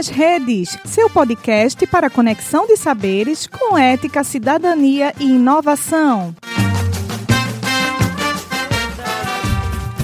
nas 0.00 0.08
Redes, 0.08 0.78
seu 0.86 1.10
podcast 1.10 1.86
para 1.86 2.08
conexão 2.08 2.66
de 2.66 2.74
saberes 2.74 3.46
com 3.46 3.76
ética, 3.76 4.24
cidadania 4.24 5.12
e 5.20 5.24
inovação. 5.24 6.34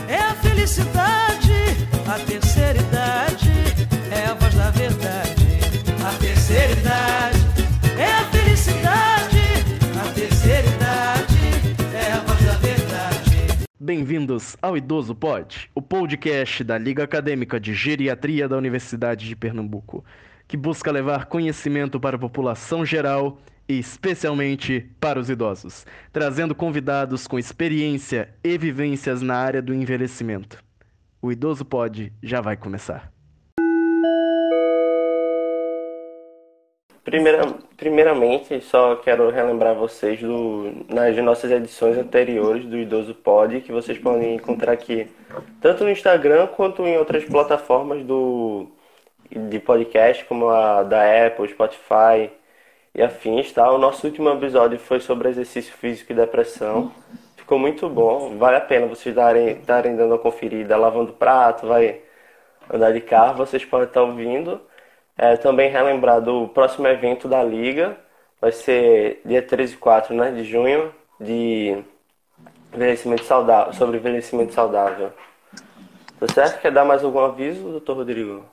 É 0.07 0.19
a 0.19 0.35
felicidade, 0.35 1.51
a 2.07 2.19
terceira 2.19 2.79
idade, 2.79 3.51
é 4.13 4.27
a 4.27 4.35
voz 4.35 4.55
da 4.55 4.71
verdade. 4.71 5.61
A 6.07 6.13
terceira 6.19 6.73
idade, 6.73 7.39
é 7.99 8.13
a 8.13 8.25
felicidade, 8.25 9.41
a 9.99 10.13
terceira 10.13 10.69
idade, 10.69 11.39
é 11.95 12.13
a 12.13 12.21
voz 12.21 12.45
da 12.45 12.53
verdade. 12.59 12.77
Bem-vindos 13.81 14.59
ao 14.61 14.77
Idoso 14.77 15.15
Pod, 15.15 15.71
podcast 15.87 16.65
da 16.65 16.77
Liga 16.77 17.05
Acadêmica 17.05 17.61
de 17.61 17.73
Geriatria 17.73 18.49
da 18.49 18.57
Universidade 18.57 19.27
de 19.27 19.37
Pernambuco, 19.37 20.05
que 20.49 20.57
busca 20.57 20.91
levar 20.91 21.27
conhecimento 21.27 22.01
para 22.01 22.17
a 22.17 22.19
população 22.19 22.85
geral 22.85 23.39
e 23.69 23.79
especialmente 23.79 24.91
para 25.01 25.19
os 25.19 25.31
idosos, 25.31 25.87
trazendo 26.13 26.55
convidados 26.55 27.27
com 27.27 27.39
experiência 27.39 28.35
e 28.43 28.59
vivências 28.59 29.23
na 29.23 29.37
área 29.37 29.63
do 29.63 29.73
envelhecimento. 29.73 30.63
O 31.23 31.33
Idoso 31.33 31.65
Pod 31.65 32.13
já 32.23 32.41
vai 32.41 32.57
começar. 32.57 33.16
Primeira, 37.07 37.47
primeiramente, 37.77 38.61
só 38.63 38.97
quero 38.97 39.31
relembrar 39.31 39.77
vocês 39.77 40.21
do, 40.21 40.73
nas 40.89 41.17
nossas 41.19 41.53
edições 41.53 41.97
anteriores 41.97 42.65
do 42.67 42.77
Idoso 42.77 43.15
Pod, 43.15 43.61
que 43.61 43.71
vocês 43.71 43.97
podem 43.97 44.35
encontrar 44.35 44.73
aqui, 44.73 45.09
tanto 45.61 45.85
no 45.85 45.91
Instagram 45.91 46.49
quanto 46.49 46.85
em 46.85 46.99
outras 46.99 47.23
plataformas 47.25 48.03
do, 48.05 48.67
de 49.31 49.61
podcast, 49.61 50.25
como 50.25 50.49
a 50.49 50.83
da 50.83 51.27
Apple, 51.29 51.49
Spotify 51.49 52.29
e 52.93 53.01
afins. 53.01 53.53
Tá? 53.53 53.71
O 53.71 53.79
nosso 53.79 54.05
último 54.05 54.29
episódio 54.31 54.77
foi 54.77 54.99
sobre 54.99 55.29
exercício 55.29 55.73
físico 55.75 56.11
e 56.11 56.17
depressão. 56.17 56.91
Ficou 57.37 57.57
muito 57.57 57.89
bom, 57.89 58.37
vale 58.37 58.57
a 58.57 58.61
pena 58.61 58.89
vocês 58.89 59.15
darem, 59.15 59.61
darem 59.65 59.95
dando 59.95 60.11
uma 60.11 60.19
conferida, 60.19 60.77
lavando 60.77 61.13
prato, 61.13 61.69
vai 61.69 62.01
andar 62.69 62.93
de 62.93 63.01
carro, 63.01 63.37
vocês 63.37 63.65
podem 63.65 63.87
estar 63.87 64.03
ouvindo. 64.03 64.61
É, 65.17 65.37
também 65.37 65.71
relembrar 65.71 66.21
do 66.21 66.49
próximo 66.49 66.87
evento 66.87 67.27
da 67.27 67.43
Liga, 67.43 67.97
vai 68.41 68.53
ser 68.53 69.23
dia 69.25 69.41
13 69.41 69.75
e 69.75 69.77
4 69.77 70.15
né, 70.15 70.31
de 70.31 70.45
junho, 70.45 70.93
de 71.19 71.83
envelhecimento 72.75 73.25
saudável, 73.25 73.73
sobre 73.73 73.97
envelhecimento 73.97 74.53
saudável. 74.53 75.11
Tá 76.21 76.27
certo? 76.33 76.61
Quer 76.61 76.73
dar 76.73 76.85
mais 76.85 77.03
algum 77.03 77.21
aviso, 77.21 77.63
doutor 77.63 77.97
Rodrigo? 77.97 78.45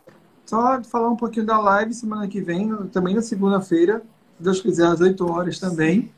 Só 0.46 0.82
falar 0.84 1.10
um 1.10 1.16
pouquinho 1.16 1.46
da 1.46 1.60
live 1.60 1.94
semana 1.94 2.28
que 2.28 2.42
vem, 2.42 2.76
também 2.88 3.16
na 3.16 3.22
segunda-feira, 3.22 4.02
se 4.38 4.44
Deus 4.44 4.62
quiser, 4.62 4.88
às 4.88 5.00
8 5.00 5.32
horas 5.32 5.60
também, 5.60 6.12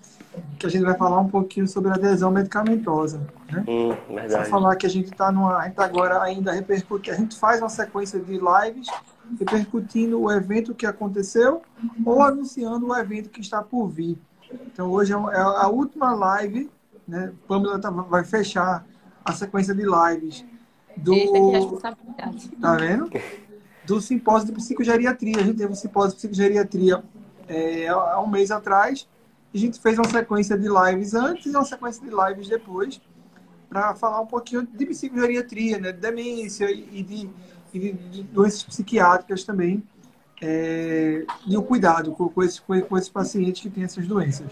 que 0.58 0.66
a 0.66 0.70
gente 0.70 0.84
vai 0.84 0.96
falar 0.96 1.20
um 1.20 1.28
pouquinho 1.28 1.68
sobre 1.68 1.92
adesão 1.92 2.32
medicamentosa. 2.32 3.22
Né? 3.52 3.64
Hum, 3.68 3.92
Só 4.30 4.44
falar 4.46 4.76
que 4.76 4.86
a 4.86 4.90
gente 4.90 5.12
está 5.12 5.32
numa. 5.32 5.58
A 5.58 5.66
gente 5.66 5.76
tá 5.76 5.86
agora 5.86 6.22
ainda 6.22 6.52
repercutindo. 6.52 7.16
A 7.16 7.20
gente 7.20 7.38
faz 7.38 7.62
uma 7.62 7.70
sequência 7.70 8.20
de 8.20 8.34
lives 8.34 8.88
repercutindo 9.40 10.22
o 10.22 10.32
evento 10.32 10.74
que 10.74 10.86
aconteceu 10.86 11.62
ou 12.06 12.22
anunciando 12.22 12.88
o 12.88 12.96
evento 12.96 13.30
que 13.30 13.42
está 13.42 13.62
por 13.62 13.88
vir. 13.88 14.18
Então 14.68 14.90
hoje 14.92 15.14
é 15.14 15.16
é 15.16 15.40
a 15.40 15.68
última 15.68 16.14
live, 16.14 16.70
né? 17.08 17.32
Pamela 17.48 17.80
tá- 17.80 17.90
vai 17.90 18.24
fechar 18.24 18.86
a 19.24 19.34
sequência 19.34 19.74
de 19.74 19.84
lives 19.84 20.46
do. 20.98 21.14
É 21.14 21.58
a. 21.58 22.62
Tá 22.62 22.76
vendo? 22.76 23.10
Do 23.86 24.02
simpósio 24.02 24.48
de 24.48 24.54
psicogeriatria. 24.54 25.38
A 25.38 25.44
gente 25.44 25.58
teve 25.58 25.72
um 25.72 25.76
simpósio 25.76 26.12
de 26.12 26.16
psicogeriatria 26.18 27.04
é, 27.48 27.88
há 27.88 28.20
um 28.20 28.28
mês 28.28 28.52
atrás. 28.52 29.08
A 29.56 29.58
gente 29.58 29.80
fez 29.80 29.98
uma 29.98 30.10
sequência 30.10 30.58
de 30.58 30.68
lives 30.68 31.14
antes 31.14 31.46
e 31.46 31.56
uma 31.56 31.64
sequência 31.64 32.04
de 32.06 32.12
lives 32.14 32.50
depois 32.50 33.00
para 33.70 33.96
falar 33.96 34.20
um 34.20 34.26
pouquinho 34.26 34.68
de 34.68 34.86
psicogeriatria, 34.86 35.80
né? 35.80 35.94
De 35.94 36.00
demência 36.00 36.70
e 36.70 37.02
de, 37.02 37.30
e 37.74 37.80
de- 37.80 38.24
doenças 38.24 38.64
psiquiátricas 38.64 39.46
também. 39.46 39.82
é, 40.42 41.26
e 41.48 41.58
o 41.58 41.64
cuidado 41.64 42.12
com, 42.12 42.28
com, 42.28 42.44
esses, 42.44 42.60
com, 42.60 42.80
com 42.82 43.00
pacientes 43.14 43.62
que 43.62 43.70
têm 43.70 43.86
essas 43.86 44.06
doenças. 44.06 44.52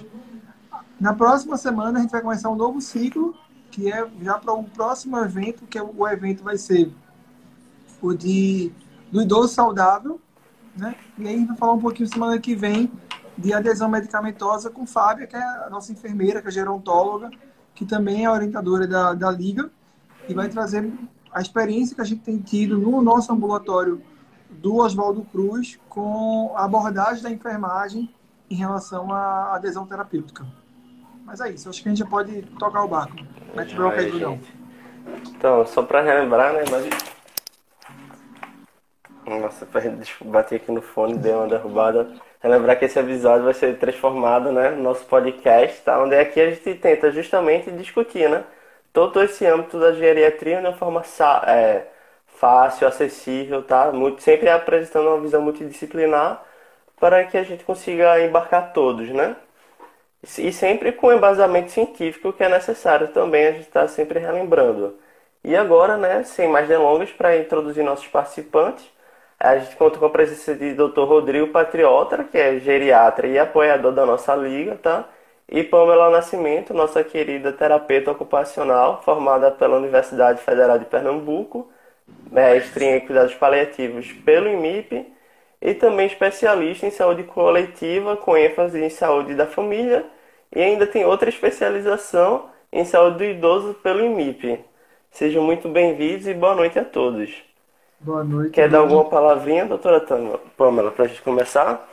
Na 1.00 1.14
próxima 1.14 1.58
semana 1.58 2.00
a 2.00 2.02
gente 2.02 2.12
vai 2.12 2.22
começar 2.22 2.50
um 2.50 2.56
novo 2.56 2.80
ciclo, 2.80 3.36
que 3.70 3.92
é 3.92 4.08
já 4.22 4.38
para 4.38 4.54
o 4.54 4.64
próximo 4.64 5.18
evento, 5.18 5.66
que 5.66 5.78
é 5.78 5.84
o 5.84 6.08
evento 6.08 6.44
vai 6.44 6.58
ser 6.58 6.90
o 8.02 8.14
de 8.14 8.72
do 9.12 9.22
idoso 9.22 9.54
saudável, 9.54 10.20
né? 10.78 10.96
E 11.18 11.28
aí 11.28 11.36
a 11.36 11.38
gente 11.38 11.48
vai 11.50 11.58
falar 11.58 11.74
um 11.74 11.80
pouquinho 11.80 12.08
semana 12.08 12.40
que 12.40 12.56
vem 12.56 12.90
de 13.38 13.54
adesão 13.54 13.90
medicamentosa 13.90 14.70
com 14.70 14.86
Fábia, 14.86 15.28
que 15.28 15.36
é 15.36 15.44
a 15.44 15.70
nossa 15.70 15.92
enfermeira, 15.92 16.42
que 16.42 16.48
é 16.48 16.52
gerontóloga, 16.52 17.30
que 17.74 17.86
também 17.86 18.26
é 18.26 18.30
orientadora 18.30 18.88
da, 18.88 19.14
da 19.14 19.32
Liga, 19.32 19.70
e 20.28 20.34
vai 20.34 20.48
trazer 20.50 20.92
a 21.32 21.42
experiência 21.42 21.96
que 21.96 22.02
a 22.02 22.06
gente 22.06 22.22
tem 22.22 22.38
tido 22.38 22.78
no 22.78 23.02
nosso 23.02 23.32
ambulatório 23.32 24.02
do 24.50 24.78
Oswaldo 24.78 25.24
Cruz 25.24 25.80
com 25.90 26.54
a 26.56 26.66
abordagem 26.66 27.24
da 27.24 27.32
enfermagem 27.32 28.14
em 28.50 28.56
relação 28.56 29.12
à 29.12 29.56
adesão 29.56 29.86
terapêutica. 29.86 30.46
Mas 31.26 31.42
é 31.42 31.50
isso, 31.50 31.70
acho 31.70 31.82
que 31.82 31.90
a 31.90 31.92
gente 31.92 32.00
já 32.00 32.06
pode 32.06 32.44
tocar 32.60 32.84
o 32.84 32.88
barco. 32.88 33.16
Mete 33.56 33.76
bronca 33.76 33.98
aí, 33.98 34.12
gente. 34.12 34.64
Então, 35.30 35.66
só 35.66 35.82
para 35.82 36.02
relembrar, 36.02 36.54
né? 36.54 36.64
Mas... 36.70 37.14
Nossa, 39.26 39.68
bater 40.26 40.58
aqui 40.58 40.72
no 40.72 40.82
fone, 40.82 41.18
deu 41.18 41.40
uma 41.40 41.48
derrubada. 41.48 42.14
Relembrar 42.44 42.78
que 42.78 42.86
esse 42.86 43.00
episódio 43.00 43.46
vai 43.46 43.54
ser 43.54 43.78
transformado, 43.80 44.52
né, 44.52 44.72
no 44.72 44.84
nosso 44.84 45.06
podcast, 45.06 45.82
tá? 45.82 45.98
Onde 46.04 46.16
aqui 46.16 46.42
a 46.42 46.50
gente 46.50 46.76
tenta 46.76 47.10
justamente 47.12 47.72
discutir, 47.72 48.30
né? 48.30 48.44
Todo 48.92 49.24
esse 49.24 49.46
âmbito 49.46 49.80
da 49.80 49.94
geriatria 49.94 50.58
de 50.62 50.68
uma 50.68 50.74
forma 50.74 51.02
é, 51.48 51.84
fácil, 52.28 52.88
acessível, 52.88 53.64
tá? 53.64 53.92
Muito, 53.94 54.22
sempre 54.22 54.50
apresentando 54.50 55.08
uma 55.08 55.22
visão 55.22 55.42
multidisciplinar 55.42 56.44
para 57.00 57.24
que 57.26 57.38
a 57.38 57.44
gente 57.44 57.64
consiga 57.64 58.20
embarcar 58.22 58.74
todos, 58.74 59.10
né? 59.10 59.36
E 60.38 60.52
sempre 60.54 60.92
com 60.94 61.12
embasamento 61.12 61.72
científico 61.72 62.34
que 62.34 62.44
é 62.44 62.50
necessário 62.50 63.10
também, 63.10 63.48
a 63.48 63.52
gente 63.52 63.68
está 63.68 63.88
sempre 63.88 64.20
relembrando. 64.20 64.98
E 65.44 65.56
agora, 65.56 65.98
né, 65.98 66.24
sem 66.24 66.48
mais 66.48 66.68
delongas, 66.68 67.12
para 67.12 67.38
introduzir 67.38 67.84
nossos 67.84 68.08
participantes, 68.08 68.86
a 69.44 69.58
gente 69.58 69.76
conta 69.76 70.00
com 70.00 70.06
a 70.06 70.10
presença 70.10 70.56
de 70.56 70.74
Dr. 70.74 71.02
Rodrigo 71.02 71.48
Patriota, 71.50 72.24
que 72.24 72.38
é 72.38 72.60
geriatra 72.60 73.28
e 73.28 73.38
apoiador 73.38 73.92
da 73.92 74.06
nossa 74.06 74.34
liga, 74.34 74.78
tá? 74.82 75.10
E 75.50 75.62
Pamela 75.62 76.10
Nascimento, 76.10 76.74
nossa 76.74 77.04
querida 77.04 77.52
terapeuta 77.52 78.12
ocupacional, 78.12 79.02
formada 79.04 79.52
pela 79.52 79.76
Universidade 79.76 80.40
Federal 80.42 80.80
de 80.80 80.86
Pernambuco, 80.86 81.70
mestre 82.32 82.86
em 82.86 83.02
cuidados 83.02 83.36
paliativos 83.36 84.14
pelo 84.14 84.48
IMIP 84.48 85.06
e 85.62 85.74
também 85.74 86.06
especialista 86.08 86.86
em 86.86 86.92
saúde 86.92 87.24
coletiva, 87.24 88.16
com 88.16 88.38
ênfase 88.38 88.82
em 88.82 88.90
saúde 88.90 89.36
da 89.36 89.46
família, 89.46 90.06
e 90.56 90.62
ainda 90.62 90.88
tem 90.88 91.04
outra 91.04 91.28
especialização 91.28 92.50
em 92.72 92.86
saúde 92.86 93.18
do 93.18 93.24
idoso 93.26 93.74
pelo 93.84 94.06
IMIP. 94.06 94.64
Sejam 95.12 95.44
muito 95.44 95.68
bem-vindos 95.68 96.28
e 96.28 96.34
boa 96.34 96.56
noite 96.56 96.80
a 96.80 96.86
todos. 96.86 97.53
Boa 98.04 98.24
noite. 98.24 98.52
Quer 98.54 98.70
dar 98.70 98.80
alguma 98.80 99.10
palavrinha, 99.10 99.66
doutora 99.66 100.00
Pamela, 100.56 100.92
para 100.92 101.06
a 101.06 101.08
gente 101.08 101.22
começar? 101.24 101.88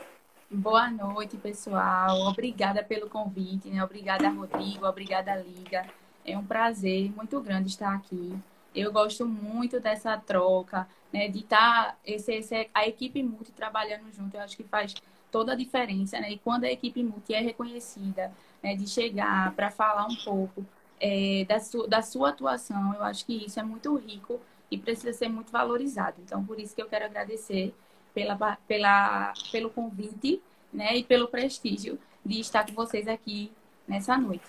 Boa 0.49 0.89
noite, 0.91 1.37
pessoal. 1.37 2.19
Obrigada 2.27 2.83
pelo 2.83 3.09
convite, 3.09 3.69
né? 3.69 3.83
Obrigada, 3.83 4.29
Rodrigo. 4.29 4.85
Obrigada, 4.85 5.35
Liga. 5.37 5.87
É 6.25 6.37
um 6.37 6.45
prazer 6.45 7.11
muito 7.15 7.39
grande 7.41 7.69
estar 7.69 7.93
aqui. 7.95 8.37
Eu 8.75 8.91
gosto 8.91 9.25
muito 9.25 9.79
dessa 9.79 10.17
troca, 10.17 10.87
né? 11.11 11.27
De 11.29 11.39
estar 11.39 11.97
esse, 12.05 12.33
esse- 12.33 12.69
a 12.73 12.85
equipe 12.87 13.23
multi 13.23 13.51
trabalhando 13.53 14.11
junto. 14.11 14.35
Eu 14.35 14.41
acho 14.41 14.57
que 14.57 14.63
faz 14.63 14.93
toda 15.31 15.53
a 15.53 15.55
diferença, 15.55 16.19
né? 16.19 16.31
E 16.31 16.37
quando 16.39 16.65
a 16.65 16.71
equipe 16.71 17.01
multi 17.03 17.33
é 17.33 17.39
reconhecida, 17.39 18.31
né? 18.61 18.75
De 18.75 18.87
chegar 18.87 19.53
para 19.55 19.71
falar 19.71 20.05
um 20.07 20.15
pouco 20.17 20.65
é, 20.99 21.45
da, 21.45 21.59
su, 21.59 21.87
da 21.87 22.01
sua 22.01 22.29
atuação, 22.29 22.93
eu 22.95 23.03
acho 23.03 23.25
que 23.25 23.33
isso 23.45 23.59
é 23.59 23.63
muito 23.63 23.95
rico 23.95 24.39
e 24.71 24.77
precisa 24.77 25.11
ser 25.11 25.27
muito 25.27 25.51
valorizado. 25.51 26.15
Então, 26.25 26.43
por 26.45 26.59
isso 26.59 26.73
que 26.73 26.81
eu 26.81 26.87
quero 26.87 27.05
agradecer 27.05 27.73
pela, 28.13 28.57
pela, 28.67 29.33
pelo 29.51 29.69
convite 29.69 30.41
né, 30.73 30.95
e 30.95 31.03
pelo 31.03 31.27
prestígio 31.27 31.99
de 32.25 32.39
estar 32.39 32.65
com 32.65 32.73
vocês 32.73 33.07
aqui 33.07 33.51
nessa 33.87 34.17
noite. 34.17 34.45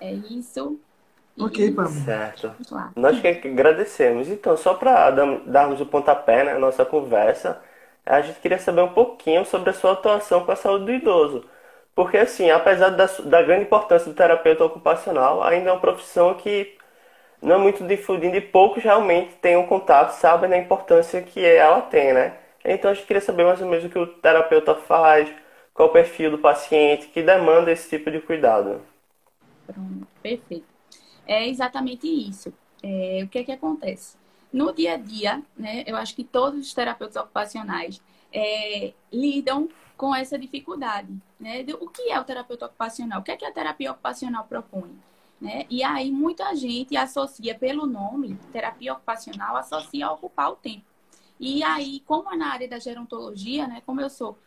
É 0.00 0.12
isso. 0.12 0.78
Ok, 1.38 1.72
Pamela. 1.72 1.94
Certo. 2.04 2.48
Vamos 2.48 2.70
lá. 2.70 2.92
Nós 2.94 3.20
que 3.20 3.28
agradecemos. 3.48 4.28
Então, 4.28 4.56
só 4.56 4.74
para 4.74 5.10
darmos 5.46 5.80
o 5.80 5.86
pontapé 5.86 6.44
na 6.44 6.58
nossa 6.58 6.84
conversa, 6.84 7.60
a 8.06 8.20
gente 8.20 8.38
queria 8.38 8.58
saber 8.58 8.82
um 8.82 8.92
pouquinho 8.92 9.44
sobre 9.44 9.70
a 9.70 9.72
sua 9.72 9.92
atuação 9.92 10.44
com 10.44 10.52
a 10.52 10.56
saúde 10.56 10.84
do 10.84 10.92
idoso. 10.92 11.44
Porque, 11.94 12.18
assim, 12.18 12.50
apesar 12.50 12.90
da, 12.90 13.06
da 13.06 13.42
grande 13.42 13.64
importância 13.64 14.10
do 14.10 14.16
terapeuta 14.16 14.64
ocupacional, 14.64 15.42
ainda 15.42 15.70
é 15.70 15.72
uma 15.72 15.80
profissão 15.80 16.34
que 16.34 16.76
não 17.44 17.56
é 17.56 17.58
muito 17.58 17.86
difundida 17.86 18.36
e 18.36 18.40
poucos 18.40 18.82
realmente 18.82 19.34
têm 19.34 19.56
um 19.56 19.66
contato, 19.66 20.12
sabem 20.12 20.48
da 20.48 20.56
importância 20.56 21.20
que 21.22 21.44
ela 21.44 21.82
tem, 21.82 22.12
né? 22.14 22.38
Então 22.64 22.90
a 22.90 22.94
gente 22.94 23.06
queria 23.06 23.20
saber 23.20 23.44
mais 23.44 23.60
ou 23.60 23.68
menos 23.68 23.84
o 23.84 23.88
que 23.90 23.98
o 23.98 24.06
terapeuta 24.06 24.74
faz, 24.74 25.30
qual 25.74 25.88
o 25.88 25.92
perfil 25.92 26.30
do 26.30 26.38
paciente 26.38 27.08
que 27.08 27.22
demanda 27.22 27.70
esse 27.70 27.88
tipo 27.90 28.10
de 28.10 28.20
cuidado. 28.20 28.80
Pronto, 29.66 30.06
perfeito. 30.22 30.66
É 31.26 31.46
exatamente 31.46 32.06
isso. 32.06 32.52
É, 32.82 33.20
o 33.22 33.28
que 33.28 33.38
é 33.38 33.44
que 33.44 33.52
acontece? 33.52 34.16
No 34.50 34.72
dia 34.72 34.94
a 34.94 34.96
dia, 34.96 35.42
né, 35.56 35.84
eu 35.86 35.96
acho 35.96 36.14
que 36.14 36.24
todos 36.24 36.66
os 36.66 36.72
terapeutas 36.72 37.16
ocupacionais 37.16 38.00
é, 38.32 38.92
lidam 39.12 39.68
com 39.96 40.14
essa 40.14 40.38
dificuldade. 40.38 41.12
Né? 41.38 41.64
O 41.80 41.88
que 41.88 42.10
é 42.10 42.18
o 42.18 42.24
terapeuta 42.24 42.66
ocupacional? 42.66 43.20
O 43.20 43.22
que 43.22 43.32
é 43.32 43.36
que 43.36 43.44
a 43.44 43.52
terapia 43.52 43.90
ocupacional 43.90 44.44
propõe? 44.44 44.96
Né? 45.44 45.66
E 45.68 45.84
aí 45.84 46.10
muita 46.10 46.56
gente 46.56 46.96
associa 46.96 47.54
pelo 47.54 47.84
nome 47.84 48.38
terapia 48.50 48.94
ocupacional, 48.94 49.58
associa 49.58 50.06
a 50.06 50.12
ocupar 50.12 50.50
o 50.50 50.56
tempo. 50.56 50.86
E 51.38 51.62
aí, 51.62 52.00
como 52.06 52.32
é 52.32 52.36
na 52.38 52.50
área 52.50 52.66
da 52.66 52.78
gerontologia, 52.78 53.66
né, 53.66 53.82
como 53.84 54.00
eu 54.00 54.08
sou 54.08 54.38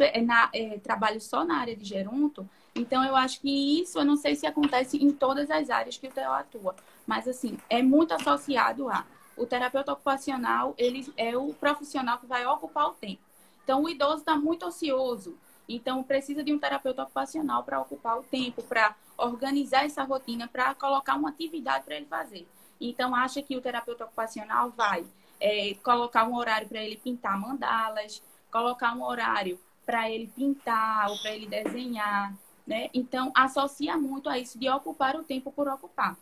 é 0.00 0.20
na, 0.20 0.50
é, 0.52 0.78
trabalho 0.80 1.18
só 1.18 1.42
na 1.42 1.56
área 1.56 1.74
de 1.74 1.86
geronto, 1.86 2.46
então 2.74 3.02
eu 3.02 3.16
acho 3.16 3.40
que 3.40 3.80
isso, 3.80 3.98
eu 3.98 4.04
não 4.04 4.16
sei 4.16 4.34
se 4.36 4.46
acontece 4.46 5.02
em 5.02 5.10
todas 5.10 5.50
as 5.50 5.70
áreas 5.70 5.96
que 5.96 6.06
o 6.06 6.12
TEO 6.12 6.30
atua, 6.30 6.76
mas 7.06 7.26
assim, 7.26 7.56
é 7.70 7.82
muito 7.82 8.12
associado 8.12 8.90
a 8.90 9.06
o 9.34 9.46
terapeuta 9.46 9.94
ocupacional, 9.94 10.74
ele 10.76 11.10
é 11.16 11.34
o 11.34 11.54
profissional 11.54 12.18
que 12.18 12.26
vai 12.26 12.44
ocupar 12.44 12.88
o 12.88 12.92
tempo. 12.92 13.22
Então, 13.64 13.82
o 13.84 13.88
idoso 13.88 14.18
está 14.18 14.36
muito 14.36 14.66
ocioso, 14.66 15.38
então 15.68 16.02
precisa 16.02 16.42
de 16.42 16.52
um 16.52 16.58
terapeuta 16.58 17.02
ocupacional 17.02 17.62
para 17.64 17.80
ocupar 17.80 18.18
o 18.18 18.22
tempo, 18.22 18.62
para 18.62 18.94
organizar 19.16 19.84
essa 19.84 20.02
rotina, 20.02 20.48
para 20.48 20.74
colocar 20.74 21.14
uma 21.14 21.30
atividade 21.30 21.84
para 21.84 21.96
ele 21.96 22.06
fazer. 22.06 22.46
Então, 22.80 23.14
acha 23.14 23.40
que 23.40 23.56
o 23.56 23.60
terapeuta 23.60 24.04
ocupacional 24.04 24.70
vai 24.70 25.04
é, 25.40 25.74
colocar 25.82 26.24
um 26.28 26.34
horário 26.34 26.68
para 26.68 26.82
ele 26.82 26.96
pintar 26.96 27.38
mandalas, 27.38 28.22
colocar 28.50 28.94
um 28.94 29.04
horário 29.04 29.58
para 29.86 30.10
ele 30.10 30.26
pintar 30.28 31.10
ou 31.10 31.18
para 31.18 31.32
ele 31.32 31.46
desenhar, 31.46 32.34
né? 32.66 32.90
Então, 32.92 33.32
associa 33.34 33.96
muito 33.96 34.28
a 34.28 34.38
isso 34.38 34.58
de 34.58 34.68
ocupar 34.68 35.16
o 35.16 35.22
tempo 35.22 35.50
por 35.52 35.68
ocupar. 35.68 36.16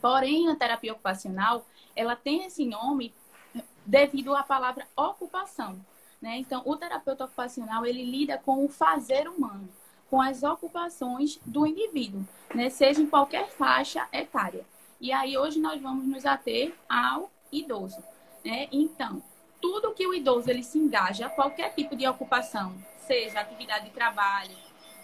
Porém, 0.00 0.48
a 0.48 0.56
terapia 0.56 0.92
ocupacional, 0.92 1.66
ela 1.96 2.14
tem 2.14 2.44
esse 2.44 2.64
nome 2.64 3.12
devido 3.84 4.34
à 4.34 4.42
palavra 4.42 4.86
ocupação, 4.96 5.84
né? 6.22 6.38
Então, 6.38 6.62
o 6.64 6.76
terapeuta 6.76 7.24
ocupacional, 7.24 7.84
ele 7.84 8.04
lida 8.04 8.38
com 8.38 8.64
o 8.64 8.68
fazer 8.68 9.28
humano, 9.28 9.68
com 10.08 10.22
as 10.22 10.44
ocupações 10.44 11.40
do 11.44 11.66
indivíduo, 11.66 12.24
né? 12.54 12.70
Seja 12.70 13.02
em 13.02 13.06
qualquer 13.06 13.48
faixa 13.48 14.08
etária. 14.12 14.64
E 15.00 15.12
aí, 15.12 15.36
hoje 15.36 15.58
nós 15.58 15.82
vamos 15.82 16.06
nos 16.06 16.24
ater 16.24 16.72
ao 16.88 17.28
idoso, 17.50 18.02
né? 18.44 18.68
Então, 18.70 19.20
tudo 19.60 19.92
que 19.92 20.06
o 20.06 20.14
idoso 20.14 20.48
ele 20.48 20.62
se 20.62 20.78
engaja, 20.78 21.28
qualquer 21.28 21.74
tipo 21.74 21.96
de 21.96 22.06
ocupação, 22.06 22.72
seja 23.06 23.40
atividade 23.40 23.86
de 23.86 23.90
trabalho, 23.90 24.56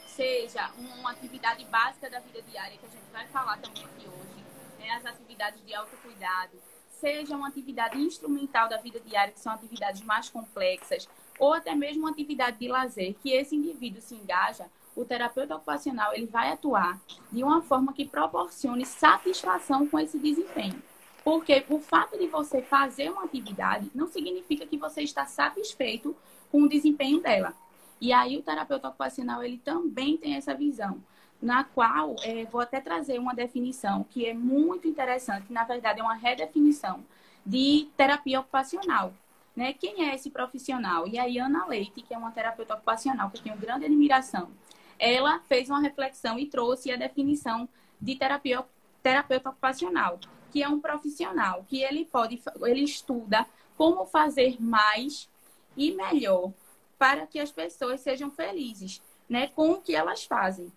seja 0.07 0.71
uma 0.79 1.11
atividade 1.11 1.65
básica 1.65 2.09
da 2.09 2.21
vida 2.21 2.43
diária, 2.43 2.77
que 2.79 2.87
a 2.87 2.89
gente 2.89 3.11
vai 3.13 3.27
falar 3.29 3.59
também 3.59 3.85
aqui 3.85 4.07
hoje, 4.07 4.45
né? 4.79 4.91
as 4.91 5.05
atividades 5.05 5.65
de 5.65 5.75
autocuidado, 5.75 6.61
seja 7.01 7.37
uma 7.37 7.49
atividade 7.49 7.99
instrumental 7.99 8.69
da 8.69 8.77
vida 8.77 9.01
diária, 9.01 9.33
que 9.33 9.41
são 9.41 9.53
atividades 9.53 10.03
mais 10.03 10.29
complexas, 10.29 11.09
ou 11.39 11.55
até 11.55 11.75
mesmo 11.75 12.03
uma 12.03 12.11
atividade 12.11 12.59
de 12.59 12.69
lazer, 12.69 13.15
que 13.23 13.31
esse 13.31 13.55
indivíduo 13.55 14.03
se 14.03 14.15
engaja, 14.15 14.67
o 14.97 15.05
terapeuta 15.05 15.55
ocupacional 15.55 16.13
ele 16.13 16.27
vai 16.27 16.53
atuar 16.53 17.01
de 17.31 17.45
uma 17.45 17.63
forma 17.63 17.93
que 17.93 18.05
proporcione 18.05 18.85
satisfação 18.85 19.87
com 19.87 19.99
esse 19.99 20.19
desempenho. 20.19 20.83
Porque 21.23 21.65
o 21.69 21.79
fato 21.79 22.19
de 22.19 22.27
você 22.27 22.63
fazer 22.63 23.11
uma 23.11 23.25
atividade 23.25 23.91
não 23.95 24.09
significa 24.09 24.67
que 24.67 24.77
você 24.77 25.03
está 25.03 25.25
satisfeito 25.27 26.17
com 26.51 26.63
o 26.63 26.69
desempenho 26.69 27.21
dela. 27.21 27.55
E 28.01 28.13
aí 28.13 28.37
o 28.37 28.43
terapeuta 28.43 28.89
ocupacional 28.89 29.43
ele 29.43 29.59
também 29.59 30.17
tem 30.17 30.35
essa 30.35 30.55
visão, 30.55 31.01
na 31.41 31.65
qual 31.65 32.17
é, 32.23 32.45
vou 32.47 32.61
até 32.61 32.81
trazer 32.81 33.19
uma 33.19 33.35
definição 33.35 34.05
que 34.05 34.27
é 34.27 34.35
muito 34.35 34.89
interessante, 34.89 35.53
na 35.53 35.65
verdade 35.65 36.01
é 36.01 36.03
uma 36.03 36.15
redefinição 36.15 37.05
de 37.47 37.89
terapia 37.97 38.41
ocupacional. 38.41 39.13
Né? 39.55 39.73
Quem 39.73 40.09
é 40.09 40.15
esse 40.15 40.31
profissional? 40.31 41.07
E 41.07 41.19
aí 41.19 41.39
Ana 41.39 41.67
Leite, 41.67 42.03
que 42.03 42.15
é 42.15 42.19
uma 42.19 42.31
terapeuta 42.31 42.75
ocupacional 42.75 43.31
que 43.31 43.39
eu 43.39 43.43
tenho 43.43 43.57
grande 43.57 43.85
admiração, 43.85 44.51
ela 44.99 45.41
fez 45.41 45.71
uma 45.71 45.81
reflexão 45.81 46.39
e 46.39 46.47
trouxe 46.47 46.91
a 46.91 46.97
definição 46.97 47.69
de 48.01 48.17
terapia, 48.17 48.65
terapeuta 49.03 49.51
ocupacional, 49.51 50.19
que 50.51 50.63
é 50.63 50.69
um 50.69 50.81
profissional 50.81 51.65
que 51.69 51.83
ele 51.83 52.05
pode, 52.05 52.41
ele 52.63 52.83
estuda 52.83 53.47
como 53.77 54.05
fazer 54.07 54.61
mais 54.61 55.29
e 55.77 55.93
melhor 55.93 56.53
para 56.99 57.27
que 57.27 57.39
as 57.39 57.53
pessoas 57.53 58.01
sejam 58.01 58.31
felizes, 58.31 59.01
né, 59.29 59.47
com 59.49 59.73
o 59.73 59.81
que 59.81 59.95
elas 59.95 60.25
fazem. 60.25 60.73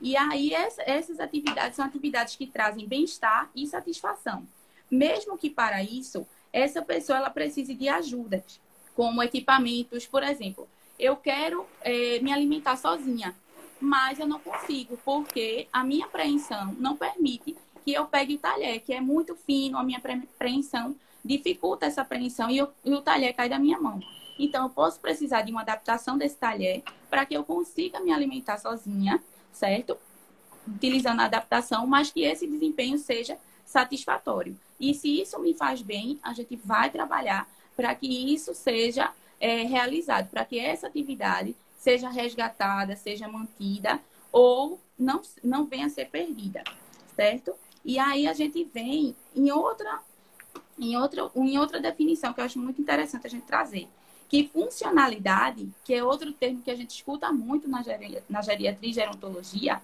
E 0.00 0.16
aí 0.16 0.52
essas 0.52 1.20
atividades 1.20 1.76
são 1.76 1.84
atividades 1.84 2.36
que 2.36 2.46
trazem 2.46 2.86
bem-estar 2.86 3.50
e 3.54 3.66
satisfação. 3.66 4.46
Mesmo 4.90 5.38
que 5.38 5.50
para 5.50 5.82
isso 5.82 6.26
essa 6.52 6.82
pessoa 6.82 7.18
ela 7.18 7.30
precise 7.30 7.74
de 7.74 7.88
ajudas, 7.88 8.60
como 8.94 9.22
equipamentos, 9.22 10.06
por 10.06 10.22
exemplo. 10.22 10.68
Eu 10.98 11.16
quero 11.16 11.66
é, 11.82 12.18
me 12.20 12.32
alimentar 12.32 12.76
sozinha, 12.76 13.34
mas 13.80 14.18
eu 14.18 14.26
não 14.26 14.38
consigo 14.38 14.98
porque 15.04 15.68
a 15.72 15.84
minha 15.84 16.06
preensão 16.06 16.74
não 16.78 16.96
permite 16.96 17.56
que 17.84 17.92
eu 17.92 18.06
pegue 18.06 18.34
o 18.34 18.38
talher, 18.38 18.80
que 18.80 18.92
é 18.92 19.00
muito 19.00 19.36
fino, 19.36 19.78
a 19.78 19.82
minha 19.82 20.00
preensão 20.38 20.96
dificulta 21.24 21.86
essa 21.86 22.04
preensão 22.04 22.48
e, 22.50 22.58
eu, 22.58 22.72
e 22.84 22.92
o 22.92 23.02
talher 23.02 23.34
cai 23.34 23.48
da 23.48 23.58
minha 23.58 23.78
mão. 23.78 24.00
Então, 24.38 24.64
eu 24.64 24.70
posso 24.70 25.00
precisar 25.00 25.42
de 25.42 25.50
uma 25.50 25.62
adaptação 25.62 26.16
desse 26.16 26.36
talher 26.36 26.82
para 27.08 27.24
que 27.24 27.34
eu 27.34 27.44
consiga 27.44 28.00
me 28.00 28.12
alimentar 28.12 28.58
sozinha, 28.58 29.22
certo? 29.56 29.96
Utilizando 30.66 31.20
a 31.20 31.24
adaptação, 31.24 31.86
mas 31.86 32.10
que 32.10 32.22
esse 32.22 32.46
desempenho 32.46 32.98
seja 32.98 33.38
satisfatório. 33.64 34.58
E 34.78 34.94
se 34.94 35.20
isso 35.20 35.38
me 35.40 35.54
faz 35.54 35.80
bem, 35.82 36.18
a 36.22 36.32
gente 36.34 36.56
vai 36.56 36.90
trabalhar 36.90 37.48
para 37.74 37.94
que 37.94 38.06
isso 38.06 38.54
seja 38.54 39.12
é, 39.40 39.62
realizado, 39.62 40.28
para 40.28 40.44
que 40.44 40.58
essa 40.58 40.86
atividade 40.86 41.56
seja 41.76 42.08
resgatada, 42.08 42.96
seja 42.96 43.28
mantida 43.28 44.00
ou 44.30 44.80
não, 44.98 45.22
não 45.42 45.64
venha 45.66 45.86
a 45.86 45.90
ser 45.90 46.08
perdida, 46.10 46.62
certo? 47.14 47.54
E 47.84 47.98
aí 47.98 48.26
a 48.26 48.32
gente 48.32 48.64
vem 48.64 49.14
em 49.34 49.50
outra, 49.50 50.00
em 50.78 50.96
outra, 50.96 51.30
em 51.36 51.58
outra 51.58 51.80
definição 51.80 52.32
que 52.32 52.40
eu 52.40 52.44
acho 52.44 52.58
muito 52.58 52.80
interessante 52.80 53.26
a 53.26 53.30
gente 53.30 53.46
trazer. 53.46 53.88
Que 54.28 54.48
funcionalidade, 54.48 55.68
que 55.84 55.94
é 55.94 56.02
outro 56.02 56.32
termo 56.32 56.62
que 56.62 56.70
a 56.70 56.74
gente 56.74 56.90
escuta 56.90 57.32
muito 57.32 57.68
na, 57.68 57.82
na 58.28 58.42
geriatria 58.42 58.90
e 58.90 58.92
gerontologia, 58.92 59.80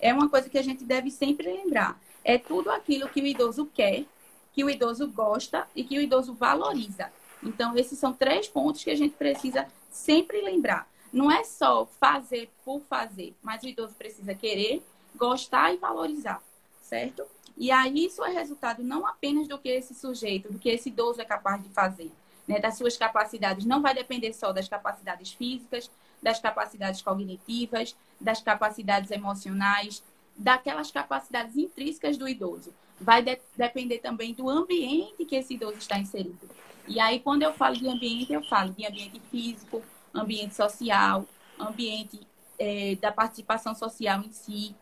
é 0.00 0.12
uma 0.12 0.28
coisa 0.28 0.48
que 0.48 0.58
a 0.58 0.62
gente 0.62 0.84
deve 0.84 1.10
sempre 1.10 1.46
lembrar. 1.50 1.98
É 2.24 2.38
tudo 2.38 2.70
aquilo 2.70 3.08
que 3.08 3.20
o 3.20 3.26
idoso 3.26 3.66
quer, 3.66 4.04
que 4.52 4.64
o 4.64 4.70
idoso 4.70 5.06
gosta 5.08 5.66
e 5.74 5.84
que 5.84 5.98
o 5.98 6.00
idoso 6.00 6.34
valoriza. 6.34 7.10
Então, 7.42 7.76
esses 7.76 7.98
são 7.98 8.12
três 8.12 8.48
pontos 8.48 8.82
que 8.82 8.90
a 8.90 8.96
gente 8.96 9.14
precisa 9.14 9.66
sempre 9.90 10.40
lembrar. 10.40 10.88
Não 11.12 11.30
é 11.30 11.44
só 11.44 11.86
fazer 12.00 12.50
por 12.64 12.80
fazer, 12.80 13.34
mas 13.42 13.62
o 13.62 13.68
idoso 13.68 13.94
precisa 13.94 14.34
querer, 14.34 14.82
gostar 15.14 15.72
e 15.72 15.76
valorizar, 15.76 16.42
certo? 16.82 17.24
E 17.56 17.70
aí 17.70 18.06
isso 18.06 18.24
é 18.24 18.30
resultado 18.30 18.82
não 18.82 19.06
apenas 19.06 19.46
do 19.46 19.58
que 19.58 19.68
esse 19.68 19.94
sujeito, 19.94 20.52
do 20.52 20.58
que 20.58 20.68
esse 20.68 20.88
idoso 20.88 21.20
é 21.20 21.24
capaz 21.24 21.62
de 21.62 21.68
fazer, 21.68 22.10
né? 22.46 22.58
das 22.58 22.76
suas 22.76 22.96
capacidades. 22.96 23.64
Não 23.64 23.82
vai 23.82 23.94
depender 23.94 24.32
só 24.32 24.52
das 24.52 24.68
capacidades 24.68 25.32
físicas, 25.32 25.90
das 26.22 26.40
capacidades 26.40 27.02
cognitivas, 27.02 27.96
das 28.20 28.40
capacidades 28.40 29.10
emocionais, 29.10 30.02
daquelas 30.36 30.90
capacidades 30.90 31.56
intrínsecas 31.56 32.16
do 32.16 32.28
idoso. 32.28 32.72
Vai 33.00 33.22
de 33.22 33.38
depender 33.56 33.98
também 33.98 34.32
do 34.32 34.48
ambiente 34.48 35.24
que 35.24 35.36
esse 35.36 35.54
idoso 35.54 35.78
está 35.78 35.98
inserido. 35.98 36.48
E 36.86 37.00
aí, 37.00 37.20
quando 37.20 37.42
eu 37.42 37.52
falo 37.52 37.76
de 37.76 37.88
ambiente, 37.88 38.32
eu 38.32 38.42
falo 38.44 38.72
de 38.72 38.86
ambiente 38.86 39.20
físico, 39.30 39.82
ambiente 40.14 40.54
social, 40.54 41.26
ambiente 41.58 42.20
é, 42.58 42.94
da 42.96 43.10
participação 43.10 43.74
social 43.74 44.20
em 44.20 44.32
si. 44.32 44.74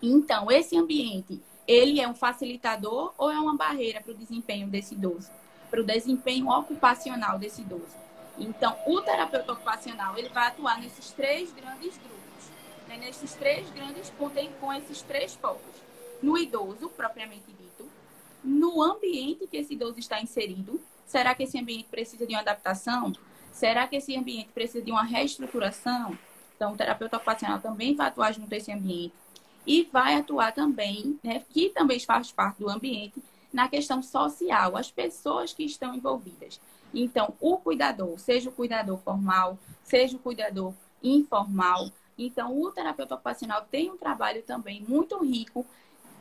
Então, 0.00 0.50
esse 0.50 0.76
ambiente 0.76 1.40
ele 1.66 2.00
é 2.00 2.08
um 2.08 2.14
facilitador 2.14 3.12
ou 3.18 3.30
é 3.30 3.38
uma 3.38 3.56
barreira 3.56 4.00
para 4.00 4.12
o 4.12 4.16
desempenho 4.16 4.68
desse 4.68 4.94
idoso, 4.94 5.30
para 5.70 5.80
o 5.80 5.84
desempenho 5.84 6.48
ocupacional 6.48 7.38
desse 7.38 7.62
idoso. 7.62 7.96
Então, 8.38 8.76
o 8.86 9.00
terapeuta 9.00 9.52
ocupacional 9.52 10.16
ele 10.18 10.28
vai 10.28 10.48
atuar 10.48 10.80
nesses 10.80 11.10
três 11.12 11.52
grandes 11.52 11.96
grupos, 11.96 12.50
né? 12.86 12.96
nesses 12.98 13.34
três 13.34 13.68
grandes 13.70 14.10
pontos, 14.10 14.48
com 14.60 14.72
esses 14.72 15.02
três 15.02 15.34
focos. 15.34 15.82
No 16.22 16.36
idoso, 16.36 16.88
propriamente 16.90 17.46
dito, 17.46 17.90
no 18.44 18.82
ambiente 18.82 19.46
que 19.46 19.56
esse 19.56 19.74
idoso 19.74 19.98
está 19.98 20.20
inserido, 20.20 20.80
será 21.06 21.34
que 21.34 21.42
esse 21.44 21.58
ambiente 21.58 21.88
precisa 21.90 22.26
de 22.26 22.34
uma 22.34 22.40
adaptação? 22.40 23.12
Será 23.52 23.86
que 23.86 23.96
esse 23.96 24.14
ambiente 24.16 24.50
precisa 24.52 24.84
de 24.84 24.90
uma 24.90 25.02
reestruturação? 25.02 26.18
Então, 26.54 26.72
o 26.72 26.76
terapeuta 26.76 27.16
ocupacional 27.16 27.58
também 27.58 27.94
vai 27.94 28.08
atuar 28.08 28.32
junto 28.32 28.52
a 28.52 28.56
esse 28.56 28.72
ambiente 28.72 29.14
e 29.66 29.88
vai 29.92 30.14
atuar 30.14 30.52
também, 30.52 31.18
né, 31.22 31.42
que 31.50 31.70
também 31.70 31.98
faz 31.98 32.30
parte 32.30 32.58
do 32.58 32.70
ambiente, 32.70 33.22
na 33.56 33.68
questão 33.68 34.02
social, 34.02 34.76
as 34.76 34.90
pessoas 34.90 35.54
que 35.54 35.64
estão 35.64 35.94
envolvidas. 35.94 36.60
Então, 36.92 37.32
o 37.40 37.56
cuidador, 37.56 38.18
seja 38.18 38.50
o 38.50 38.52
cuidador 38.52 38.98
formal, 38.98 39.58
seja 39.82 40.14
o 40.14 40.20
cuidador 40.20 40.74
informal, 41.02 41.90
então 42.18 42.60
o 42.60 42.70
terapeuta 42.70 43.14
ocupacional 43.14 43.66
tem 43.70 43.90
um 43.90 43.96
trabalho 43.96 44.42
também 44.42 44.84
muito 44.86 45.18
rico 45.24 45.64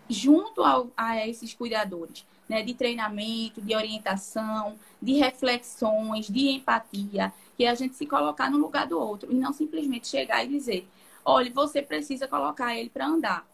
junto 0.09 0.63
ao, 0.63 0.89
a 0.95 1.27
esses 1.27 1.53
cuidadores, 1.53 2.25
né, 2.47 2.63
de 2.63 2.73
treinamento, 2.73 3.61
de 3.61 3.75
orientação, 3.75 4.79
de 5.01 5.13
reflexões, 5.15 6.27
de 6.27 6.47
empatia, 6.47 7.33
que 7.57 7.65
é 7.65 7.69
a 7.69 7.75
gente 7.75 7.95
se 7.95 8.05
colocar 8.05 8.49
no 8.49 8.59
lugar 8.59 8.87
do 8.87 8.97
outro 8.97 9.29
e 9.29 9.35
não 9.35 9.51
simplesmente 9.51 10.07
chegar 10.07 10.45
e 10.45 10.47
dizer, 10.47 10.87
olha, 11.25 11.51
você 11.51 11.81
precisa 11.81 12.29
colocar 12.29 12.77
ele 12.77 12.89
para 12.89 13.07
andar, 13.07 13.45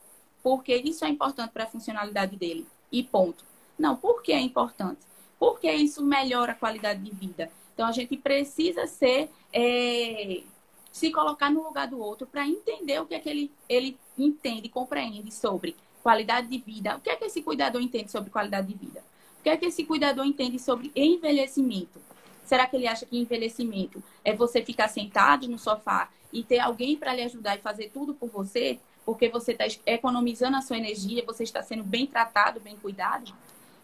porque 0.44 0.76
isso 0.76 1.04
é 1.04 1.10
importante 1.10 1.50
para 1.50 1.64
a 1.64 1.68
funcionalidade 1.68 2.36
dele 2.36 2.68
e 2.92 3.02
ponto. 3.02 3.51
Não, 3.82 3.96
por 3.96 4.22
que 4.22 4.32
é 4.32 4.40
importante? 4.40 5.00
Porque 5.40 5.70
isso 5.72 6.06
melhora 6.06 6.52
a 6.52 6.56
qualidade 6.56 7.02
de 7.02 7.10
vida. 7.10 7.52
Então 7.74 7.88
a 7.88 7.92
gente 7.92 8.16
precisa 8.16 8.86
ser 8.86 9.28
é, 9.52 10.44
se 10.92 11.10
colocar 11.12 11.50
no 11.50 11.64
lugar 11.64 11.88
do 11.88 12.00
outro 12.00 12.28
para 12.28 12.48
entender 12.48 13.02
o 13.02 13.08
que 13.08 13.16
é 13.16 13.20
que 13.20 13.28
ele, 13.28 13.52
ele 13.68 13.98
entende, 14.16 14.70
compreende 14.70 15.34
sobre 15.34 15.76
qualidade 16.04 16.48
de 16.48 16.60
vida. 16.60 16.96
O 16.96 17.02
que 17.02 17.10
é 17.10 17.16
que 17.16 17.26
esse 17.26 17.42
cuidador 17.42 17.82
entende 17.82 18.12
sobre 18.12 18.30
qualidade 18.30 18.68
de 18.68 18.76
vida? 18.76 19.04
O 19.40 19.44
que 19.44 19.50
é 19.50 19.58
que 19.58 19.66
esse 19.66 19.84
cuidador 19.84 20.26
entende 20.26 20.60
sobre 20.60 20.92
envelhecimento? 20.96 22.00
Será 22.46 22.68
que 22.68 22.76
ele 22.76 22.88
acha 22.88 23.08
que 23.08 23.18
envelhecimento 23.18 24.04
é 24.24 24.36
você 24.36 24.64
ficar 24.64 24.90
sentado 24.90 25.48
no 25.48 25.58
sofá 25.58 26.10
e 26.32 26.44
ter 26.44 26.60
alguém 26.60 26.96
para 26.96 27.16
lhe 27.16 27.24
ajudar 27.24 27.58
e 27.58 27.62
fazer 27.62 27.90
tudo 27.92 28.14
por 28.14 28.30
você? 28.30 28.80
Porque 29.04 29.28
você 29.28 29.54
está 29.54 29.66
economizando 29.88 30.58
a 30.58 30.62
sua 30.62 30.78
energia, 30.78 31.24
você 31.26 31.44
está 31.44 31.64
sendo 31.64 31.84
bem 31.84 32.06
tratado, 32.06 32.60
bem 32.60 32.76
cuidado? 32.76 33.34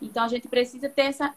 Então, 0.01 0.23
a 0.23 0.27
gente 0.27 0.47
precisa 0.47 0.89
ter 0.89 1.03
essa 1.03 1.33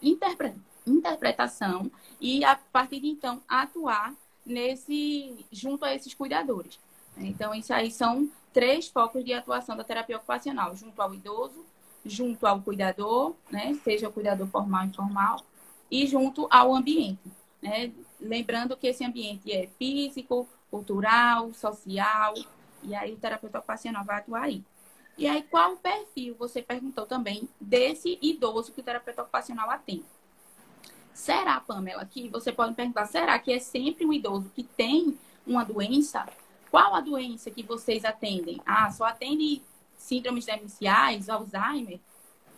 interpretação 0.87 1.91
e, 2.21 2.45
a 2.45 2.57
partir 2.57 3.01
de 3.01 3.09
então, 3.09 3.41
atuar 3.49 4.15
nesse 4.45 5.47
junto 5.51 5.85
a 5.85 5.95
esses 5.95 6.15
cuidadores. 6.15 6.79
Então, 7.17 7.55
isso 7.55 7.73
aí 7.73 7.91
são 7.91 8.29
três 8.53 8.89
focos 8.89 9.25
de 9.25 9.33
atuação 9.33 9.77
da 9.77 9.85
terapia 9.85 10.17
ocupacional, 10.17 10.75
junto 10.75 11.01
ao 11.01 11.15
idoso, 11.15 11.65
junto 12.05 12.47
ao 12.47 12.61
cuidador, 12.61 13.35
né, 13.51 13.79
seja 13.85 14.09
o 14.09 14.13
cuidador 14.13 14.47
formal 14.49 14.83
ou 14.83 14.89
informal, 14.89 15.45
e 15.91 16.07
junto 16.07 16.49
ao 16.51 16.75
ambiente. 16.75 17.31
Né? 17.61 17.93
Lembrando 18.21 18.77
que 18.77 18.87
esse 18.87 19.05
ambiente 19.05 19.53
é 19.53 19.69
físico, 19.79 20.49
cultural, 20.71 21.53
social, 21.53 22.35
e 22.83 22.95
aí 22.95 23.13
o 23.13 23.17
terapeuta 23.17 23.59
ocupacional 23.59 24.05
vai 24.05 24.19
atuar 24.19 24.45
aí. 24.45 24.65
E 25.19 25.27
aí, 25.27 25.43
qual 25.43 25.75
o 25.75 25.77
perfil, 25.77 26.35
você 26.39 26.63
perguntou 26.63 27.05
também, 27.07 27.49
desse 27.61 28.19
idoso 28.23 28.73
que 28.73 28.81
o 28.81 28.83
terapeuta 28.83 29.23
ocupacional 29.23 29.71
atende? 29.71 30.05
Será, 31.13 31.61
Pamela, 31.61 32.05
que 32.07 32.29
você 32.29 32.51
pode 32.51 32.75
perguntar, 32.75 33.05
será 33.07 33.39
que 33.39 33.53
é 33.53 33.59
sempre 33.59 34.07
um 34.07 34.13
idoso 34.13 34.51
que 34.55 34.63
tem 34.63 35.19
uma 35.47 35.65
doença? 35.65 36.27
Qual 36.71 36.95
a 36.95 37.01
doença 37.01 37.51
que 37.51 37.63
vocês 37.63 38.05
atendem? 38.05 38.61
Ah, 38.65 38.91
só 38.91 39.05
atende 39.05 39.61
síndromes 39.99 40.47
demenciais, 40.47 41.29
Alzheimer? 41.29 42.01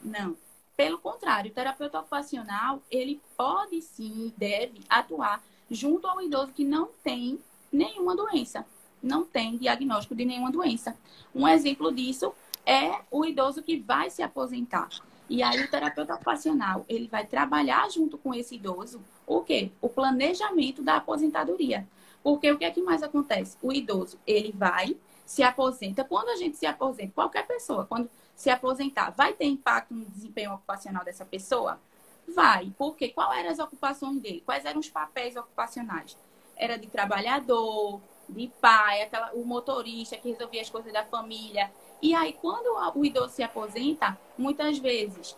Não. 0.03 0.37
Pelo 0.77 0.99
contrário, 0.99 1.51
o 1.51 1.55
terapeuta 1.55 1.99
ocupacional, 1.99 2.81
ele 2.91 3.21
pode 3.37 3.83
sim, 3.83 4.33
deve 4.37 4.81
atuar 4.89 5.43
junto 5.71 6.07
ao 6.07 6.21
idoso 6.21 6.53
que 6.53 6.65
não 6.65 6.91
tem 7.03 7.39
nenhuma 7.73 8.15
doença, 8.15 8.67
não 9.03 9.25
tem 9.25 9.57
diagnóstico 9.57 10.15
de 10.15 10.25
nenhuma 10.25 10.51
doença. 10.51 10.97
Um 11.35 11.49
exemplo 11.49 11.93
disso 11.93 12.33
é 12.65 13.01
o 13.11 13.25
idoso 13.25 13.63
que 13.63 13.79
vai 13.79 14.11
se 14.11 14.23
aposentar. 14.23 14.89
E 15.29 15.43
aí 15.43 15.63
o 15.63 15.71
terapeuta 15.71 16.15
ocupacional, 16.15 16.85
ele 16.89 17.09
vai 17.09 17.25
trabalhar 17.25 17.91
junto 17.91 18.19
com 18.19 18.35
esse 18.35 18.57
idoso 18.57 19.01
o 19.27 19.41
quê? 19.41 19.71
O 19.81 19.89
planejamento 19.89 20.83
da 20.83 20.97
aposentadoria. 20.97 21.87
Porque 22.23 22.51
o 22.51 22.59
que 22.59 22.65
é 22.65 22.71
que 22.71 22.83
mais 22.83 23.03
acontece? 23.03 23.57
O 23.63 23.73
idoso, 23.73 24.19
ele 24.27 24.53
vai, 24.53 24.97
se 25.25 25.43
aposenta. 25.43 26.05
Quando 26.05 26.29
a 26.29 26.37
gente 26.37 26.57
se 26.57 26.67
aposenta, 26.67 27.13
qualquer 27.15 27.47
pessoa, 27.47 27.87
quando 27.87 28.11
se 28.35 28.51
aposentar, 28.51 29.11
vai 29.11 29.33
ter 29.33 29.47
impacto 29.47 29.95
no 29.95 30.05
desempenho 30.05 30.53
ocupacional 30.53 31.05
dessa 31.05 31.25
pessoa? 31.25 31.81
Vai. 32.29 32.73
Porque 32.77 33.09
qual 33.09 33.33
eram 33.33 33.51
as 33.51 33.59
ocupações 33.59 34.21
dele? 34.21 34.43
Quais 34.45 34.65
eram 34.65 34.81
os 34.81 34.89
papéis 34.89 35.37
ocupacionais? 35.37 36.17
Era 36.57 36.77
de 36.77 36.87
trabalhador, 36.87 38.01
de 38.33 38.49
pai, 38.61 39.03
aquela, 39.03 39.33
o 39.35 39.45
motorista 39.45 40.17
que 40.17 40.31
resolvia 40.31 40.63
as 40.63 40.71
coisas 40.71 40.93
da 40.93 41.05
família. 41.05 41.71
E 42.01 42.15
aí, 42.15 42.33
quando 42.33 42.67
o 42.97 43.05
idoso 43.05 43.35
se 43.35 43.43
aposenta, 43.43 44.19
muitas 44.37 44.79
vezes 44.79 45.37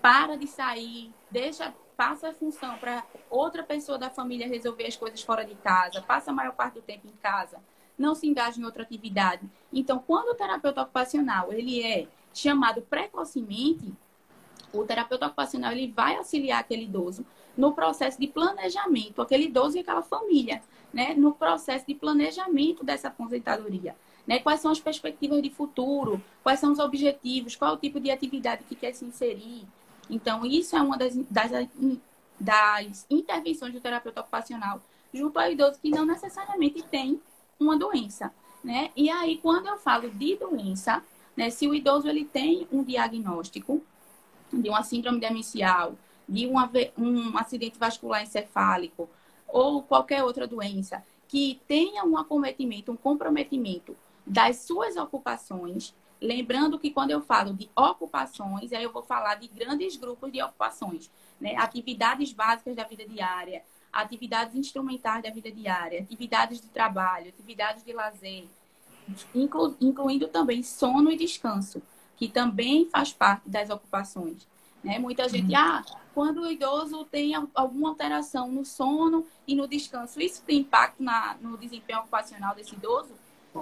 para 0.00 0.36
de 0.36 0.46
sair, 0.46 1.12
deixa 1.30 1.72
passa 1.96 2.28
a 2.28 2.34
função 2.34 2.76
para 2.78 3.04
outra 3.30 3.62
pessoa 3.62 3.96
da 3.96 4.10
família 4.10 4.48
resolver 4.48 4.86
as 4.86 4.96
coisas 4.96 5.22
fora 5.22 5.44
de 5.44 5.54
casa, 5.54 6.02
passa 6.02 6.30
a 6.30 6.34
maior 6.34 6.52
parte 6.52 6.74
do 6.74 6.82
tempo 6.82 7.06
em 7.06 7.16
casa, 7.22 7.58
não 7.96 8.14
se 8.14 8.26
engaja 8.26 8.60
em 8.60 8.64
outra 8.64 8.82
atividade. 8.82 9.48
Então, 9.72 9.98
quando 10.04 10.30
o 10.30 10.34
terapeuta 10.34 10.82
ocupacional 10.82 11.52
ele 11.52 11.82
é 11.82 12.08
chamado 12.32 12.82
precocemente, 12.82 13.92
o 14.72 14.84
terapeuta 14.84 15.26
ocupacional 15.26 15.72
ele 15.72 15.92
vai 15.92 16.16
auxiliar 16.16 16.60
aquele 16.60 16.84
idoso 16.84 17.24
no 17.56 17.72
processo 17.72 18.18
de 18.18 18.26
planejamento, 18.26 19.22
aquele 19.22 19.44
idoso 19.44 19.76
e 19.76 19.80
aquela 19.80 20.02
família, 20.02 20.60
né, 20.94 21.12
no 21.12 21.32
processo 21.32 21.84
de 21.86 21.94
planejamento 21.94 22.84
dessa 22.84 23.08
aposentadoria. 23.08 23.96
Né? 24.24 24.38
Quais 24.38 24.60
são 24.60 24.70
as 24.70 24.78
perspectivas 24.78 25.42
de 25.42 25.50
futuro? 25.50 26.22
Quais 26.42 26.60
são 26.60 26.72
os 26.72 26.78
objetivos? 26.78 27.56
Qual 27.56 27.72
é 27.72 27.74
o 27.74 27.76
tipo 27.78 27.98
de 27.98 28.12
atividade 28.12 28.62
que 28.62 28.76
quer 28.76 28.94
se 28.94 29.04
inserir? 29.04 29.66
Então, 30.08 30.46
isso 30.46 30.76
é 30.76 30.80
uma 30.80 30.96
das, 30.96 31.16
das, 31.28 31.50
das 32.38 33.06
intervenções 33.10 33.74
do 33.74 33.80
terapeuta 33.80 34.20
ocupacional 34.20 34.80
junto 35.12 35.38
ao 35.38 35.50
idoso 35.50 35.80
que 35.80 35.90
não 35.90 36.06
necessariamente 36.06 36.82
tem 36.82 37.20
uma 37.58 37.76
doença, 37.76 38.32
né? 38.62 38.90
E 38.96 39.08
aí, 39.10 39.38
quando 39.38 39.66
eu 39.66 39.78
falo 39.78 40.10
de 40.10 40.36
doença, 40.36 41.02
né, 41.36 41.50
se 41.50 41.68
o 41.68 41.74
idoso 41.74 42.08
ele 42.08 42.24
tem 42.24 42.66
um 42.72 42.82
diagnóstico 42.82 43.82
de 44.52 44.68
uma 44.68 44.82
síndrome 44.82 45.20
demencial, 45.20 45.94
de 46.28 46.46
um 46.46 47.38
acidente 47.38 47.78
vascular 47.78 48.22
encefálico 48.22 49.08
ou 49.54 49.84
qualquer 49.84 50.24
outra 50.24 50.48
doença 50.48 51.00
que 51.28 51.60
tenha 51.68 52.04
um 52.04 52.18
acometimento, 52.18 52.90
um 52.90 52.96
comprometimento 52.96 53.96
das 54.26 54.56
suas 54.58 54.96
ocupações, 54.96 55.94
Lembrando 56.20 56.78
que 56.78 56.90
quando 56.90 57.10
eu 57.10 57.20
falo 57.20 57.52
de 57.52 57.68
ocupações, 57.76 58.72
aí 58.72 58.82
eu 58.82 58.90
vou 58.90 59.02
falar 59.02 59.34
de 59.34 59.46
grandes 59.46 59.94
grupos 59.96 60.32
de 60.32 60.42
ocupações, 60.42 61.10
né? 61.38 61.54
Atividades 61.56 62.32
básicas 62.32 62.74
da 62.74 62.84
vida 62.84 63.06
diária, 63.06 63.62
atividades 63.92 64.54
instrumentais 64.54 65.22
da 65.22 65.28
vida 65.28 65.50
diária, 65.50 66.00
atividades 66.00 66.62
de 66.62 66.68
trabalho, 66.68 67.28
atividades 67.28 67.84
de 67.84 67.92
lazer, 67.92 68.48
inclu 69.34 69.76
incluindo 69.78 70.26
também 70.28 70.62
sono 70.62 71.10
e 71.10 71.16
descanso, 71.16 71.82
que 72.16 72.26
também 72.26 72.88
faz 72.88 73.12
parte 73.12 73.46
das 73.46 73.68
ocupações. 73.68 74.46
Né? 74.84 74.98
Muita 74.98 75.26
gente, 75.28 75.50
uhum. 75.50 75.58
ah, 75.58 75.82
quando 76.12 76.42
o 76.42 76.50
idoso 76.50 77.04
tem 77.06 77.34
alguma 77.54 77.88
alteração 77.88 78.48
no 78.48 78.64
sono 78.64 79.26
e 79.48 79.56
no 79.56 79.66
descanso, 79.66 80.20
isso 80.20 80.42
tem 80.42 80.58
impacto 80.58 81.02
na, 81.02 81.36
no 81.40 81.56
desempenho 81.56 82.00
ocupacional 82.00 82.54
desse 82.54 82.74
idoso? 82.74 83.14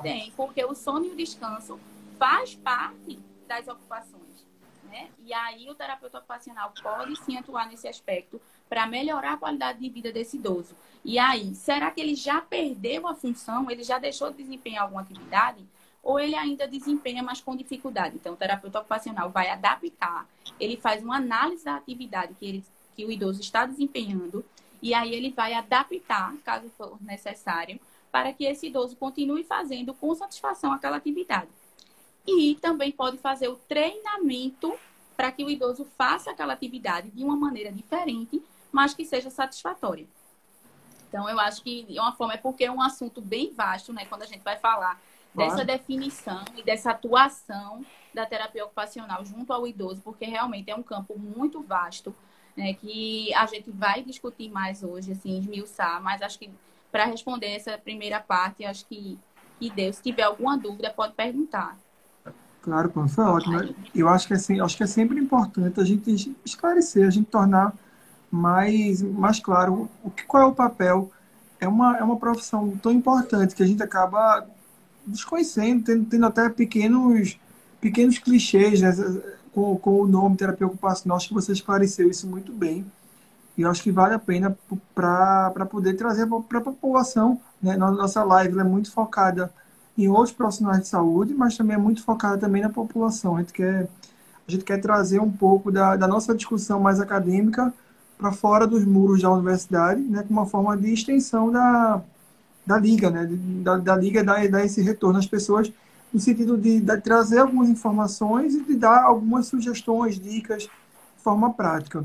Tem, 0.02 0.32
porque 0.32 0.64
o 0.64 0.74
sono 0.74 1.06
e 1.06 1.10
o 1.10 1.16
descanso 1.16 1.78
faz 2.18 2.54
parte 2.54 3.20
das 3.46 3.68
ocupações. 3.68 4.46
Né? 4.84 5.10
E 5.24 5.32
aí 5.32 5.70
o 5.70 5.74
terapeuta 5.74 6.18
ocupacional 6.18 6.72
pode 6.82 7.16
sim 7.24 7.36
atuar 7.36 7.68
nesse 7.68 7.86
aspecto 7.86 8.40
para 8.68 8.86
melhorar 8.86 9.34
a 9.34 9.36
qualidade 9.36 9.78
de 9.78 9.88
vida 9.88 10.10
desse 10.10 10.36
idoso. 10.36 10.74
E 11.04 11.18
aí, 11.18 11.54
será 11.54 11.90
que 11.90 12.00
ele 12.00 12.14
já 12.14 12.40
perdeu 12.40 13.06
a 13.06 13.14
função? 13.14 13.70
Ele 13.70 13.82
já 13.82 13.98
deixou 13.98 14.30
de 14.30 14.38
desempenhar 14.38 14.84
alguma 14.84 15.02
atividade? 15.02 15.64
Ou 16.02 16.18
ele 16.18 16.34
ainda 16.34 16.66
desempenha, 16.66 17.22
mas 17.22 17.40
com 17.40 17.54
dificuldade? 17.54 18.16
Então, 18.16 18.34
o 18.34 18.36
terapeuta 18.36 18.80
ocupacional 18.80 19.30
vai 19.30 19.48
adaptar, 19.48 20.26
ele 20.58 20.76
faz 20.76 21.02
uma 21.02 21.16
análise 21.16 21.64
da 21.64 21.76
atividade 21.76 22.34
que, 22.34 22.44
ele, 22.44 22.64
que 22.96 23.04
o 23.04 23.12
idoso 23.12 23.40
está 23.40 23.64
desempenhando, 23.64 24.44
e 24.82 24.92
aí 24.94 25.14
ele 25.14 25.30
vai 25.30 25.54
adaptar, 25.54 26.34
caso 26.44 26.68
for 26.76 26.98
necessário, 27.00 27.78
para 28.10 28.32
que 28.32 28.44
esse 28.44 28.66
idoso 28.66 28.96
continue 28.96 29.44
fazendo 29.44 29.94
com 29.94 30.14
satisfação 30.14 30.72
aquela 30.72 30.96
atividade. 30.96 31.48
E 32.26 32.56
também 32.60 32.90
pode 32.90 33.18
fazer 33.18 33.48
o 33.48 33.56
treinamento 33.56 34.74
para 35.16 35.30
que 35.30 35.44
o 35.44 35.50
idoso 35.50 35.86
faça 35.96 36.30
aquela 36.30 36.52
atividade 36.52 37.10
de 37.10 37.22
uma 37.22 37.36
maneira 37.36 37.70
diferente, 37.70 38.42
mas 38.72 38.92
que 38.92 39.04
seja 39.04 39.30
satisfatória. 39.30 40.06
Então, 41.08 41.28
eu 41.28 41.38
acho 41.38 41.62
que 41.62 41.84
de 41.84 41.98
uma 41.98 42.12
forma 42.12 42.34
é 42.34 42.38
porque 42.38 42.64
é 42.64 42.72
um 42.72 42.80
assunto 42.80 43.20
bem 43.20 43.52
vasto, 43.52 43.92
né? 43.92 44.06
Quando 44.06 44.22
a 44.22 44.26
gente 44.26 44.42
vai 44.42 44.56
falar 44.56 45.00
dessa 45.34 45.64
definição 45.64 46.44
e 46.56 46.62
dessa 46.62 46.90
atuação 46.90 47.84
da 48.14 48.26
terapia 48.26 48.64
ocupacional 48.64 49.24
junto 49.24 49.52
ao 49.52 49.66
idoso, 49.66 50.02
porque 50.02 50.26
realmente 50.26 50.70
é 50.70 50.76
um 50.76 50.82
campo 50.82 51.18
muito 51.18 51.62
vasto, 51.62 52.14
né? 52.56 52.74
Que 52.74 53.32
a 53.34 53.46
gente 53.46 53.70
vai 53.70 54.02
discutir 54.02 54.50
mais 54.50 54.82
hoje, 54.82 55.12
assim, 55.12 55.38
esmiuçar, 55.38 56.02
mas 56.02 56.20
acho 56.20 56.38
que 56.38 56.50
para 56.90 57.06
responder 57.06 57.46
essa 57.46 57.78
primeira 57.78 58.20
parte, 58.20 58.64
acho 58.64 58.84
que, 58.86 59.18
que 59.58 59.70
Deus, 59.70 59.96
se 59.96 60.02
tiver 60.02 60.24
alguma 60.24 60.58
dúvida, 60.58 60.92
pode 60.94 61.14
perguntar. 61.14 61.78
Claro, 62.60 62.90
Pam, 62.90 63.08
foi 63.08 63.24
ótimo. 63.24 63.74
Eu 63.94 64.08
acho 64.08 64.28
que, 64.28 64.34
é, 64.34 64.60
acho 64.60 64.76
que 64.76 64.82
é 64.82 64.86
sempre 64.86 65.18
importante 65.18 65.80
a 65.80 65.84
gente 65.84 66.36
esclarecer, 66.44 67.06
a 67.06 67.10
gente 67.10 67.26
tornar 67.26 67.74
mais, 68.30 69.02
mais 69.02 69.40
claro 69.40 69.90
o 70.02 70.10
que, 70.10 70.24
qual 70.24 70.42
é 70.42 70.46
o 70.46 70.54
papel. 70.54 71.10
É 71.58 71.66
uma, 71.66 71.96
é 71.96 72.02
uma 72.02 72.16
profissão 72.16 72.76
tão 72.76 72.92
importante 72.92 73.54
que 73.54 73.62
a 73.62 73.66
gente 73.66 73.82
acaba 73.82 74.46
desconhecendo, 75.06 75.84
tendo, 75.84 76.04
tendo 76.06 76.26
até 76.26 76.48
pequenos, 76.48 77.38
pequenos 77.80 78.18
clichês 78.18 78.80
né, 78.80 78.92
com, 79.52 79.76
com 79.76 80.00
o 80.00 80.06
nome 80.06 80.36
terapia 80.36 80.66
ocupacional. 80.66 81.16
Acho 81.16 81.28
que 81.28 81.34
você 81.34 81.52
esclareceu 81.52 82.08
isso 82.08 82.26
muito 82.26 82.52
bem. 82.52 82.84
E 83.56 83.62
eu 83.62 83.70
acho 83.70 83.82
que 83.82 83.90
vale 83.90 84.14
a 84.14 84.18
pena 84.18 84.56
para 84.94 85.66
poder 85.70 85.94
trazer 85.94 86.26
para 86.48 86.58
a 86.58 86.62
população. 86.62 87.40
Né? 87.62 87.76
Nossa 87.76 88.22
live 88.24 88.58
é 88.58 88.64
muito 88.64 88.90
focada 88.90 89.52
em 89.96 90.08
outros 90.08 90.32
profissionais 90.32 90.80
de 90.80 90.88
saúde, 90.88 91.34
mas 91.34 91.56
também 91.56 91.74
é 91.76 91.78
muito 91.78 92.02
focada 92.02 92.38
também 92.38 92.62
na 92.62 92.70
população. 92.70 93.36
A 93.36 93.40
gente 93.40 93.52
quer, 93.52 93.88
a 94.48 94.50
gente 94.50 94.64
quer 94.64 94.80
trazer 94.80 95.20
um 95.20 95.30
pouco 95.30 95.70
da, 95.70 95.96
da 95.96 96.08
nossa 96.08 96.34
discussão 96.34 96.80
mais 96.80 96.98
acadêmica 96.98 97.72
para 98.16 98.32
fora 98.32 98.66
dos 98.66 98.84
muros 98.86 99.20
da 99.20 99.30
universidade, 99.30 100.00
né? 100.00 100.22
como 100.22 100.40
uma 100.40 100.46
forma 100.46 100.76
de 100.76 100.92
extensão 100.92 101.50
da, 101.50 102.02
da 102.64 102.78
liga, 102.78 103.10
né? 103.10 103.28
da, 103.62 103.76
da 103.76 103.96
liga 103.96 104.22
dar, 104.22 104.48
dar 104.48 104.64
esse 104.64 104.80
retorno 104.80 105.18
às 105.18 105.26
pessoas, 105.26 105.72
no 106.12 106.20
sentido 106.20 106.56
de, 106.56 106.80
de 106.80 107.00
trazer 107.00 107.38
algumas 107.38 107.68
informações 107.68 108.54
e 108.54 108.62
de 108.62 108.74
dar 108.74 109.04
algumas 109.04 109.46
sugestões, 109.46 110.18
dicas 110.18 110.64
de 110.64 110.70
forma 111.22 111.52
prática. 111.52 112.04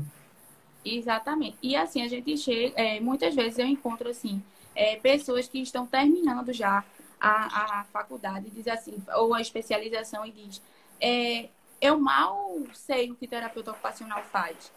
Exatamente. 0.84 1.56
E 1.62 1.76
assim, 1.76 2.02
a 2.02 2.08
gente 2.08 2.36
chega, 2.36 2.72
é, 2.80 3.00
muitas 3.00 3.34
vezes 3.34 3.58
eu 3.58 3.66
encontro 3.66 4.08
assim, 4.08 4.42
é, 4.74 4.96
pessoas 4.96 5.46
que 5.46 5.60
estão 5.60 5.86
terminando 5.86 6.52
já 6.52 6.84
a, 7.20 7.80
a 7.80 7.84
faculdade, 7.84 8.50
diz 8.50 8.66
assim, 8.68 8.96
ou 9.16 9.34
a 9.34 9.40
especialização 9.40 10.24
e 10.24 10.30
diz, 10.30 10.62
é, 11.00 11.48
eu 11.80 11.98
mal 11.98 12.56
sei 12.72 13.10
o 13.10 13.14
que 13.14 13.26
terapeuta 13.26 13.72
ocupacional 13.72 14.22
faz. 14.22 14.72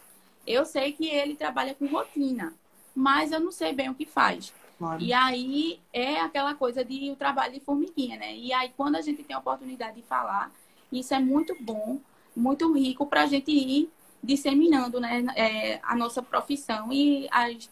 Eu 0.46 0.66
sei 0.66 0.92
que 0.92 1.08
ele 1.08 1.36
trabalha 1.36 1.76
com 1.76 1.86
rotina, 1.88 2.54
mas 2.96 3.32
eu 3.32 3.40
não 3.40 3.52
sei 3.52 3.74
bem 3.74 3.90
o 3.90 3.96
que 3.96 4.06
faz. 4.06 4.54
Claro. 4.82 5.00
E 5.00 5.14
aí 5.14 5.80
é 5.94 6.20
aquela 6.22 6.56
coisa 6.56 6.84
de 6.84 7.12
o 7.12 7.16
trabalho 7.16 7.54
de 7.54 7.60
formiguinha, 7.60 8.18
né? 8.18 8.36
E 8.36 8.52
aí 8.52 8.74
quando 8.76 8.96
a 8.96 9.02
gente 9.02 9.22
tem 9.22 9.36
a 9.36 9.40
oportunidade 9.40 9.98
de 9.98 10.02
falar, 10.02 10.52
isso 10.92 11.14
é 11.14 11.20
muito 11.20 11.56
bom, 11.62 12.00
muito 12.36 12.74
rico 12.74 13.06
para 13.06 13.22
a 13.22 13.26
gente 13.28 13.52
ir 13.52 13.92
disseminando 14.24 15.00
né, 15.00 15.24
é, 15.36 15.80
a 15.84 15.96
nossa 15.96 16.20
profissão 16.24 16.92
e 16.92 17.28
as, 17.32 17.70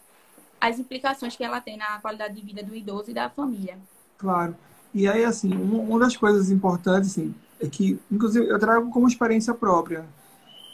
as 0.60 0.78
implicações 0.78 1.34
que 1.34 1.42
ela 1.42 1.60
tem 1.60 1.76
na 1.76 1.98
qualidade 1.98 2.34
de 2.34 2.42
vida 2.42 2.62
do 2.62 2.76
idoso 2.76 3.10
e 3.10 3.14
da 3.14 3.28
família. 3.28 3.76
Claro. 4.16 4.54
E 4.94 5.08
aí, 5.08 5.24
assim, 5.24 5.52
uma 5.52 5.98
das 5.98 6.16
coisas 6.16 6.48
importantes, 6.48 7.10
assim, 7.10 7.34
é 7.58 7.68
que, 7.68 7.98
inclusive, 8.10 8.46
eu 8.46 8.58
trago 8.58 8.88
como 8.90 9.08
experiência 9.08 9.52
própria. 9.52 10.04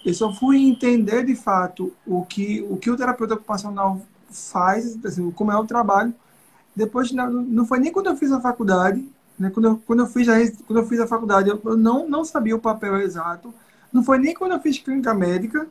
Eu 0.05 0.13
só 0.13 0.31
fui 0.35 0.59
entender, 0.69 1.25
de 1.25 1.35
fato, 1.35 1.95
o 2.07 2.25
que 2.27 2.63
o, 2.69 2.77
que 2.77 2.91
o 2.91 2.97
terapeuta 2.97 3.35
ocupacional 3.35 4.01
faz, 4.31 5.03
assim, 5.05 5.31
como 5.31 5.51
é 5.51 5.57
o 5.57 5.67
trabalho, 5.67 6.15
depois, 6.77 7.11
não 7.11 7.67
foi 7.67 7.79
nem 7.81 7.91
quando 7.91 8.09
eu 8.09 8.17
fiz 8.17 8.31
a 8.31 8.41
faculdade, 8.41 9.05
né? 9.39 9.51
quando, 9.51 9.65
eu, 9.67 9.83
quando, 9.87 10.01
eu 10.01 10.07
fiz 10.07 10.29
a, 10.29 10.35
quando 10.67 10.79
eu 10.81 10.87
fiz 10.87 11.01
a 11.01 11.07
faculdade, 11.07 11.49
eu 11.49 11.77
não, 11.77 12.07
não 12.07 12.25
sabia 12.25 12.55
o 12.55 12.61
papel 12.61 12.99
exato, 12.99 13.53
não 13.93 14.05
foi 14.05 14.19
nem 14.19 14.35
quando 14.35 14.53
eu 14.53 14.61
fiz 14.61 14.79
clínica 14.79 15.15
médica, 15.15 15.67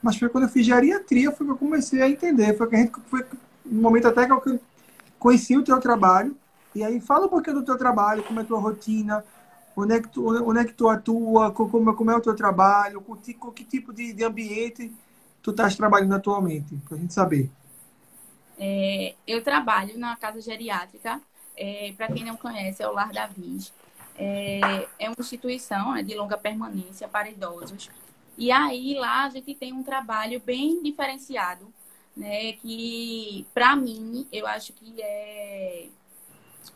mas 0.00 0.16
foi 0.16 0.28
quando 0.28 0.44
eu 0.44 0.50
fiz 0.50 0.64
geriatria, 0.64 1.32
foi 1.32 1.46
que 1.46 1.52
eu 1.52 1.56
comecei 1.56 2.02
a 2.02 2.08
entender. 2.08 2.56
Foi 2.56 2.68
que 2.68 2.76
a 2.76 2.78
gente 2.78 2.92
foi 3.06 3.24
no 3.64 3.80
momento 3.80 4.06
até 4.06 4.26
que 4.26 4.32
eu 4.32 4.60
conheci 5.18 5.56
o 5.56 5.64
teu 5.64 5.80
trabalho. 5.80 6.36
E 6.74 6.84
aí 6.84 7.00
fala 7.00 7.26
um 7.26 7.28
pouquinho 7.28 7.56
do 7.56 7.64
teu 7.64 7.78
trabalho, 7.78 8.22
como 8.22 8.38
é 8.38 8.42
a 8.42 8.46
tua 8.46 8.60
rotina, 8.60 9.24
onde 9.74 9.94
é 9.94 10.00
que 10.00 10.08
tu, 10.08 10.26
onde 10.46 10.60
é 10.60 10.64
que 10.64 10.74
tu 10.74 10.88
atua, 10.88 11.50
como, 11.52 11.94
como 11.94 12.10
é 12.10 12.16
o 12.16 12.20
teu 12.20 12.36
trabalho, 12.36 13.00
com, 13.00 13.16
que 13.16 13.64
tipo 13.64 13.92
de, 13.92 14.12
de 14.12 14.22
ambiente 14.22 14.92
tu 15.42 15.50
estás 15.50 15.74
trabalhando 15.74 16.14
atualmente, 16.14 16.76
para 16.86 16.96
a 16.96 17.00
gente 17.00 17.14
saber. 17.14 17.50
É, 18.58 19.14
eu 19.26 19.42
trabalho 19.42 19.98
na 19.98 20.16
casa 20.16 20.40
geriátrica. 20.40 21.20
É, 21.56 21.92
para 21.96 22.08
quem 22.08 22.24
não 22.24 22.36
conhece, 22.36 22.82
é 22.82 22.88
o 22.88 22.92
Lar 22.92 23.12
da 23.12 23.26
Viz. 23.26 23.72
É, 24.16 24.86
é 24.98 25.08
uma 25.08 25.16
instituição 25.18 25.92
né, 25.92 26.02
de 26.02 26.14
longa 26.14 26.36
permanência 26.36 27.08
para 27.08 27.28
idosos. 27.28 27.90
E 28.36 28.50
aí 28.50 28.94
lá 28.94 29.24
a 29.24 29.28
gente 29.28 29.54
tem 29.54 29.72
um 29.72 29.82
trabalho 29.82 30.40
bem 30.40 30.82
diferenciado, 30.82 31.72
né? 32.16 32.52
Que 32.54 33.46
para 33.54 33.76
mim 33.76 34.26
eu 34.32 34.46
acho 34.46 34.72
que 34.72 35.00
é 35.00 35.86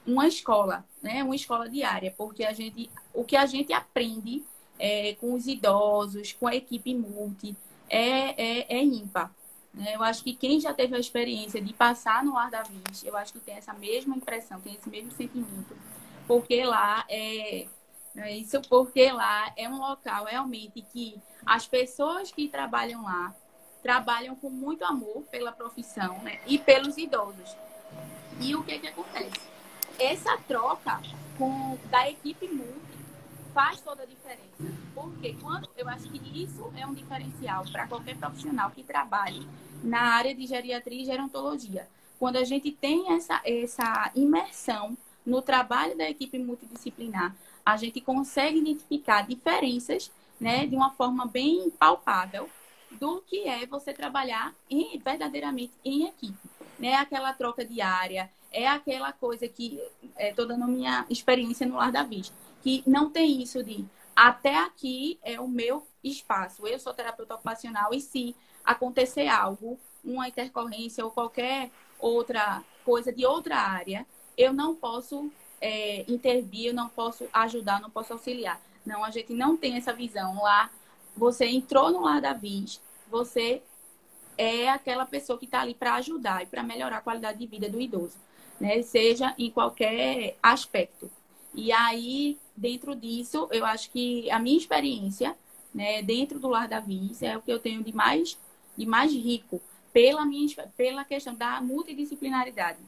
uma 0.07 0.27
escola, 0.27 0.85
né? 1.03 1.23
Uma 1.25 1.35
escola 1.35 1.69
diária, 1.69 2.15
porque 2.17 2.45
a 2.45 2.53
gente, 2.53 2.89
o 3.13 3.25
que 3.25 3.37
a 3.37 3.45
gente 3.47 3.73
aprende 3.73 4.45
é, 4.79 5.15
com 5.15 5.35
os 5.35 5.47
idosos, 5.47 6.33
com 6.33 6.47
a 6.47 6.55
equipe 6.55 6.95
multi, 6.95 7.57
é, 7.91 8.61
é, 8.61 8.77
é 8.77 8.83
ímpar. 8.83 9.33
Né? 9.73 9.95
Eu 9.95 10.03
acho 10.03 10.23
que 10.23 10.35
quem 10.35 10.61
já 10.61 10.73
teve 10.75 10.97
a 10.97 10.99
experiência 10.99 11.61
de 11.61 11.73
passar 11.73 12.25
no 12.25 12.37
ar 12.37 12.51
da 12.51 12.63
Viz, 12.63 13.05
eu 13.05 13.17
acho 13.17 13.33
que 13.33 13.41
tem 13.41 13.55
essa 13.55 13.73
mesma 13.73 14.17
impressão, 14.17 14.61
tem 14.61 14.75
esse 14.75 14.89
mesmo 14.89 15.13
sentimento 15.13 15.77
porque 16.29 16.63
lá 16.63 17.07
é, 17.09 17.67
é 18.15 18.37
isso 18.37 18.61
porque 18.69 19.11
lá 19.11 19.51
é 19.57 19.67
um 19.67 19.79
local 19.79 20.27
realmente 20.27 20.83
que 20.83 21.19
as 21.45 21.67
pessoas 21.67 22.31
que 22.31 22.49
trabalham 22.49 23.03
lá 23.03 23.35
trabalham 23.83 24.37
com 24.37 24.51
muito 24.51 24.85
amor 24.85 25.23
pela 25.31 25.51
profissão 25.51 26.19
né? 26.19 26.39
e 26.47 26.59
pelos 26.59 26.99
idosos. 26.99 27.57
E 28.41 28.55
o 28.55 28.63
que 28.63 28.79
que 28.79 28.89
acontece? 28.89 29.41
Essa 29.99 30.37
troca 30.47 31.01
com 31.39 31.79
da 31.87 32.09
equipe 32.11 32.47
multi 32.49 32.99
faz 33.55 33.81
toda 33.81 34.03
a 34.03 34.07
diferença. 34.07 34.88
Porque 35.01 35.37
quando 35.41 35.69
eu 35.77 35.89
acho 35.89 36.11
que 36.11 36.43
isso 36.43 36.73
é 36.77 36.85
um 36.85 36.93
diferencial 36.93 37.65
para 37.71 37.87
qualquer 37.87 38.17
profissional 38.17 38.71
que 38.73 38.83
trabalhe 38.83 39.47
na 39.83 40.01
área 40.01 40.35
de 40.35 40.45
geriatria 40.45 41.03
e 41.03 41.05
gerontologia. 41.05 41.89
Quando 42.19 42.37
a 42.37 42.45
gente 42.45 42.73
tem 42.73 43.13
essa, 43.13 43.41
essa 43.45 44.11
imersão 44.17 44.99
no 45.25 45.41
trabalho 45.41 45.97
da 45.97 46.11
equipe 46.11 46.37
multidisciplinar, 46.39 47.33
a 47.65 47.77
gente 47.77 48.01
consegue 48.01 48.59
identificar 48.59 49.23
diferenças 49.23 50.11
né, 50.41 50.67
de 50.67 50.75
uma 50.75 50.91
forma 50.91 51.27
bem 51.27 51.71
palpável 51.71 52.49
do 52.91 53.23
que 53.23 53.47
é 53.47 53.67
você 53.67 53.93
trabalhar 53.93 54.53
em, 54.69 54.99
verdadeiramente 54.99 55.73
em 55.85 56.09
equipe. 56.09 56.49
Né? 56.77 56.95
Aquela 56.95 57.33
troca 57.33 57.65
diária, 57.65 58.29
é 58.51 58.67
aquela 58.67 59.13
coisa 59.13 59.47
que 59.47 59.81
estou 60.19 60.45
é, 60.45 60.49
dando 60.49 60.67
minha 60.67 61.07
experiência 61.09 61.67
no 61.67 61.77
Lar 61.77 61.93
da 61.93 62.03
Vista, 62.03 62.35
que 62.63 62.83
não 62.87 63.11
tem 63.11 63.41
isso 63.43 63.63
de 63.63 63.85
até 64.19 64.59
aqui 64.59 65.17
é 65.23 65.39
o 65.39 65.47
meu 65.47 65.87
espaço. 66.03 66.67
Eu 66.67 66.81
sou 66.81 66.93
terapeuta 66.93 67.35
ocupacional 67.35 67.95
e 67.95 68.01
se 68.01 68.35
acontecer 68.65 69.29
algo, 69.29 69.79
uma 70.05 70.27
intercorrência 70.27 71.05
ou 71.05 71.11
qualquer 71.13 71.71
outra 72.01 72.65
coisa 72.85 73.13
de 73.13 73.25
outra 73.25 73.57
área, 73.57 74.05
eu 74.37 74.53
não 74.53 74.75
posso 74.75 75.31
é, 75.61 76.05
intervir, 76.11 76.67
eu 76.67 76.75
não 76.75 76.89
posso 76.89 77.29
ajudar, 77.33 77.81
não 77.81 77.91
posso 77.91 78.13
auxiliar. 78.13 78.61
Não, 78.85 79.05
a 79.05 79.11
gente 79.13 79.33
não 79.33 79.57
tem 79.57 79.77
essa 79.77 79.93
visão. 79.93 80.43
Lá, 80.43 80.69
você 81.17 81.47
entrou 81.47 81.93
no 81.93 82.01
lar 82.01 82.21
da 82.21 82.33
VIS, 82.33 82.81
você 83.09 83.63
é 84.37 84.69
aquela 84.69 85.07
pessoa 85.07 85.39
que 85.39 85.45
está 85.45 85.61
ali 85.61 85.75
para 85.75 85.95
ajudar 85.95 86.43
e 86.43 86.47
para 86.47 86.65
melhorar 86.65 86.97
a 86.97 87.03
qualidade 87.03 87.39
de 87.39 87.47
vida 87.47 87.69
do 87.69 87.81
idoso, 87.81 88.19
né? 88.59 88.83
Seja 88.83 89.33
em 89.39 89.49
qualquer 89.49 90.37
aspecto. 90.43 91.09
E 91.55 91.71
aí, 91.73 92.37
dentro 92.59 92.95
disso, 92.95 93.49
eu 93.51 93.65
acho 93.65 93.91
que 93.91 94.31
a 94.31 94.39
minha 94.39 94.59
experiência, 94.59 95.37
né, 95.75 96.03
dentro 96.03 96.39
do 96.39 96.49
lar 96.49 96.69
da 96.69 96.81
VIS 96.81 97.23
é 97.23 97.37
o 97.37 97.43
que 97.43 97.53
eu 97.53 97.59
tenho 97.59 97.83
de 97.83 97.93
mais, 97.93 98.39
de 98.77 98.87
mais 98.87 99.13
rico 99.13 99.61
pela 99.93 100.25
minha, 100.25 100.49
pela 100.77 101.05
questão 101.05 101.35
da 101.35 101.61
multidisciplinaridade 101.61 102.79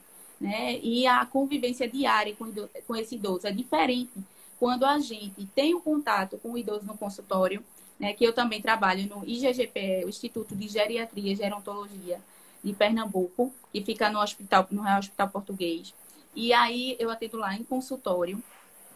né? 0.40 0.78
E 0.78 1.06
a 1.06 1.24
convivência 1.26 1.86
diária 1.86 2.34
com, 2.34 2.50
com 2.86 2.96
esse 2.96 3.16
idoso 3.16 3.46
é 3.46 3.52
diferente 3.52 4.12
quando 4.58 4.84
a 4.84 4.98
gente 4.98 5.46
tem 5.54 5.74
o 5.74 5.78
um 5.78 5.80
contato 5.80 6.38
com 6.38 6.52
o 6.52 6.58
idoso 6.58 6.86
no 6.86 6.96
consultório, 6.96 7.62
né? 7.98 8.14
Que 8.14 8.24
eu 8.24 8.32
também 8.32 8.62
trabalho 8.62 9.06
no 9.06 9.22
IGGPE, 9.28 10.04
o 10.04 10.08
Instituto 10.08 10.56
de 10.56 10.66
Geriatria 10.66 11.32
e 11.32 11.36
Gerontologia 11.36 12.20
de 12.64 12.72
Pernambuco, 12.72 13.52
que 13.70 13.82
fica 13.82 14.10
no 14.10 14.20
hospital, 14.20 14.66
no 14.70 14.82
Real 14.82 14.98
Hospital 14.98 15.28
Português. 15.28 15.94
E 16.34 16.52
aí 16.52 16.96
eu 16.98 17.10
atendo 17.10 17.36
lá 17.36 17.54
em 17.54 17.64
consultório. 17.64 18.42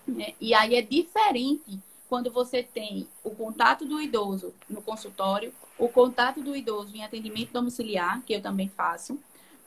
Né? 0.07 0.35
E 0.41 0.55
aí 0.55 0.75
é 0.75 0.83
diferente 0.83 1.81
quando 2.09 2.31
você 2.31 2.63
tem 2.63 3.09
o 3.23 3.31
contato 3.31 3.85
do 3.85 4.01
idoso 4.01 4.55
no 4.69 4.83
consultório, 4.83 5.53
o 5.79 5.89
contato 5.89 6.41
do 6.41 6.55
idoso 6.55 6.95
em 6.95 7.03
atendimento 7.03 7.53
domiciliar, 7.53 8.23
que 8.23 8.35
eu 8.35 8.43
também 8.43 8.69
faço, 8.69 9.19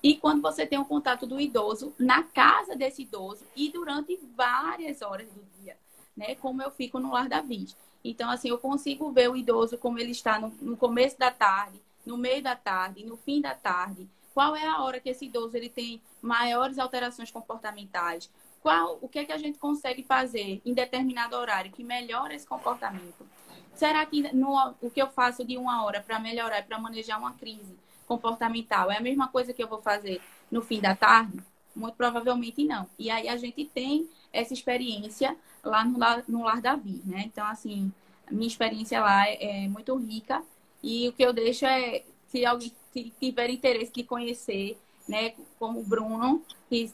e 0.01 0.15
quando 0.15 0.41
você 0.41 0.65
tem 0.65 0.79
o 0.79 0.85
contato 0.85 1.25
do 1.25 1.39
idoso 1.39 1.93
na 1.97 2.23
casa 2.23 2.75
desse 2.75 3.01
idoso 3.01 3.43
e 3.55 3.69
durante 3.69 4.17
várias 4.35 5.01
horas 5.01 5.27
do 5.27 5.41
dia, 5.59 5.75
né? 6.15 6.35
Como 6.35 6.61
eu 6.61 6.71
fico 6.71 6.99
no 6.99 7.11
lar 7.11 7.27
da 7.27 7.41
vida. 7.41 7.71
Então, 8.03 8.29
assim, 8.29 8.49
eu 8.49 8.57
consigo 8.57 9.11
ver 9.11 9.29
o 9.29 9.35
idoso 9.35 9.77
como 9.77 9.99
ele 9.99 10.11
está 10.11 10.39
no, 10.39 10.53
no 10.61 10.77
começo 10.77 11.17
da 11.17 11.31
tarde, 11.31 11.81
no 12.05 12.15
meio 12.15 12.41
da 12.41 12.55
tarde, 12.55 13.05
no 13.05 13.17
fim 13.17 13.41
da 13.41 13.53
tarde. 13.53 14.07
Qual 14.33 14.55
é 14.55 14.65
a 14.67 14.81
hora 14.83 14.99
que 14.99 15.09
esse 15.09 15.25
idoso 15.25 15.57
ele 15.57 15.67
tem 15.67 16.01
maiores 16.21 16.77
alterações 16.77 17.31
comportamentais? 17.31 18.29
Qual, 18.67 18.99
o 19.01 19.07
que 19.07 19.19
é 19.19 19.23
que 19.23 19.31
a 19.31 19.37
gente 19.37 19.57
consegue 19.57 20.03
fazer 20.03 20.61
em 20.65 20.73
determinado 20.73 21.37
horário 21.37 21.71
que 21.71 21.85
melhora 21.85 22.35
esse 22.35 22.45
comportamento? 22.45 23.25
Será 23.73 24.05
que 24.05 24.21
no, 24.35 24.75
o 24.81 24.91
que 24.91 25.01
eu 25.01 25.07
faço 25.07 25.45
de 25.45 25.57
uma 25.57 25.85
hora 25.85 26.01
para 26.01 26.19
melhorar, 26.19 26.61
para 26.65 26.77
manejar 26.77 27.17
uma 27.17 27.31
crise, 27.31 27.79
comportamental 28.05 28.91
é 28.91 28.97
a 28.97 29.01
mesma 29.01 29.29
coisa 29.29 29.53
que 29.53 29.63
eu 29.63 29.69
vou 29.69 29.81
fazer 29.81 30.21
no 30.51 30.61
fim 30.61 30.81
da 30.81 30.93
tarde? 30.93 31.39
Muito 31.73 31.95
provavelmente 31.95 32.65
não. 32.65 32.85
E 32.99 33.09
aí 33.09 33.29
a 33.29 33.37
gente 33.37 33.63
tem 33.63 34.09
essa 34.33 34.53
experiência 34.53 35.37
lá 35.63 35.85
no 35.85 35.97
no 36.27 36.43
lar 36.43 36.59
Davi, 36.59 37.01
né? 37.05 37.23
Então, 37.25 37.47
assim, 37.47 37.89
minha 38.29 38.47
experiência 38.47 38.99
lá 38.99 39.29
é, 39.29 39.63
é 39.63 39.67
muito 39.69 39.95
rica 39.95 40.43
e 40.83 41.07
o 41.07 41.13
que 41.13 41.23
eu 41.23 41.31
deixo 41.31 41.65
é, 41.65 42.03
se 42.27 42.45
alguém 42.45 42.73
tiver 43.17 43.49
interesse 43.49 43.93
de 43.93 44.03
conhecer, 44.03 44.77
né, 45.07 45.35
como 45.57 45.79
o 45.79 45.83
Bruno, 45.85 46.43
que 46.67 46.91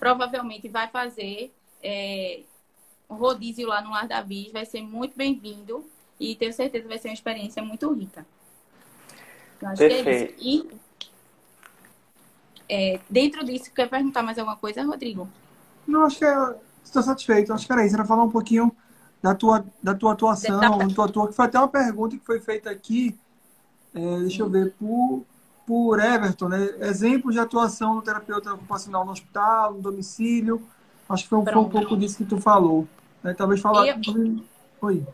provavelmente 0.00 0.66
vai 0.68 0.88
fazer 0.88 1.54
é, 1.82 2.40
um 3.08 3.16
rodízio 3.16 3.68
lá 3.68 3.82
no 3.82 3.90
Lar 3.90 4.08
Davi, 4.08 4.50
vai 4.50 4.64
ser 4.64 4.80
muito 4.80 5.14
bem-vindo 5.14 5.84
e 6.18 6.34
tenho 6.34 6.52
certeza 6.52 6.82
que 6.82 6.88
vai 6.88 6.98
ser 6.98 7.08
uma 7.08 7.14
experiência 7.14 7.62
muito 7.62 7.92
rica. 7.92 8.26
Eu 9.60 9.68
acho 9.68 9.78
Perfeito. 9.78 10.04
que 10.04 10.10
é 10.10 10.24
isso. 10.24 10.34
E 10.40 10.80
é, 12.68 13.00
dentro 13.10 13.44
disso, 13.44 13.70
quer 13.74 13.90
perguntar 13.90 14.22
mais 14.22 14.38
alguma 14.38 14.56
coisa, 14.56 14.82
Rodrigo? 14.82 15.28
Não, 15.86 16.04
acho 16.04 16.18
que 16.18 16.24
é, 16.24 16.56
estou 16.82 17.02
satisfeito. 17.02 17.52
Acho 17.52 17.66
que 17.66 17.72
era 17.72 17.84
isso. 17.84 17.94
Era 17.94 18.04
falar 18.04 18.22
um 18.22 18.30
pouquinho 18.30 18.74
da 19.20 19.34
tua, 19.34 19.64
da 19.82 19.94
tua 19.94 20.12
atuação, 20.12 20.78
da 20.78 20.88
tua 20.88 21.08
tua, 21.08 21.28
que 21.28 21.34
foi 21.34 21.44
até 21.44 21.58
uma 21.58 21.68
pergunta 21.68 22.16
que 22.16 22.24
foi 22.24 22.40
feita 22.40 22.70
aqui, 22.70 23.18
é, 23.94 24.18
deixa 24.20 24.42
eu 24.42 24.48
ver, 24.48 24.72
por, 24.78 25.26
por 25.66 26.00
Everton, 26.00 26.48
né? 26.48 26.58
Exemplos 26.80 27.34
de 27.34 27.40
atuação 27.40 27.96
do 27.96 28.02
terapeuta 28.02 28.52
ocupacional 28.54 29.04
no 29.04 29.12
hospital, 29.12 29.74
no 29.74 29.82
domicílio. 29.82 30.66
Acho 31.08 31.24
que 31.24 31.28
foi, 31.28 31.44
foi 31.44 31.56
um 31.56 31.68
pouco 31.68 31.96
disso 31.96 32.18
que 32.18 32.24
tu 32.24 32.40
falou. 32.40 32.86
Né? 33.22 33.34
Talvez 33.34 33.60
falar. 33.60 33.86
Eu... 33.86 33.96
Oi. 34.82 35.06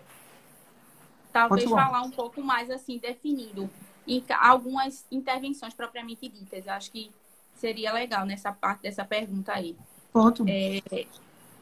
Talvez 1.32 1.64
falar 1.64 2.02
um 2.02 2.10
pouco 2.10 2.42
mais 2.42 2.70
assim, 2.70 2.98
definido 2.98 3.68
em 4.06 4.22
algumas 4.40 5.04
intervenções 5.10 5.74
propriamente 5.74 6.28
ditas. 6.28 6.66
Acho 6.68 6.90
que 6.90 7.10
seria 7.54 7.92
legal 7.92 8.24
nessa 8.24 8.52
parte 8.52 8.82
dessa 8.82 9.04
pergunta 9.04 9.52
aí. 9.52 9.76
Pronto. 10.12 10.44
É, 10.48 11.06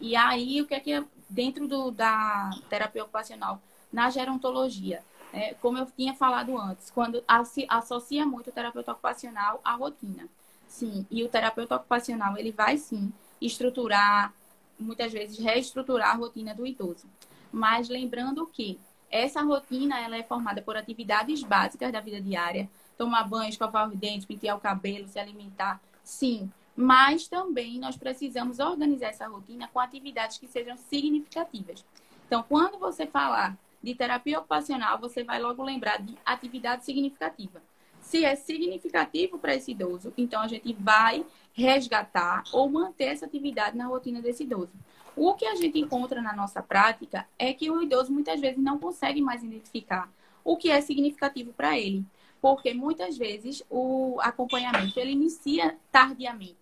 e 0.01 0.14
aí, 0.14 0.61
o 0.61 0.66
que 0.66 0.75
é 0.75 0.81
que 0.81 1.05
dentro 1.29 1.66
do, 1.66 1.90
da 1.90 2.51
terapia 2.68 3.03
ocupacional, 3.03 3.61
na 3.92 4.11
gerontologia, 4.11 5.03
é, 5.35 5.55
como 5.55 5.77
eu 5.77 5.87
tinha 5.87 6.14
falado 6.14 6.57
antes, 6.57 6.90
quando 6.90 7.23
associa 7.68 8.25
muito 8.25 8.51
o 8.51 8.53
terapeuta 8.53 8.92
ocupacional 8.92 9.61
à 9.64 9.75
rotina. 9.75 10.29
Sim, 10.68 11.05
e 11.11 11.23
o 11.25 11.29
terapeuta 11.29 11.77
ocupacional, 11.77 12.38
ele 12.38 12.53
vai 12.53 12.79
sim 12.79 13.12
estruturar, 13.40 14.33
muitas 14.79 15.12
vezes 15.12 15.38
reestruturar 15.38 16.11
a 16.11 16.14
rotina 16.14 16.55
do 16.55 16.66
idoso. 16.66 17.07
Mas 17.53 17.88
lembrando 17.88 18.47
que 18.47 18.79
essa 19.11 19.42
rotina 19.42 20.01
ela 20.01 20.16
é 20.16 20.23
formada 20.23 20.62
por 20.62 20.77
atividades 20.77 21.42
básicas 21.42 21.92
da 21.92 22.01
vida 22.01 22.20
diária, 22.20 22.68
tomar 22.97 23.25
banho, 23.29 23.49
escovar 23.49 23.88
os 23.88 23.97
dentes, 23.97 24.27
pentear 24.27 24.57
o 24.57 24.61
cabelo, 24.61 25.09
se 25.09 25.18
alimentar, 25.18 25.81
sim. 26.03 26.51
Mas 26.77 27.29
também 27.29 27.79
nós 27.79 27.97
precisamos 27.97 28.59
organizar 28.59 29.09
essa 29.09 29.29
rotina 29.29 29.68
com 29.73 29.79
atividades 29.79 30.38
que 30.38 30.49
sejam 30.49 30.77
significativas. 30.77 31.85
Então, 32.27 32.44
quando 32.49 32.79
você 32.79 33.07
falar 33.07 33.57
de 33.85 33.94
terapia 33.94 34.38
ocupacional, 34.38 34.99
você 34.99 35.23
vai 35.23 35.40
logo 35.40 35.62
lembrar 35.62 36.01
de 36.01 36.16
atividade 36.25 36.85
significativa. 36.85 37.62
Se 38.01 38.25
é 38.25 38.35
significativo 38.35 39.38
para 39.38 39.55
esse 39.55 39.73
idoso, 39.73 40.12
então 40.16 40.40
a 40.40 40.49
gente 40.49 40.73
vai 40.73 41.25
resgatar 41.53 42.44
ou 42.53 42.68
manter 42.68 43.05
essa 43.05 43.27
atividade 43.27 43.77
na 43.77 43.87
rotina 43.87 44.20
desse 44.20 44.42
idoso. 44.42 44.73
O 45.16 45.35
que 45.35 45.47
a 45.47 45.55
gente 45.55 45.79
encontra 45.79 46.20
na 46.20 46.35
nossa 46.35 46.62
prática 46.62 47.27
é 47.38 47.53
que 47.53 47.70
o 47.70 47.83
idoso 47.83 48.12
muitas 48.12 48.40
vezes 48.40 48.59
não 48.59 48.79
consegue 48.79 49.20
mais 49.20 49.44
identificar 49.44 50.11
o 50.42 50.57
que 50.57 50.70
é 50.70 50.81
significativo 50.81 51.53
para 51.53 51.79
ele, 51.79 52.05
porque 52.40 52.75
muitas 52.75 53.16
vezes 53.16 53.62
o 53.70 54.18
acompanhamento 54.20 54.99
ele 54.99 55.12
inicia 55.12 55.79
tardiamente. 55.92 56.57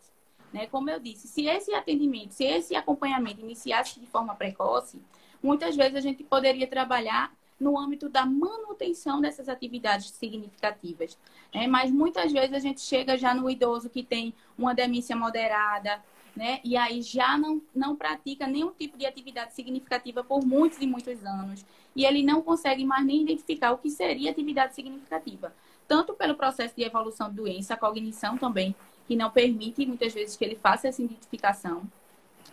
Né? 0.53 0.67
Como 0.67 0.91
eu 0.91 1.01
disse, 1.01 1.27
se 1.27 1.47
esse 1.47 1.73
atendimento, 1.75 2.33
se 2.33 2.45
esse 2.45 2.77
acompanhamento 2.77 3.41
iniciasse 3.41 3.99
de 3.99 4.07
forma 4.07 4.35
precoce, 4.35 5.01
muitas 5.43 5.77
vezes 5.77 5.97
a 5.97 6.01
gente 6.01 6.23
poderia 6.23 6.67
trabalhar 6.67 7.33
no 7.59 7.79
âmbito 7.79 8.09
da 8.09 8.27
manutenção 8.27 9.21
dessas 9.21 9.49
atividades 9.49 10.11
significativas. 10.11 11.17
Né? 11.55 11.67
Mas 11.67 11.91
muitas 11.91 12.33
vezes 12.33 12.53
a 12.53 12.59
gente 12.59 12.81
chega 12.81 13.17
já 13.17 13.33
no 13.35 13.49
idoso 13.49 13.89
que 13.89 14.03
tem 14.03 14.35
uma 14.59 14.75
demência 14.75 15.15
moderada, 15.15 16.03
né? 16.35 16.61
E 16.65 16.77
aí 16.77 17.03
já 17.03 17.37
não, 17.37 17.61
não 17.75 17.95
pratica 17.95 18.47
nenhum 18.47 18.71
tipo 18.73 18.97
de 18.97 19.07
atividade 19.07 19.55
significativa 19.55 20.25
por 20.25 20.45
muitos 20.45 20.81
e 20.81 20.87
muitos 20.87 21.25
anos. 21.25 21.65
E 21.95 22.05
ele 22.05 22.23
não 22.23 22.43
consegue 22.43 22.85
mais 22.85 23.05
nem 23.05 23.23
identificar 23.23 23.73
o 23.73 23.79
que 23.79 23.91
seria 23.91 24.31
atividade 24.31 24.75
significativa. 24.75 25.55
Tanto 25.87 26.15
pelo 26.15 26.35
processo 26.35 26.75
de 26.75 26.83
evolução 26.83 27.29
de 27.29 27.37
doença, 27.37 27.75
a 27.75 27.77
cognição 27.77 28.39
também, 28.39 28.75
que 29.07 29.15
não 29.15 29.31
permite 29.31 29.85
muitas 29.85 30.15
vezes 30.15 30.37
que 30.37 30.45
ele 30.45 30.57
faça 30.57 30.89
essa 30.89 31.03
identificação. 31.03 31.83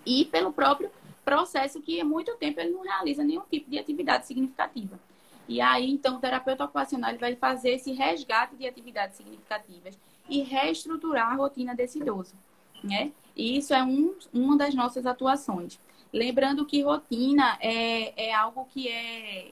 E 0.06 0.26
pelo 0.26 0.52
próprio 0.52 0.92
processo 1.30 1.80
que 1.80 2.02
há 2.02 2.06
muito 2.06 2.36
tempo 2.38 2.60
ele 2.60 2.72
não 2.72 2.82
realiza 2.82 3.24
nenhum 3.24 3.44
tipo 3.52 3.70
de 3.70 3.78
atividade 3.78 4.26
significativa. 4.26 5.00
E 5.48 5.62
aí, 5.62 5.90
então, 5.92 6.18
o 6.18 6.20
terapeuta 6.20 6.64
ocupacional 6.64 7.12
ele 7.12 7.20
vai 7.20 7.36
fazer 7.36 7.72
esse 7.72 7.92
resgate 7.92 8.56
de 8.56 8.68
atividades 8.68 9.18
significativas 9.18 9.98
e 10.28 10.42
reestruturar 10.42 11.32
a 11.32 11.36
rotina 11.36 11.76
desse 11.76 12.00
idoso, 12.00 12.34
né? 12.84 13.12
E 13.36 13.58
isso 13.58 13.74
é 13.74 13.84
um, 13.84 14.16
uma 14.34 14.58
das 14.58 14.74
nossas 14.74 15.06
atuações. 15.06 15.80
Lembrando 16.12 16.66
que 16.66 16.82
rotina 16.82 17.58
é, 17.62 18.30
é 18.30 18.34
algo 18.34 18.66
que 18.66 18.88
é 18.88 19.52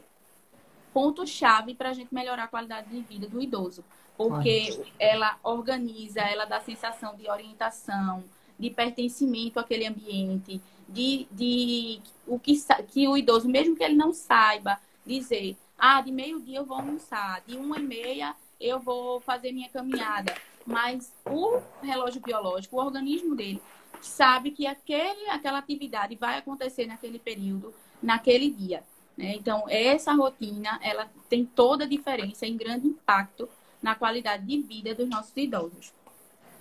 ponto-chave 0.94 1.76
para 1.76 1.90
a 1.90 1.94
gente 1.94 2.14
melhorar 2.14 2.46
a 2.46 2.48
qualidade 2.48 2.90
de 2.90 3.02
vida 3.02 3.28
do 3.28 3.40
idoso. 3.40 3.84
Porque 4.18 4.84
ela 4.98 5.38
organiza, 5.44 6.22
ela 6.22 6.46
dá 6.46 6.60
sensação 6.60 7.16
de 7.16 7.30
orientação, 7.30 8.24
de 8.58 8.70
pertencimento 8.70 9.60
àquele 9.60 9.86
ambiente, 9.86 10.62
de, 10.88 11.28
de 11.32 12.00
o 12.26 12.40
que, 12.40 12.54
que 12.90 13.08
o 13.08 13.18
idoso, 13.18 13.48
mesmo 13.48 13.76
que 13.76 13.84
ele 13.84 13.96
não 13.96 14.14
saiba 14.14 14.80
dizer, 15.06 15.56
ah, 15.78 16.02
de 16.02 16.12
meio-dia 16.12 16.60
eu 16.60 16.66
vou 16.66 16.78
almoçar, 16.78 17.42
de 17.46 17.56
uma 17.56 17.78
e 17.78 17.84
meia 17.84 18.36
eu 18.60 18.80
vou 18.80 19.20
fazer 19.22 19.52
minha 19.52 19.70
caminhada. 19.70 20.36
Mas 20.66 21.14
o 21.26 21.62
relógio 21.82 22.22
biológico, 22.22 22.76
o 22.76 22.80
organismo 22.80 23.36
dele, 23.36 23.62
sabe 24.02 24.52
que 24.52 24.66
aquele, 24.66 25.30
aquela 25.30 25.60
atividade 25.60 26.16
vai 26.16 26.38
acontecer 26.38 26.86
naquele 26.86 27.20
período, 27.20 27.74
naquele 28.02 28.50
dia. 28.50 28.84
Né? 29.16 29.36
Então, 29.36 29.64
essa 29.68 30.14
rotina, 30.14 30.80
ela 30.82 31.10
tem 31.30 31.46
toda 31.46 31.86
a 31.86 31.88
diferença 31.88 32.46
em 32.46 32.58
grande 32.58 32.88
impacto 32.88 33.48
na 33.82 33.96
qualidade 33.96 34.46
de 34.46 34.60
vida 34.60 34.94
dos 34.94 35.08
nossos 35.08 35.36
idosos. 35.36 35.94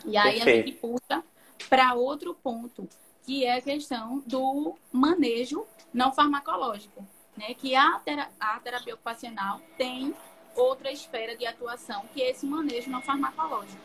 E 0.04 0.16
aí 0.16 0.36
Perfeito. 0.36 0.48
a 0.48 0.66
gente 0.66 0.72
puxa 0.78 1.24
para 1.68 1.94
outro 1.94 2.34
ponto, 2.34 2.88
que 3.24 3.44
é 3.44 3.56
a 3.56 3.62
questão 3.62 4.22
do 4.26 4.76
manejo 4.92 5.66
não 5.92 6.12
farmacológico, 6.12 7.06
né? 7.36 7.54
Que 7.54 7.74
a, 7.74 7.98
tera 7.98 8.28
a 8.38 8.58
terapia 8.60 8.94
ocupacional 8.94 9.60
tem 9.76 10.14
outra 10.54 10.90
esfera 10.90 11.36
de 11.36 11.46
atuação, 11.46 12.04
que 12.12 12.22
é 12.22 12.30
esse 12.30 12.46
manejo 12.46 12.90
não 12.90 13.02
farmacológico. 13.02 13.82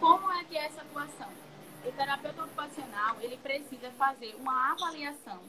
Como 0.00 0.30
é 0.32 0.44
que 0.44 0.56
é 0.56 0.66
essa 0.66 0.82
atuação? 0.82 1.28
o 1.88 1.92
terapeuta 1.92 2.44
ocupacional 2.44 3.16
ele 3.20 3.36
precisa 3.36 3.90
fazer 3.92 4.34
uma 4.36 4.72
avaliação 4.72 5.40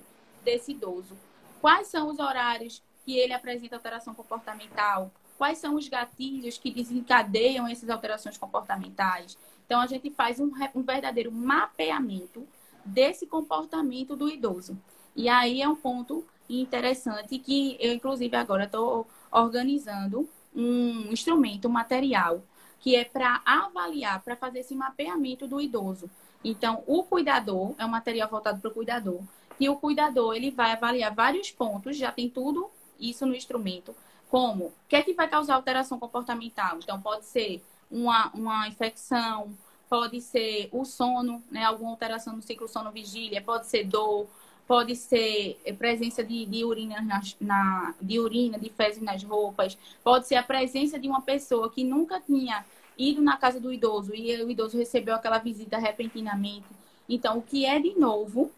desse 0.44 0.72
idoso. 0.72 1.18
Quais 1.62 1.88
são 1.88 2.10
os 2.10 2.20
horários 2.20 2.84
que 3.04 3.18
ele 3.18 3.34
apresenta 3.34 3.76
alteração 3.76 4.14
comportamental? 4.14 5.12
Quais 5.38 5.58
são 5.58 5.76
os 5.76 5.88
gatilhos 5.88 6.58
que 6.58 6.72
desencadeiam 6.72 7.68
essas 7.68 7.90
alterações 7.90 8.38
comportamentais? 8.38 9.38
Então, 9.66 9.82
a 9.82 9.88
gente 9.88 10.10
faz 10.12 10.40
um, 10.40 10.52
um 10.76 10.84
verdadeiro 10.84 11.32
mapeamento 11.32 12.48
desse 12.86 13.26
comportamento 13.26 14.16
do 14.16 14.30
idoso. 14.30 14.78
E 15.16 15.28
aí 15.28 15.62
é 15.62 15.68
um 15.68 15.76
ponto 15.76 16.26
interessante 16.50 17.40
que 17.40 17.78
eu, 17.80 17.94
inclusive, 17.94 18.36
agora 18.36 18.66
estou 18.66 19.08
organizando 19.32 20.30
um 20.56 21.12
instrumento, 21.12 21.68
um 21.68 21.72
material, 21.72 22.44
que 22.80 22.96
é 22.96 23.04
para 23.04 23.42
avaliar, 23.46 24.22
para 24.22 24.36
fazer 24.36 24.60
esse 24.60 24.76
mapeamento 24.76 25.48
do 25.48 25.60
idoso. 25.60 26.10
Então, 26.44 26.84
o 26.86 27.04
cuidador 27.04 27.74
é 27.78 27.86
um 27.86 27.90
material 27.90 28.30
voltado 28.30 28.62
para 28.62 28.70
o 28.70 28.74
cuidador. 28.74 29.22
E 29.60 29.68
o 29.68 29.76
cuidador, 29.78 30.36
ele 30.36 30.52
vai 30.52 30.74
avaliar 30.74 31.14
vários 31.14 31.50
pontos, 31.50 31.98
já 31.98 32.12
tem 32.12 32.30
tudo 32.30 32.70
isso 33.00 33.26
no 33.26 33.36
instrumento, 33.36 33.96
como 34.30 34.66
o 34.66 34.74
que 34.88 34.96
é 34.96 35.02
que 35.02 35.14
vai 35.14 35.28
causar 35.28 35.56
alteração 35.56 35.98
comportamental. 35.98 36.78
Então, 36.78 37.02
pode 37.02 37.26
ser 37.26 37.64
uma, 37.90 38.30
uma 38.34 38.68
infecção, 38.68 39.56
pode 39.90 40.22
ser 40.22 40.70
o 40.72 40.84
sono, 40.84 41.44
né, 41.50 41.64
alguma 41.64 41.92
alteração 41.92 42.36
no 42.36 42.42
ciclo 42.42 42.68
sono-vigília, 42.68 43.42
pode 43.42 43.68
ser 43.68 43.84
dor, 43.86 44.28
pode 44.68 44.96
ser 44.96 45.60
presença 45.78 46.24
de, 46.24 46.46
de 46.46 46.66
urina 46.66 47.02
na, 47.02 47.22
na, 47.40 47.96
de 48.02 48.20
urina, 48.20 48.58
de 48.58 48.70
fezes 48.70 49.02
nas 49.02 49.24
roupas, 49.24 49.78
pode 50.04 50.28
ser 50.28 50.36
a 50.36 50.44
presença 50.44 51.00
de 51.00 51.08
uma 51.08 51.22
pessoa 51.22 51.70
que 51.70 51.84
nunca 51.84 52.20
tinha 52.20 52.66
ido 52.98 53.22
na 53.22 53.38
casa 53.38 53.60
do 53.60 53.72
idoso 53.72 54.14
e 54.16 54.42
o 54.42 54.50
idoso 54.50 54.78
recebeu 54.78 55.16
aquela 55.16 55.38
visita 55.38 55.78
repentinamente. 55.78 56.68
Então, 57.08 57.38
o 57.38 57.42
que 57.42 57.66
é 57.66 57.80
de 57.80 57.98
novo, 58.00 58.52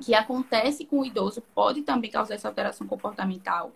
que 0.00 0.14
acontece 0.14 0.84
com 0.84 1.00
o 1.00 1.04
idoso, 1.04 1.42
pode 1.54 1.82
também 1.82 2.10
causar 2.10 2.34
essa 2.34 2.48
alteração 2.48 2.86
comportamental. 2.86 3.72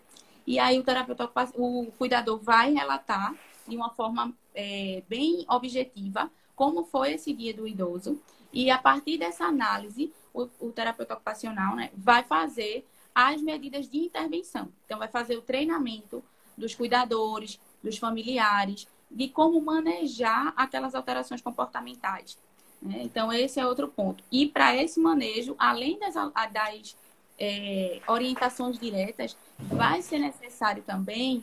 E 0.47 0.59
aí 0.59 0.79
o 0.79 0.85
terapeuta, 0.85 1.29
o 1.55 1.87
cuidador 1.99 2.39
vai 2.39 2.73
relatar 2.73 3.35
de 3.69 3.77
uma 3.77 3.91
forma 3.91 4.33
é, 4.55 5.03
bem 5.09 5.45
objetiva 5.49 6.31
como 6.55 6.85
foi 6.85 7.13
esse 7.13 7.33
dia 7.33 7.53
do 7.53 7.69
idoso. 7.69 8.21
E 8.53 8.71
a 8.71 8.79
partir 8.79 9.19
dessa 9.19 9.45
análise, 9.45 10.13
o, 10.33 10.49
o 10.59 10.73
terapeuta 10.73 11.15
ocupacional 11.15 11.77
né, 11.77 11.91
vai 11.95 12.23
fazer 12.23 12.87
as 13.15 13.41
medidas 13.41 13.89
de 13.89 13.99
intervenção. 13.99 14.69
Então, 14.85 14.99
vai 14.99 15.09
fazer 15.09 15.37
o 15.37 15.43
treinamento 15.43 16.23
dos 16.57 16.75
cuidadores, 16.75 17.61
dos 17.83 17.99
familiares, 17.99 18.87
de 19.11 19.29
como 19.29 19.61
manejar 19.61 20.53
aquelas 20.57 20.95
alterações 20.95 21.41
comportamentais. 21.41 22.39
Né? 22.81 23.03
Então, 23.03 23.33
esse 23.33 23.61
é 23.61 23.67
outro 23.67 23.89
ponto. 23.89 24.23
E 24.31 24.47
para 24.47 24.75
esse 24.77 25.01
manejo, 25.01 25.55
além 25.59 25.99
das, 25.99 26.15
das 26.53 26.97
é, 27.39 28.01
orientações 28.07 28.79
diretas, 28.79 29.37
vai 29.59 30.03
ser 30.03 30.19
necessário 30.19 30.83
também 30.83 31.43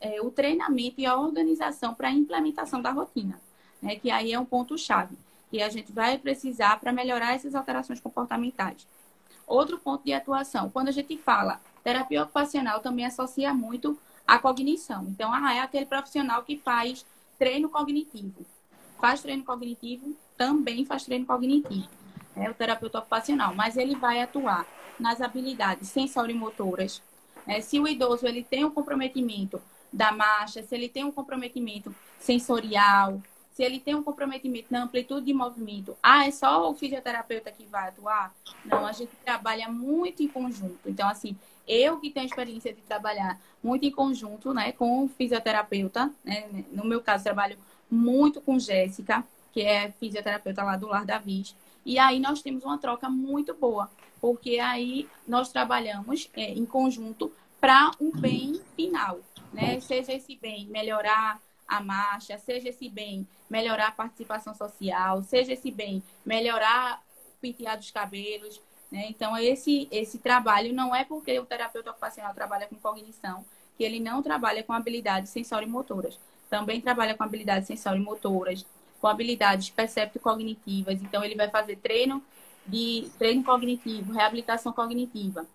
é, 0.00 0.20
o 0.20 0.30
treinamento 0.30 1.00
e 1.00 1.06
a 1.06 1.16
organização 1.16 1.94
para 1.94 2.08
a 2.08 2.12
implementação 2.12 2.80
da 2.80 2.90
rotina, 2.90 3.40
né? 3.80 3.96
que 3.96 4.10
aí 4.10 4.32
é 4.32 4.38
um 4.38 4.44
ponto-chave, 4.44 5.16
que 5.50 5.62
a 5.62 5.68
gente 5.68 5.92
vai 5.92 6.18
precisar 6.18 6.78
para 6.80 6.92
melhorar 6.92 7.34
essas 7.34 7.54
alterações 7.54 8.00
comportamentais. 8.00 8.86
Outro 9.46 9.78
ponto 9.78 10.04
de 10.04 10.12
atuação, 10.12 10.70
quando 10.70 10.88
a 10.88 10.92
gente 10.92 11.16
fala 11.18 11.60
terapia 11.82 12.22
ocupacional, 12.22 12.80
também 12.80 13.04
associa 13.04 13.52
muito 13.52 13.98
a 14.26 14.38
cognição. 14.38 15.04
Então, 15.08 15.32
ah, 15.32 15.54
é 15.54 15.60
aquele 15.60 15.84
profissional 15.84 16.42
que 16.42 16.56
faz 16.56 17.04
treino 17.38 17.68
cognitivo. 17.68 18.44
Faz 18.98 19.20
treino 19.20 19.44
cognitivo, 19.44 20.16
também 20.36 20.84
faz 20.86 21.04
treino 21.04 21.26
cognitivo. 21.26 21.88
É 22.34 22.50
o 22.50 22.54
terapeuta 22.54 22.98
ocupacional, 22.98 23.54
mas 23.54 23.76
ele 23.76 23.94
vai 23.94 24.20
atuar 24.20 24.66
nas 24.98 25.20
habilidades 25.20 25.88
sensorimotoras. 25.88 27.02
Né? 27.46 27.60
Se 27.60 27.78
o 27.78 27.88
idoso 27.88 28.26
ele 28.26 28.42
tem 28.42 28.64
um 28.64 28.70
comprometimento 28.70 29.60
da 29.92 30.12
marcha, 30.12 30.62
se 30.62 30.74
ele 30.74 30.88
tem 30.88 31.04
um 31.04 31.12
comprometimento 31.12 31.94
sensorial, 32.18 33.20
se 33.52 33.62
ele 33.62 33.78
tem 33.78 33.94
um 33.94 34.02
comprometimento 34.02 34.66
na 34.70 34.82
amplitude 34.82 35.26
de 35.26 35.32
movimento, 35.32 35.96
ah, 36.02 36.26
é 36.26 36.30
só 36.32 36.68
o 36.68 36.74
fisioterapeuta 36.74 37.52
que 37.52 37.64
vai 37.64 37.88
atuar? 37.88 38.34
Não, 38.64 38.84
a 38.84 38.90
gente 38.90 39.12
trabalha 39.24 39.68
muito 39.68 40.24
em 40.24 40.28
conjunto. 40.28 40.80
Então, 40.84 41.08
assim, 41.08 41.36
eu 41.66 42.00
que 42.00 42.10
tenho 42.10 42.26
experiência 42.26 42.72
de 42.72 42.82
trabalhar 42.82 43.40
muito 43.62 43.86
em 43.86 43.92
conjunto, 43.92 44.52
né, 44.52 44.72
com 44.72 45.04
o 45.04 45.08
fisioterapeuta, 45.08 46.10
né, 46.24 46.64
no 46.72 46.84
meu 46.84 47.00
caso, 47.00 47.22
trabalho 47.22 47.56
muito 47.88 48.40
com 48.40 48.58
Jéssica, 48.58 49.24
que 49.52 49.62
é 49.62 49.92
fisioterapeuta 49.92 50.64
lá 50.64 50.76
do 50.76 50.88
Lar 50.88 51.04
da 51.04 51.18
Viz, 51.18 51.54
e 51.86 51.96
aí 51.96 52.18
nós 52.18 52.42
temos 52.42 52.64
uma 52.64 52.76
troca 52.76 53.08
muito 53.08 53.54
boa, 53.54 53.88
porque 54.24 54.58
aí 54.58 55.06
nós 55.28 55.52
trabalhamos 55.52 56.30
é, 56.34 56.44
em 56.50 56.64
conjunto 56.64 57.30
para 57.60 57.90
um 58.00 58.10
bem 58.10 58.58
final, 58.74 59.20
né? 59.52 59.78
Seja 59.80 60.14
esse 60.14 60.34
bem 60.34 60.66
melhorar 60.68 61.38
a 61.68 61.82
marcha, 61.82 62.38
seja 62.38 62.70
esse 62.70 62.88
bem 62.88 63.28
melhorar 63.50 63.88
a 63.88 63.92
participação 63.92 64.54
social, 64.54 65.22
seja 65.24 65.52
esse 65.52 65.70
bem 65.70 66.02
melhorar 66.24 67.02
o 67.34 67.38
penteado 67.38 67.80
dos 67.82 67.90
cabelos. 67.90 68.62
Né? 68.90 69.08
Então, 69.10 69.36
esse, 69.36 69.88
esse 69.90 70.16
trabalho 70.16 70.72
não 70.72 70.94
é 70.94 71.04
porque 71.04 71.38
o 71.38 71.44
terapeuta 71.44 71.90
ocupacional 71.90 72.32
trabalha 72.32 72.66
com 72.66 72.76
cognição 72.76 73.44
que 73.76 73.84
ele 73.84 74.00
não 74.00 74.22
trabalha 74.22 74.62
com 74.62 74.72
habilidades 74.72 75.32
sensorimotoras. 75.32 76.18
Também 76.48 76.80
trabalha 76.80 77.14
com 77.14 77.22
habilidades 77.22 77.66
sensorimotoras, 77.66 78.64
com 79.02 79.06
habilidades 79.06 79.68
percepto-cognitivas. 79.68 81.02
Então, 81.02 81.22
ele 81.22 81.34
vai 81.34 81.50
fazer 81.50 81.76
treino 81.76 82.24
de 82.66 83.10
treino 83.18 83.44
cognitivo, 83.44 84.12
reabilitação 84.12 84.72
cognitiva. 84.72 85.46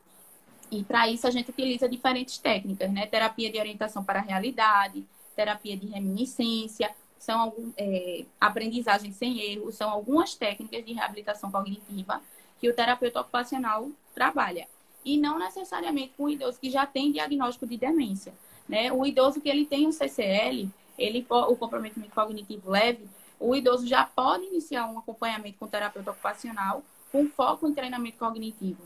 E 0.72 0.84
para 0.84 1.10
isso 1.10 1.26
a 1.28 1.32
gente 1.32 1.50
utiliza 1.50 1.89
diferentes 1.89 2.38
técnicas, 2.38 2.91
né? 2.91 3.08
Terapia 3.08 3.52
de 3.52 3.60
orientação 3.60 4.04
para 4.04 4.19
a 4.19 4.22
realidade, 4.22 5.04
terapia 5.36 5.76
de 5.76 5.88
reminiscência, 5.88 6.93
são 7.17 7.39
algum, 7.41 7.72
é, 7.78 8.26
aprendizagem 8.39 9.12
sem 9.12 9.39
erro, 9.41 9.72
são 9.72 9.89
algumas 9.89 10.36
técnicas 10.36 10.86
de 10.86 10.93
reabilitação 10.93 11.52
cognitiva 11.52 12.22
que 12.60 12.69
o 12.69 12.74
terapeuta 12.74 13.22
ocupacional 13.22 13.89
trabalha. 14.13 14.67
E 15.04 15.17
não 15.17 15.39
necessariamente 15.39 16.13
com 16.15 16.26
o 16.26 16.30
idoso 16.30 16.60
que 16.60 16.69
já 16.69 16.86
tem 16.86 17.12
diagnóstico 17.12 17.65
de 17.65 17.78
demência. 17.78 18.34
Né? 18.67 18.91
O 18.91 19.06
idoso 19.06 19.41
que 19.41 19.50
ele 19.50 19.65
tem 19.65 19.88
um 19.88 19.91
CCL, 19.91 20.69
ele, 20.98 21.26
o 21.30 21.56
comprometimento 21.56 22.13
cognitivo 22.13 22.69
leve, 22.69 23.08
o 23.39 23.56
idoso 23.56 23.88
já 23.88 24.06
pode 24.06 24.45
iniciar 24.45 24.88
um 24.88 25.00
acompanhamento 25.00 25.58
com 25.58 25.65
o 25.65 25.69
terapeuta 25.69 26.12
ocupacional 26.12 26.84
com 27.12 27.28
foco 27.30 27.67
em 27.67 27.74
treinamento 27.74 28.17
cognitivo. 28.17 28.84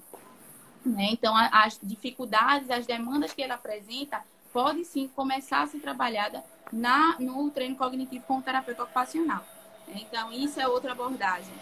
Né? 0.85 1.09
Então, 1.11 1.33
as 1.35 1.79
dificuldades, 1.81 2.69
as 2.69 2.85
demandas 2.85 3.33
que 3.33 3.41
ele 3.41 3.53
apresenta, 3.53 4.23
pode 4.51 4.83
sim 4.85 5.07
começar 5.07 5.63
a 5.63 5.67
ser 5.67 5.79
trabalhada 5.79 6.43
na, 6.71 7.17
no 7.19 7.49
treino 7.49 7.75
cognitivo 7.75 8.25
com 8.25 8.37
o 8.37 8.41
terapeuta 8.41 8.83
ocupacional. 8.83 9.45
Então, 9.87 10.31
isso 10.31 10.59
é 10.59 10.67
outra 10.67 10.91
abordagem. 10.91 11.53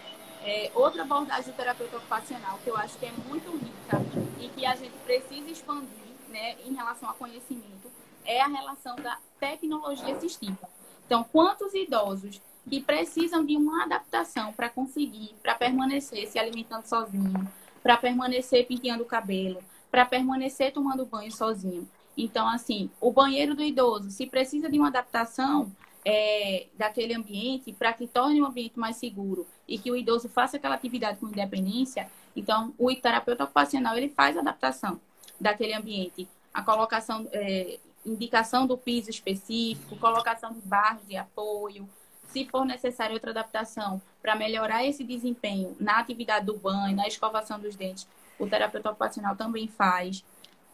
É, 0.43 0.71
outra 0.74 1.04
abordagem 1.04 1.52
do 1.52 1.56
terapeuta 1.56 1.97
ocupacional 1.97 2.58
que 2.63 2.69
eu 2.69 2.76
acho 2.76 2.97
que 2.97 3.06
é 3.06 3.12
muito 3.12 3.52
rica 3.52 4.02
e 4.39 4.50
que 4.50 4.65
a 4.65 4.76
gente 4.76 4.97
precisa 5.06 5.50
expandir 5.50 5.88
né, 6.30 6.56
em 6.65 6.74
relação 6.74 7.10
ao 7.10 7.15
conhecimento 7.15 7.91
é 8.26 8.41
a 8.41 8.47
relação 8.47 8.95
da 8.95 9.17
tecnologia 9.39 10.15
assistiva. 10.15 10.69
Então, 11.06 11.24
quantos 11.24 11.74
idosos 11.74 12.41
que 12.69 12.82
precisam 12.82 13.45
de 13.45 13.58
uma 13.58 13.84
adaptação 13.84 14.54
para 14.54 14.69
conseguir, 14.69 15.36
para 15.41 15.56
permanecer 15.56 16.28
se 16.28 16.39
alimentando 16.39 16.86
sozinho, 16.86 17.47
para 17.82 17.97
permanecer 17.97 18.67
penteando 18.67 19.04
o 19.04 19.08
cabelo, 19.08 19.62
para 19.89 20.06
permanecer 20.06 20.71
tomando 20.71 21.06
banho 21.06 21.32
sozinho. 21.32 21.88
Então, 22.17 22.47
assim, 22.47 22.89
o 23.00 23.12
banheiro 23.12 23.56
do 23.56 23.63
idoso, 23.63 24.12
se 24.12 24.28
precisa 24.28 24.69
de 24.69 24.78
uma 24.78 24.89
adaptação 24.89 25.71
é, 26.06 26.67
daquele 26.78 27.13
ambiente 27.13 27.74
para 27.74 27.93
que 27.93 28.08
torne 28.08 28.41
um 28.41 28.45
ambiente 28.45 28.78
mais 28.78 28.97
seguro 28.97 29.47
e 29.67 29.78
que 29.78 29.91
o 29.91 29.95
idoso 29.95 30.30
faça 30.30 30.58
aquela 30.58 30.76
atividade 30.76 31.19
com 31.19 31.28
independência, 31.28 32.10
então 32.36 32.74
o 32.78 32.93
terapeuta 32.95 33.43
ocupacional 33.43 33.97
ele 33.97 34.10
faz 34.10 34.38
adaptação 34.38 35.00
daquele 35.39 35.74
ambiente, 35.74 36.28
a 36.54 36.62
colocação, 36.62 37.28
é, 37.32 37.80
indicação 38.06 38.65
do 38.65 38.78
piso 38.78 39.10
específico, 39.10 39.95
colocação 39.97 40.54
de 40.54 40.62
barras 40.62 41.06
de 41.08 41.15
apoio, 41.15 41.88
se 42.32 42.46
for 42.46 42.65
necessário 42.65 43.13
outra 43.13 43.32
adaptação 43.32 44.02
para 44.22 44.36
melhorar 44.36 44.86
esse 44.86 45.04
desempenho 45.04 45.76
na 45.80 46.00
atividade 46.00 46.46
do 46.46 46.58
banho, 46.58 46.96
na 46.96 47.08
escovação 47.08 47.60
dos 47.60 47.76
dentes, 47.76 48.08
o 48.39 48.48
terapeuta 48.48 48.89
ocupacional 48.89 49.36
também 49.36 49.67
faz. 49.67 50.24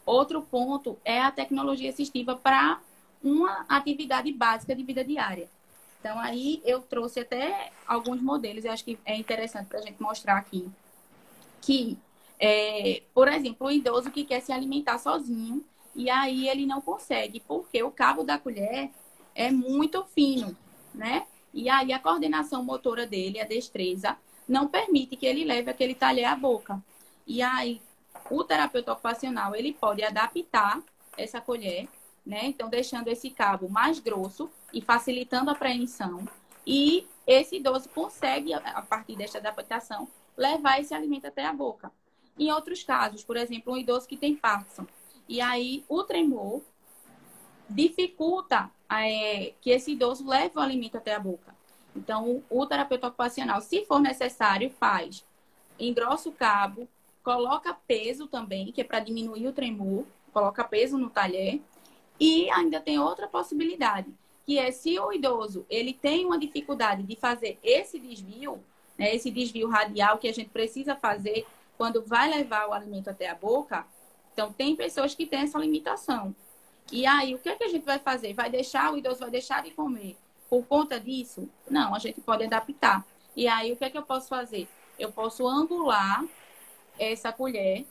Outro 0.06 0.42
ponto 0.42 0.98
é 1.04 1.22
a 1.22 1.32
tecnologia 1.32 1.90
assistiva 1.90 2.36
para 2.36 2.80
uma 3.24 3.66
atividade 3.68 4.32
básica 4.32 4.76
de 4.76 4.84
vida 4.84 5.04
diária. 5.04 5.50
Então, 6.00 6.20
aí 6.20 6.62
eu 6.64 6.82
trouxe 6.82 7.20
até 7.20 7.72
alguns 7.86 8.22
modelos, 8.22 8.64
eu 8.64 8.72
acho 8.72 8.86
que 8.86 9.00
é 9.04 9.16
interessante 9.16 9.68
para 9.68 9.80
a 9.80 9.82
gente 9.82 10.02
mostrar 10.02 10.38
aqui. 10.38 10.70
Que, 11.62 11.98
é, 12.40 13.02
por 13.14 13.28
exemplo, 13.28 13.68
o 13.68 13.72
idoso 13.72 14.12
que 14.12 14.24
quer 14.24 14.42
se 14.42 14.52
alimentar 14.52 15.00
sozinho, 15.00 15.66
e 15.96 16.10
aí 16.10 16.48
ele 16.48 16.66
não 16.68 16.80
consegue, 16.80 17.40
porque 17.40 17.82
o 17.82 17.90
cabo 17.90 18.24
da 18.24 18.38
colher 18.38 18.92
é 19.34 19.52
muito 19.52 20.04
fino, 20.06 20.56
né? 20.94 21.26
E 21.58 21.70
aí 21.70 21.92
a 21.92 21.98
coordenação 21.98 22.64
motora 22.64 23.08
dele, 23.08 23.42
a 23.42 23.44
destreza, 23.44 24.16
não 24.48 24.68
permite 24.68 25.16
que 25.16 25.26
ele 25.26 25.44
leve 25.44 25.72
aquele 25.72 25.96
talher 25.96 26.26
à 26.26 26.36
boca. 26.36 26.80
E 27.26 27.42
aí 27.42 27.82
o 28.30 28.44
terapeuta 28.44 28.94
ocupacional, 28.94 29.56
ele 29.56 29.74
pode 29.74 30.04
adaptar 30.04 30.84
essa 31.18 31.42
colher, 31.42 31.88
né? 32.24 32.46
Então 32.46 32.70
deixando 32.70 33.08
esse 33.08 33.32
cabo 33.32 33.68
mais 33.68 34.00
grosso 34.00 34.52
e 34.72 34.82
facilitando 34.82 35.50
a 35.50 35.54
apreensão. 35.54 36.28
E 36.64 37.08
esse 37.26 37.56
idoso 37.56 37.90
consegue, 37.90 38.54
a 38.54 38.84
partir 38.84 39.16
desta 39.16 39.40
adaptação, 39.40 40.08
levar 40.38 40.80
esse 40.80 40.94
alimento 40.94 41.26
até 41.26 41.44
a 41.44 41.54
boca. 41.54 41.92
Em 42.38 42.52
outros 42.52 42.84
casos, 42.84 43.24
por 43.24 43.36
exemplo, 43.36 43.74
um 43.74 43.78
idoso 43.78 44.08
que 44.08 44.16
tem 44.16 44.36
Parkinson, 44.36 44.86
e 45.28 45.42
aí 45.42 45.84
o 45.90 46.04
tremor 46.04 46.62
dificulta 47.68 48.70
é, 48.90 49.54
que 49.62 49.70
esse 49.70 49.92
idoso 49.92 50.28
leve 50.28 50.54
o 50.56 50.60
alimento 50.60 50.98
até 50.98 51.14
a 51.14 51.20
boca. 51.20 51.56
Então, 51.96 52.44
o 52.50 52.66
terapeuta 52.66 53.08
ocupacional, 53.08 53.60
se 53.62 53.86
for 53.86 54.00
necessário, 54.00 54.70
faz 54.70 55.26
engrossa 55.80 56.30
o 56.30 56.32
cabo, 56.32 56.88
coloca 57.24 57.74
peso 57.88 58.28
também, 58.28 58.72
que 58.72 58.82
é 58.82 58.84
para 58.84 59.00
diminuir 59.00 59.48
o 59.48 59.54
tremor, 59.54 60.06
coloca 60.34 60.64
peso 60.64 60.98
no 60.98 61.10
talher. 61.10 61.62
E 62.20 62.50
ainda 62.50 62.80
tem 62.80 62.98
outra 62.98 63.28
possibilidade, 63.28 64.12
que 64.46 64.58
é 64.58 64.72
se 64.72 64.98
o 64.98 65.12
idoso 65.12 65.66
ele 65.70 65.94
tem 65.94 66.26
uma 66.26 66.40
dificuldade 66.40 67.04
de 67.04 67.16
fazer 67.16 67.60
esse 67.62 68.00
desvio, 68.00 68.64
né, 68.98 69.14
esse 69.14 69.30
desvio 69.30 69.70
radial 69.70 70.18
que 70.18 70.28
a 70.28 70.34
gente 70.34 70.50
precisa 70.50 70.96
fazer 70.96 71.46
quando 71.78 72.04
vai 72.04 72.28
levar 72.28 72.68
o 72.68 72.74
alimento 72.74 73.10
até 73.10 73.30
a 73.30 73.36
boca, 73.36 73.86
então 74.34 74.52
tem 74.52 74.76
pessoas 74.76 75.14
que 75.14 75.28
têm 75.28 75.42
essa 75.42 75.60
limitação. 75.60 76.36
E 76.92 77.06
aí, 77.06 77.36
o 77.36 77.40
que, 77.40 77.50
é 77.50 77.56
que 77.56 77.64
a 77.64 77.68
gente 77.68 77.86
vai 77.86 78.00
fazer? 78.00 78.34
Vai 78.34 78.50
deixar, 78.50 78.94
o 78.94 78.98
idoso 78.98 79.20
vai 79.20 79.30
deixar 79.30 79.62
de 79.62 79.72
comer 79.72 80.18
por 80.50 80.66
conta 80.66 81.00
disso? 81.00 81.50
Não, 81.70 81.94
a 81.94 82.00
gente 82.00 82.22
pode 82.22 82.44
adaptar. 82.44 83.06
E 83.36 83.48
aí, 83.48 83.72
o 83.72 83.76
que 83.78 83.86
é 83.86 83.90
que 83.90 83.98
eu 83.98 84.04
posso 84.04 84.28
fazer? 84.28 84.68
Eu 84.98 85.12
posso 85.12 85.48
angular 85.48 86.24
essa 86.98 87.32
colher 87.32 87.86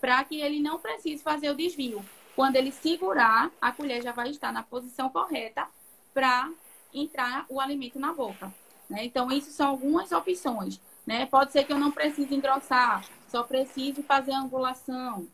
para 0.00 0.22
que 0.24 0.40
ele 0.40 0.60
não 0.60 0.78
precise 0.78 1.22
fazer 1.22 1.50
o 1.50 1.54
desvio. 1.54 2.04
Quando 2.36 2.56
ele 2.56 2.72
segurar, 2.72 3.50
a 3.60 3.72
colher 3.72 4.02
já 4.02 4.12
vai 4.12 4.30
estar 4.30 4.52
na 4.52 4.62
posição 4.62 5.08
correta 5.08 5.66
para 6.12 6.50
entrar 6.92 7.46
o 7.48 7.60
alimento 7.60 7.98
na 7.98 8.12
boca. 8.12 8.52
Né? 8.88 9.04
Então, 9.04 9.30
isso 9.30 9.50
são 9.50 9.68
algumas 9.68 10.12
opções. 10.12 10.80
Né? 11.06 11.26
Pode 11.26 11.52
ser 11.52 11.64
que 11.64 11.72
eu 11.72 11.78
não 11.78 11.90
precise 11.90 12.34
engrossar, 12.34 13.04
só 13.28 13.42
precise 13.42 14.02
fazer 14.02 14.32
angulação. 14.32 15.26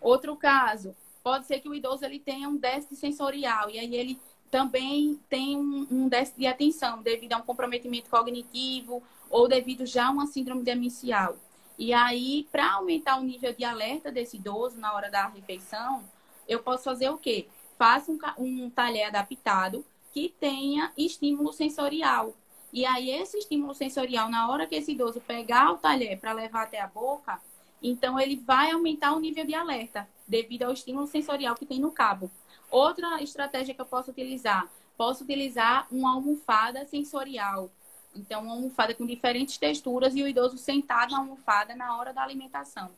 Outro 0.00 0.34
caso, 0.34 0.96
pode 1.22 1.46
ser 1.46 1.60
que 1.60 1.68
o 1.68 1.74
idoso 1.74 2.04
ele 2.04 2.18
tenha 2.18 2.48
um 2.48 2.56
déficit 2.56 2.96
sensorial 2.96 3.70
e 3.70 3.78
aí 3.78 3.94
ele 3.94 4.20
também 4.50 5.18
tem 5.28 5.56
um, 5.56 5.86
um 5.90 6.08
déficit 6.08 6.38
de 6.38 6.46
atenção 6.46 7.02
devido 7.02 7.34
a 7.34 7.38
um 7.38 7.42
comprometimento 7.42 8.10
cognitivo 8.10 9.02
ou 9.30 9.48
devido 9.48 9.86
já 9.86 10.08
a 10.08 10.10
uma 10.10 10.26
síndrome 10.26 10.62
demencial. 10.62 11.36
E 11.78 11.94
aí, 11.94 12.46
para 12.50 12.74
aumentar 12.74 13.18
o 13.18 13.22
nível 13.22 13.54
de 13.54 13.64
alerta 13.64 14.12
desse 14.12 14.36
idoso 14.36 14.78
na 14.78 14.92
hora 14.92 15.10
da 15.10 15.28
refeição, 15.28 16.04
eu 16.46 16.60
posso 16.60 16.84
fazer 16.84 17.08
o 17.08 17.16
quê? 17.16 17.48
Faça 17.78 18.12
um, 18.12 18.18
um 18.36 18.68
talher 18.68 19.06
adaptado 19.06 19.84
que 20.12 20.34
tenha 20.40 20.92
estímulo 20.98 21.52
sensorial. 21.52 22.34
E 22.72 22.84
aí, 22.84 23.10
esse 23.10 23.38
estímulo 23.38 23.74
sensorial, 23.74 24.28
na 24.28 24.50
hora 24.50 24.66
que 24.66 24.74
esse 24.74 24.92
idoso 24.92 25.20
pegar 25.20 25.72
o 25.72 25.78
talher 25.78 26.18
para 26.18 26.32
levar 26.32 26.64
até 26.64 26.80
a 26.80 26.86
boca, 26.86 27.40
então 27.82 28.20
ele 28.20 28.36
vai 28.36 28.72
aumentar 28.72 29.14
o 29.14 29.20
nível 29.20 29.46
de 29.46 29.54
alerta, 29.54 30.06
devido 30.30 30.62
ao 30.62 30.72
estímulo 30.72 31.08
sensorial 31.08 31.56
que 31.56 31.66
tem 31.66 31.80
no 31.80 31.90
cabo. 31.90 32.30
Outra 32.70 33.20
estratégia 33.20 33.74
que 33.74 33.80
eu 33.80 33.86
posso 33.86 34.12
utilizar, 34.12 34.70
posso 34.96 35.24
utilizar 35.24 35.88
uma 35.90 36.14
almofada 36.14 36.86
sensorial. 36.86 37.68
Então, 38.14 38.42
uma 38.44 38.54
almofada 38.54 38.94
com 38.94 39.04
diferentes 39.04 39.58
texturas 39.58 40.14
e 40.14 40.22
o 40.22 40.28
idoso 40.28 40.56
sentado 40.56 41.10
na 41.10 41.18
almofada 41.18 41.74
na 41.74 41.96
hora 41.98 42.12
da 42.12 42.22
alimentação. 42.22 42.90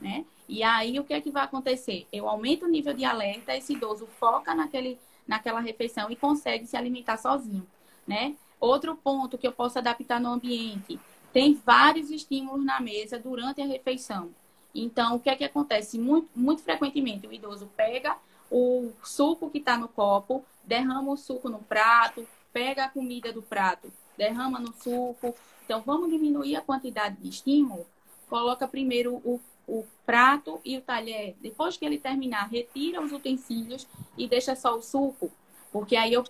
Né? 0.00 0.24
E 0.48 0.62
aí, 0.62 0.98
o 0.98 1.04
que 1.04 1.14
é 1.14 1.20
que 1.20 1.30
vai 1.30 1.44
acontecer? 1.44 2.06
Eu 2.12 2.28
aumento 2.28 2.64
o 2.64 2.68
nível 2.68 2.94
de 2.94 3.04
alerta, 3.04 3.54
esse 3.54 3.74
idoso 3.74 4.06
foca 4.18 4.54
naquele 4.54 4.98
naquela 5.26 5.60
refeição 5.60 6.10
e 6.10 6.16
consegue 6.16 6.66
se 6.66 6.76
alimentar 6.76 7.16
sozinho, 7.16 7.64
né? 8.04 8.34
Outro 8.58 8.96
ponto 8.96 9.38
que 9.38 9.46
eu 9.46 9.52
posso 9.52 9.78
adaptar 9.78 10.20
no 10.20 10.30
ambiente, 10.30 10.98
tem 11.32 11.54
vários 11.54 12.10
estímulos 12.10 12.64
na 12.64 12.80
mesa 12.80 13.18
durante 13.18 13.62
a 13.62 13.66
refeição. 13.66 14.30
Então, 14.74 15.16
o 15.16 15.20
que 15.20 15.30
é 15.30 15.36
que 15.36 15.44
acontece? 15.44 15.98
Muito, 15.98 16.28
muito 16.34 16.62
frequentemente, 16.62 17.26
o 17.26 17.32
idoso 17.32 17.70
pega 17.76 18.16
o 18.50 18.92
suco 19.02 19.50
que 19.50 19.58
está 19.58 19.76
no 19.76 19.88
copo, 19.88 20.44
derrama 20.64 21.12
o 21.12 21.16
suco 21.16 21.48
no 21.48 21.58
prato, 21.58 22.26
pega 22.52 22.84
a 22.84 22.88
comida 22.88 23.32
do 23.32 23.42
prato, 23.42 23.92
derrama 24.16 24.58
no 24.58 24.72
suco. 24.74 25.34
Então, 25.64 25.82
vamos 25.84 26.10
diminuir 26.10 26.56
a 26.56 26.60
quantidade 26.60 27.16
de 27.16 27.28
estímulo. 27.28 27.86
Coloca 28.28 28.66
primeiro 28.66 29.14
o 29.24 29.40
o 29.66 29.86
prato 30.04 30.60
e 30.64 30.76
o 30.76 30.82
talher, 30.82 31.36
depois 31.40 31.76
que 31.76 31.84
ele 31.84 31.98
terminar, 31.98 32.48
retira 32.48 33.00
os 33.00 33.12
utensílios 33.12 33.86
e 34.16 34.26
deixa 34.26 34.54
só 34.54 34.76
o 34.76 34.82
suco, 34.82 35.30
porque 35.70 35.96
aí 35.96 36.12
eu, 36.12 36.24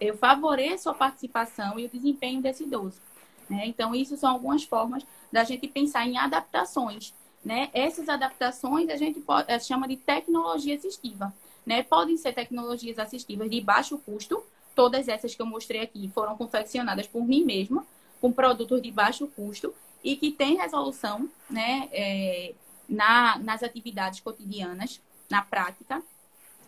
eu 0.00 0.16
favoreço 0.16 0.88
a 0.88 0.94
participação 0.94 1.78
e 1.78 1.86
o 1.86 1.88
desempenho 1.88 2.40
desse 2.40 2.64
idoso. 2.64 3.00
Né? 3.48 3.66
Então, 3.66 3.94
isso 3.94 4.16
são 4.16 4.30
algumas 4.30 4.62
formas 4.62 5.04
da 5.32 5.42
gente 5.42 5.66
pensar 5.66 6.06
em 6.06 6.18
adaptações. 6.18 7.14
Né? 7.44 7.70
Essas 7.72 8.08
adaptações 8.08 8.88
a 8.90 8.96
gente 8.96 9.20
pode, 9.20 9.50
eh, 9.50 9.58
chama 9.58 9.88
de 9.88 9.96
tecnologia 9.96 10.76
assistiva. 10.76 11.32
Né? 11.64 11.82
Podem 11.82 12.16
ser 12.16 12.32
tecnologias 12.32 12.98
assistivas 12.98 13.50
de 13.50 13.60
baixo 13.60 13.98
custo, 13.98 14.42
todas 14.74 15.08
essas 15.08 15.34
que 15.34 15.42
eu 15.42 15.46
mostrei 15.46 15.80
aqui 15.80 16.10
foram 16.14 16.36
confeccionadas 16.36 17.06
por 17.06 17.24
mim 17.26 17.44
mesma, 17.44 17.86
com 18.20 18.30
produtos 18.30 18.82
de 18.82 18.90
baixo 18.90 19.26
custo, 19.28 19.74
e 20.02 20.16
que 20.16 20.30
tem 20.30 20.56
resolução 20.56 21.28
né, 21.48 21.88
é, 21.92 22.54
na, 22.88 23.38
nas 23.38 23.62
atividades 23.62 24.20
cotidianas, 24.20 25.00
na 25.28 25.42
prática. 25.42 26.02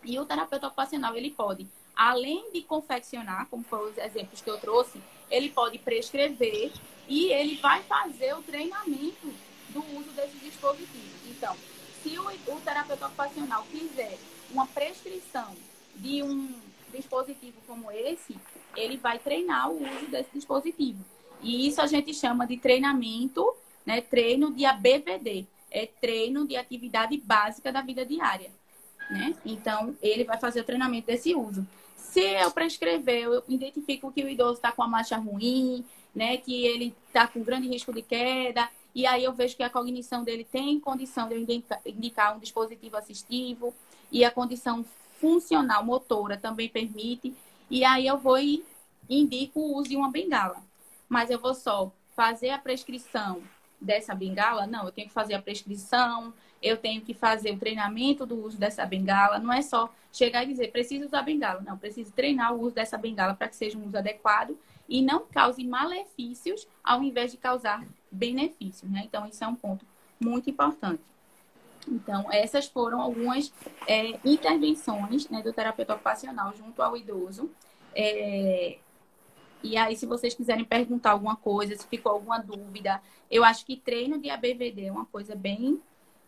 E 0.05 0.19
o 0.19 0.25
terapeuta 0.25 0.67
ocupacional, 0.67 1.17
ele 1.17 1.31
pode, 1.31 1.67
além 1.95 2.51
de 2.53 2.63
confeccionar, 2.63 3.47
como 3.49 3.63
foram 3.63 3.91
os 3.91 3.99
exemplos 3.99 4.41
que 4.41 4.51
eu 4.51 4.59
trouxe, 4.59 5.01
ele 5.31 5.49
pode 5.49 5.79
prescrever 5.79 6.73
e 7.09 7.33
ele 7.33 7.57
vai 7.57 7.83
fazer 7.83 8.35
o 8.35 8.43
treinamento 8.43 9.33
do 9.71 9.81
uso 9.97 10.11
desses 10.11 10.41
dispositivos. 10.62 11.20
Então, 11.29 11.57
se 12.03 12.18
o, 12.18 12.55
o 12.55 12.61
terapeuta 12.61 13.07
ocupacional 13.07 13.64
fizer 13.64 14.16
uma 14.51 14.66
prescrição 14.66 15.55
de 15.96 16.22
um 16.22 16.55
dispositivo 16.94 17.61
como 17.66 17.90
esse, 17.90 18.37
ele 18.77 18.96
vai 18.96 19.18
treinar 19.18 19.70
o 19.70 19.83
uso 19.83 20.07
desse 20.07 20.31
dispositivo. 20.33 21.05
E 21.42 21.66
isso 21.66 21.81
a 21.81 21.87
gente 21.87 22.14
chama 22.14 22.46
de 22.46 22.57
treinamento, 22.57 23.53
né? 23.85 24.01
Treino 24.01 24.53
de 24.53 24.64
ABVD. 24.64 25.46
É 25.70 25.87
treino 25.87 26.46
de 26.46 26.57
atividade 26.57 27.16
básica 27.16 27.72
da 27.72 27.81
vida 27.81 28.05
diária. 28.05 28.51
Né? 29.11 29.35
Então, 29.44 29.96
ele 30.01 30.22
vai 30.22 30.38
fazer 30.38 30.61
o 30.61 30.64
treinamento 30.64 31.07
desse 31.07 31.35
uso. 31.35 31.66
Se 31.96 32.20
eu 32.20 32.51
prescrever, 32.51 33.25
eu 33.25 33.42
identifico 33.48 34.12
que 34.12 34.22
o 34.22 34.29
idoso 34.29 34.55
está 34.55 34.70
com 34.70 34.83
a 34.83 34.88
marcha 34.88 35.16
ruim, 35.16 35.85
né? 36.14 36.37
Que 36.37 36.66
ele 36.66 36.94
está 37.09 37.27
com 37.27 37.42
grande 37.42 37.68
risco 37.68 37.92
de 37.92 38.03
queda, 38.03 38.68
e 38.94 39.07
aí 39.07 39.24
eu 39.24 39.33
vejo 39.33 39.57
que 39.57 39.62
a 39.62 39.70
cognição 39.70 40.24
dele 40.24 40.44
tem 40.44 40.78
condição 40.81 41.28
de 41.28 41.35
eu 41.35 41.46
indicar 41.87 42.37
um 42.37 42.40
dispositivo 42.40 42.96
assistivo, 42.96 43.74
e 44.11 44.24
a 44.24 44.31
condição 44.31 44.85
funcional 45.20 45.85
motora 45.85 46.37
também 46.37 46.68
permite, 46.68 47.35
e 47.70 47.85
aí 47.85 48.07
eu 48.07 48.18
vou 48.18 48.38
e 48.38 48.64
indico 49.09 49.61
o 49.61 49.76
uso 49.76 49.88
de 49.88 49.96
uma 49.96 50.11
bengala 50.11 50.62
mas 51.12 51.28
eu 51.28 51.38
vou 51.38 51.52
só 51.52 51.92
fazer 52.16 52.48
a 52.48 52.59
prescrição 52.59 53.42
dessa 53.78 54.14
bengala? 54.14 54.66
Não, 54.66 54.87
eu 54.87 54.92
tenho 54.92 55.09
que 55.09 55.12
fazer 55.12 55.35
a 55.35 55.42
prescrição, 55.42 56.33
eu 56.62 56.78
tenho 56.78 57.02
que 57.02 57.12
fazer 57.12 57.50
o 57.50 57.59
treinamento 57.59 58.24
do 58.24 58.42
uso 58.42 58.57
dessa 58.57 58.87
bengala. 58.87 59.38
Não 59.38 59.52
é 59.52 59.61
só 59.61 59.92
chegar 60.11 60.42
e 60.42 60.46
dizer, 60.46 60.72
preciso 60.72 61.05
usar 61.05 61.20
bengala. 61.20 61.61
Não, 61.61 61.76
preciso 61.76 62.11
treinar 62.12 62.55
o 62.55 62.62
uso 62.62 62.74
dessa 62.74 62.96
bengala 62.96 63.35
para 63.35 63.46
que 63.46 63.57
seja 63.57 63.76
um 63.76 63.85
uso 63.85 63.98
adequado 63.98 64.57
e 64.88 65.02
não 65.02 65.26
cause 65.26 65.62
malefícios 65.62 66.66
ao 66.83 67.02
invés 67.02 67.31
de 67.31 67.37
causar 67.37 67.85
benefícios, 68.12 68.90
né? 68.90 69.03
Então, 69.05 69.27
isso 69.27 69.42
é 69.42 69.46
um 69.46 69.55
ponto 69.55 69.85
muito 70.20 70.48
importante. 70.51 71.03
Então, 71.88 72.31
essas 72.31 72.66
foram 72.66 73.01
algumas 73.01 73.53
é, 73.88 74.18
intervenções 74.25 75.29
né, 75.29 75.42
do 75.42 75.53
terapeuta 75.53 75.94
ocupacional 75.94 76.55
junto 76.57 76.81
ao 76.81 76.96
idoso. 76.96 77.51
É, 77.94 78.79
e 79.62 79.77
aí, 79.77 79.96
se 79.96 80.07
vocês 80.07 80.35
quiserem 80.35 80.64
perguntar 80.64 81.12
alguma 81.12 81.37
coisa, 81.37 81.77
se 81.77 81.87
ficou 81.87 82.12
alguma 82.12 82.38
dúvida, 82.38 83.01
eu 83.31 83.44
acho 83.44 83.64
que 83.64 83.77
treino 83.77 84.20
de 84.20 84.31
ABVD 84.31 84.87
é 84.87 84.92
uma 84.92 85.07
coisa 85.07 85.35
bem 85.35 85.81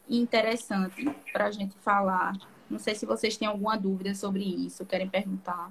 interessante 0.09 1.05
para 1.33 1.47
a 1.47 1.51
gente 1.51 1.77
falar. 1.79 2.33
Não 2.69 2.79
sei 2.79 2.95
se 2.95 3.07
vocês 3.07 3.37
têm 3.37 3.47
alguma 3.49 3.77
dúvida 3.77 4.15
sobre 4.15 4.43
isso, 4.43 4.85
querem 4.87 5.09
perguntar. 5.09 5.71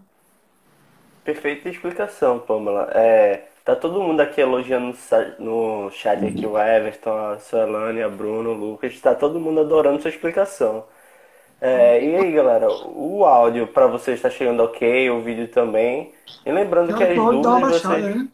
Perfeita 1.24 1.70
explicação, 1.70 2.40
Pamela. 2.40 2.90
É, 2.94 3.48
tá 3.64 3.76
todo 3.76 4.02
mundo 4.02 4.20
aqui 4.20 4.42
elogiando 4.42 4.96
no 5.40 5.90
chat 5.92 6.26
aqui, 6.26 6.46
o 6.46 6.58
Everton, 6.58 7.16
a 7.16 7.40
Suelane, 7.40 8.02
a 8.02 8.10
Bruno, 8.10 8.52
o 8.52 8.54
Lucas. 8.54 8.94
Está 8.94 9.16
todo 9.16 9.40
mundo 9.40 9.62
adorando 9.62 10.02
sua 10.02 10.10
explicação. 10.10 10.86
É, 11.62 12.04
e 12.04 12.16
aí, 12.16 12.32
galera, 12.34 12.68
o 12.70 13.24
áudio 13.24 13.68
para 13.68 13.88
vocês 13.88 14.18
está 14.18 14.30
chegando 14.30 14.62
ok, 14.64 15.10
o 15.10 15.22
vídeo 15.22 15.48
também. 15.48 16.14
E 16.46 16.52
lembrando 16.52 16.94
que 16.94 17.04
as 17.04 17.16
dúvidas 17.16 17.46
uma 17.46 17.60
baixada, 17.62 18.02
vocês... 18.02 18.16
né? 18.16 18.28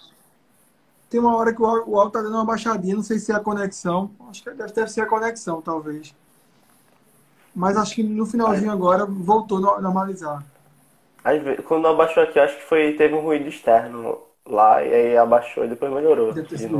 Tem 1.09 1.19
uma 1.19 1.35
hora 1.35 1.53
que 1.53 1.61
o 1.61 1.65
áudio 1.65 2.11
tá 2.11 2.21
dando 2.21 2.35
uma 2.35 2.45
baixadinha, 2.45 2.95
não 2.95 3.03
sei 3.03 3.19
se 3.19 3.31
é 3.31 3.35
a 3.35 3.39
conexão. 3.39 4.11
Acho 4.29 4.43
que 4.43 4.49
deve, 4.51 4.73
deve 4.73 4.89
ser 4.89 5.01
a 5.01 5.05
conexão, 5.05 5.61
talvez. 5.61 6.13
Mas 7.55 7.77
acho 7.77 7.95
que 7.95 8.03
no 8.03 8.25
finalzinho 8.25 8.71
agora 8.71 9.05
voltou 9.05 9.57
a 9.75 9.81
normalizar. 9.81 10.43
Aí, 11.23 11.57
quando 11.63 11.87
abaixou 11.87 12.23
aqui, 12.23 12.39
acho 12.39 12.57
que 12.57 12.63
foi 12.63 12.93
teve 12.93 13.13
um 13.13 13.21
ruído 13.21 13.47
externo 13.47 14.19
lá, 14.53 14.83
e 14.83 14.93
aí 14.93 15.17
abaixou 15.17 15.65
e 15.65 15.67
depois 15.67 15.91
melhorou. 15.91 16.33
Deve 16.33 16.47
ter 16.47 16.57
de. 16.57 16.75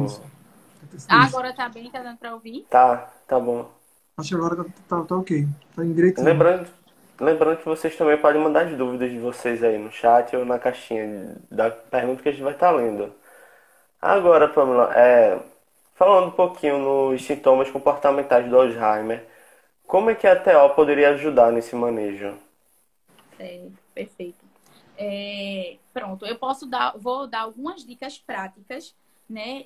Ah, 1.08 1.26
agora 1.26 1.54
tá 1.54 1.70
bem, 1.70 1.90
tá 1.92 2.02
dando 2.02 2.18
pra 2.18 2.34
ouvir? 2.34 2.66
Tá, 2.70 3.12
tá 3.28 3.40
bom. 3.40 3.70
Acho 4.18 4.30
que 4.30 4.36
agora 4.36 4.56
tá, 4.56 4.66
tá, 4.88 5.04
tá 5.04 5.16
ok. 5.16 5.48
Tá 5.76 5.86
em 5.86 5.94
direito. 5.94 6.22
Lembrando, 6.22 6.68
lembrando 7.20 7.58
que 7.58 7.66
vocês 7.66 7.96
também 7.96 8.18
podem 8.18 8.42
mandar 8.42 8.66
as 8.66 8.78
dúvidas 8.78 9.10
de 9.10 9.20
vocês 9.20 9.64
aí 9.64 9.78
no 9.78 9.92
chat 9.92 10.36
ou 10.36 10.46
na 10.46 10.60
caixinha 10.60 11.38
da 11.50 11.70
pergunta 11.70 12.24
que 12.24 12.30
a 12.30 12.32
gente 12.32 12.44
vai 12.44 12.54
estar 12.54 12.72
tá 12.72 12.76
lendo. 12.76 13.14
Agora, 14.02 14.48
Pamela, 14.48 14.94
é, 14.96 15.40
falando 15.96 16.28
um 16.28 16.32
pouquinho 16.32 16.80
nos 16.80 17.24
sintomas 17.24 17.70
comportamentais 17.70 18.50
do 18.50 18.58
Alzheimer, 18.58 19.26
como 19.86 20.10
é 20.10 20.16
que 20.16 20.28
a 20.28 20.36
TO 20.36 20.76
poderia 20.76 21.10
ajudar 21.10 21.52
nesse 21.52 21.76
manejo? 21.76 22.38
É, 23.38 23.68
perfeito. 23.94 24.49
É, 25.02 25.78
pronto, 25.94 26.26
eu 26.26 26.38
posso 26.38 26.66
dar, 26.66 26.98
vou 26.98 27.26
dar 27.26 27.42
algumas 27.42 27.86
dicas 27.86 28.18
práticas, 28.18 28.94
né, 29.30 29.66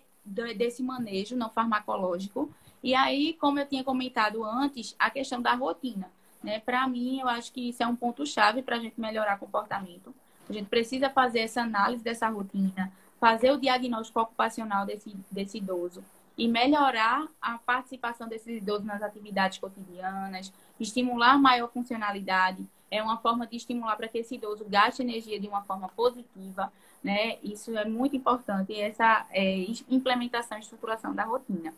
desse 0.55 0.83
manejo 0.83 1.35
não 1.35 1.49
farmacológico 1.49 2.53
e 2.83 2.93
aí, 2.93 3.33
como 3.33 3.59
eu 3.59 3.65
tinha 3.65 3.83
comentado 3.83 4.43
antes, 4.43 4.93
a 4.99 5.09
questão 5.09 5.41
da 5.41 5.55
rotina. 5.55 6.11
Né? 6.43 6.59
Para 6.59 6.85
mim, 6.85 7.21
eu 7.21 7.29
acho 7.29 7.53
que 7.53 7.69
isso 7.69 7.81
é 7.81 7.87
um 7.87 7.95
ponto-chave 7.95 8.61
para 8.61 8.75
a 8.75 8.79
gente 8.79 8.99
melhorar 8.99 9.39
comportamento. 9.39 10.13
A 10.49 10.51
gente 10.51 10.67
precisa 10.67 11.09
fazer 11.09 11.39
essa 11.39 11.61
análise 11.61 12.03
dessa 12.03 12.27
rotina, 12.27 12.91
fazer 13.21 13.51
o 13.51 13.57
diagnóstico 13.57 14.19
ocupacional 14.19 14.85
desse, 14.85 15.15
desse 15.31 15.59
idoso 15.59 16.03
e 16.37 16.45
melhorar 16.45 17.25
a 17.41 17.57
participação 17.57 18.27
desses 18.27 18.57
idosos 18.57 18.85
nas 18.85 19.01
atividades 19.01 19.59
cotidianas, 19.59 20.51
estimular 20.77 21.37
maior 21.37 21.69
funcionalidade. 21.69 22.67
É 22.93 23.01
uma 23.01 23.17
forma 23.17 23.47
de 23.47 23.57
estimular 23.57 23.95
para 23.95 24.07
que 24.07 24.19
esse 24.19 24.35
idoso 24.35 24.63
gaste 24.65 25.01
energia 25.01 25.39
de 25.39 25.47
uma 25.47 25.63
forma 25.63 25.89
positiva, 25.89 26.71
né? 27.03 27.37
Isso 27.41 27.75
é 27.75 27.85
muito 27.85 28.15
importante, 28.15 28.79
essa 28.79 29.25
é, 29.31 29.65
implementação 29.89 30.57
e 30.57 30.61
estruturação 30.61 31.13
da 31.13 31.23
rotina. 31.23 31.73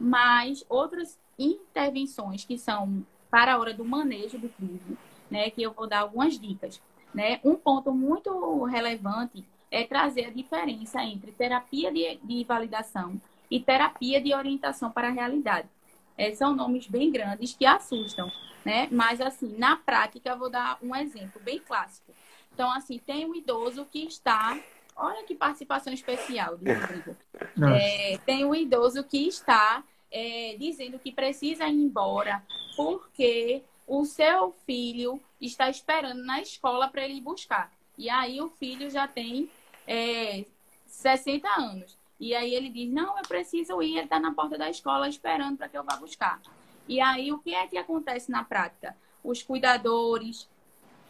Mas 0.00 0.64
outras 0.68 1.18
intervenções 1.38 2.44
que 2.44 2.56
são 2.56 3.04
para 3.30 3.54
a 3.54 3.58
hora 3.58 3.74
do 3.74 3.84
manejo 3.84 4.38
do 4.38 4.48
crise, 4.48 4.96
né? 5.30 5.50
Que 5.50 5.62
eu 5.62 5.72
vou 5.72 5.86
dar 5.86 6.00
algumas 6.00 6.38
dicas, 6.38 6.80
né? 7.12 7.38
Um 7.44 7.54
ponto 7.54 7.92
muito 7.92 8.64
relevante 8.64 9.44
é 9.70 9.84
trazer 9.84 10.26
a 10.26 10.30
diferença 10.30 11.02
entre 11.04 11.32
terapia 11.32 11.92
de, 11.92 12.16
de 12.16 12.44
validação 12.44 13.20
e 13.50 13.60
terapia 13.60 14.22
de 14.22 14.34
orientação 14.34 14.90
para 14.90 15.08
a 15.08 15.12
realidade. 15.12 15.68
É, 16.16 16.34
são 16.34 16.54
nomes 16.54 16.86
bem 16.86 17.10
grandes 17.10 17.54
que 17.54 17.66
assustam, 17.66 18.30
né? 18.64 18.88
Mas, 18.90 19.20
assim, 19.20 19.56
na 19.58 19.76
prática, 19.76 20.30
eu 20.30 20.38
vou 20.38 20.50
dar 20.50 20.78
um 20.82 20.94
exemplo 20.94 21.40
bem 21.42 21.58
clássico. 21.58 22.12
Então, 22.52 22.70
assim, 22.72 22.98
tem 22.98 23.26
um 23.26 23.34
idoso 23.34 23.84
que 23.84 24.04
está. 24.04 24.58
Olha 24.96 25.24
que 25.24 25.34
participação 25.34 25.92
especial 25.92 26.56
do 26.56 26.64
Rodrigo. 26.72 27.16
É, 27.74 28.18
tem 28.24 28.44
um 28.44 28.54
idoso 28.54 29.02
que 29.04 29.28
está 29.28 29.82
é, 30.10 30.56
dizendo 30.58 30.98
que 30.98 31.10
precisa 31.10 31.66
ir 31.66 31.74
embora 31.74 32.42
porque 32.76 33.62
o 33.86 34.04
seu 34.04 34.54
filho 34.66 35.20
está 35.40 35.70
esperando 35.70 36.22
na 36.22 36.40
escola 36.40 36.88
para 36.88 37.04
ele 37.04 37.20
buscar. 37.20 37.72
E 37.96 38.10
aí 38.10 38.40
o 38.40 38.50
filho 38.50 38.90
já 38.90 39.06
tem 39.08 39.50
é, 39.86 40.44
60 40.86 41.48
anos. 41.48 41.96
E 42.18 42.34
aí 42.34 42.54
ele 42.54 42.68
diz: 42.68 42.90
Não, 42.90 43.16
eu 43.18 43.22
preciso 43.22 43.80
ir, 43.82 43.92
ele 43.92 44.00
está 44.00 44.18
na 44.18 44.32
porta 44.32 44.56
da 44.56 44.70
escola 44.70 45.08
esperando 45.08 45.56
para 45.56 45.68
que 45.68 45.76
eu 45.76 45.84
vá 45.84 45.96
buscar. 45.96 46.40
E 46.88 47.00
aí 47.00 47.32
o 47.32 47.38
que 47.38 47.54
é 47.54 47.66
que 47.66 47.76
acontece 47.76 48.30
na 48.30 48.44
prática? 48.44 48.96
Os 49.22 49.42
cuidadores, 49.42 50.48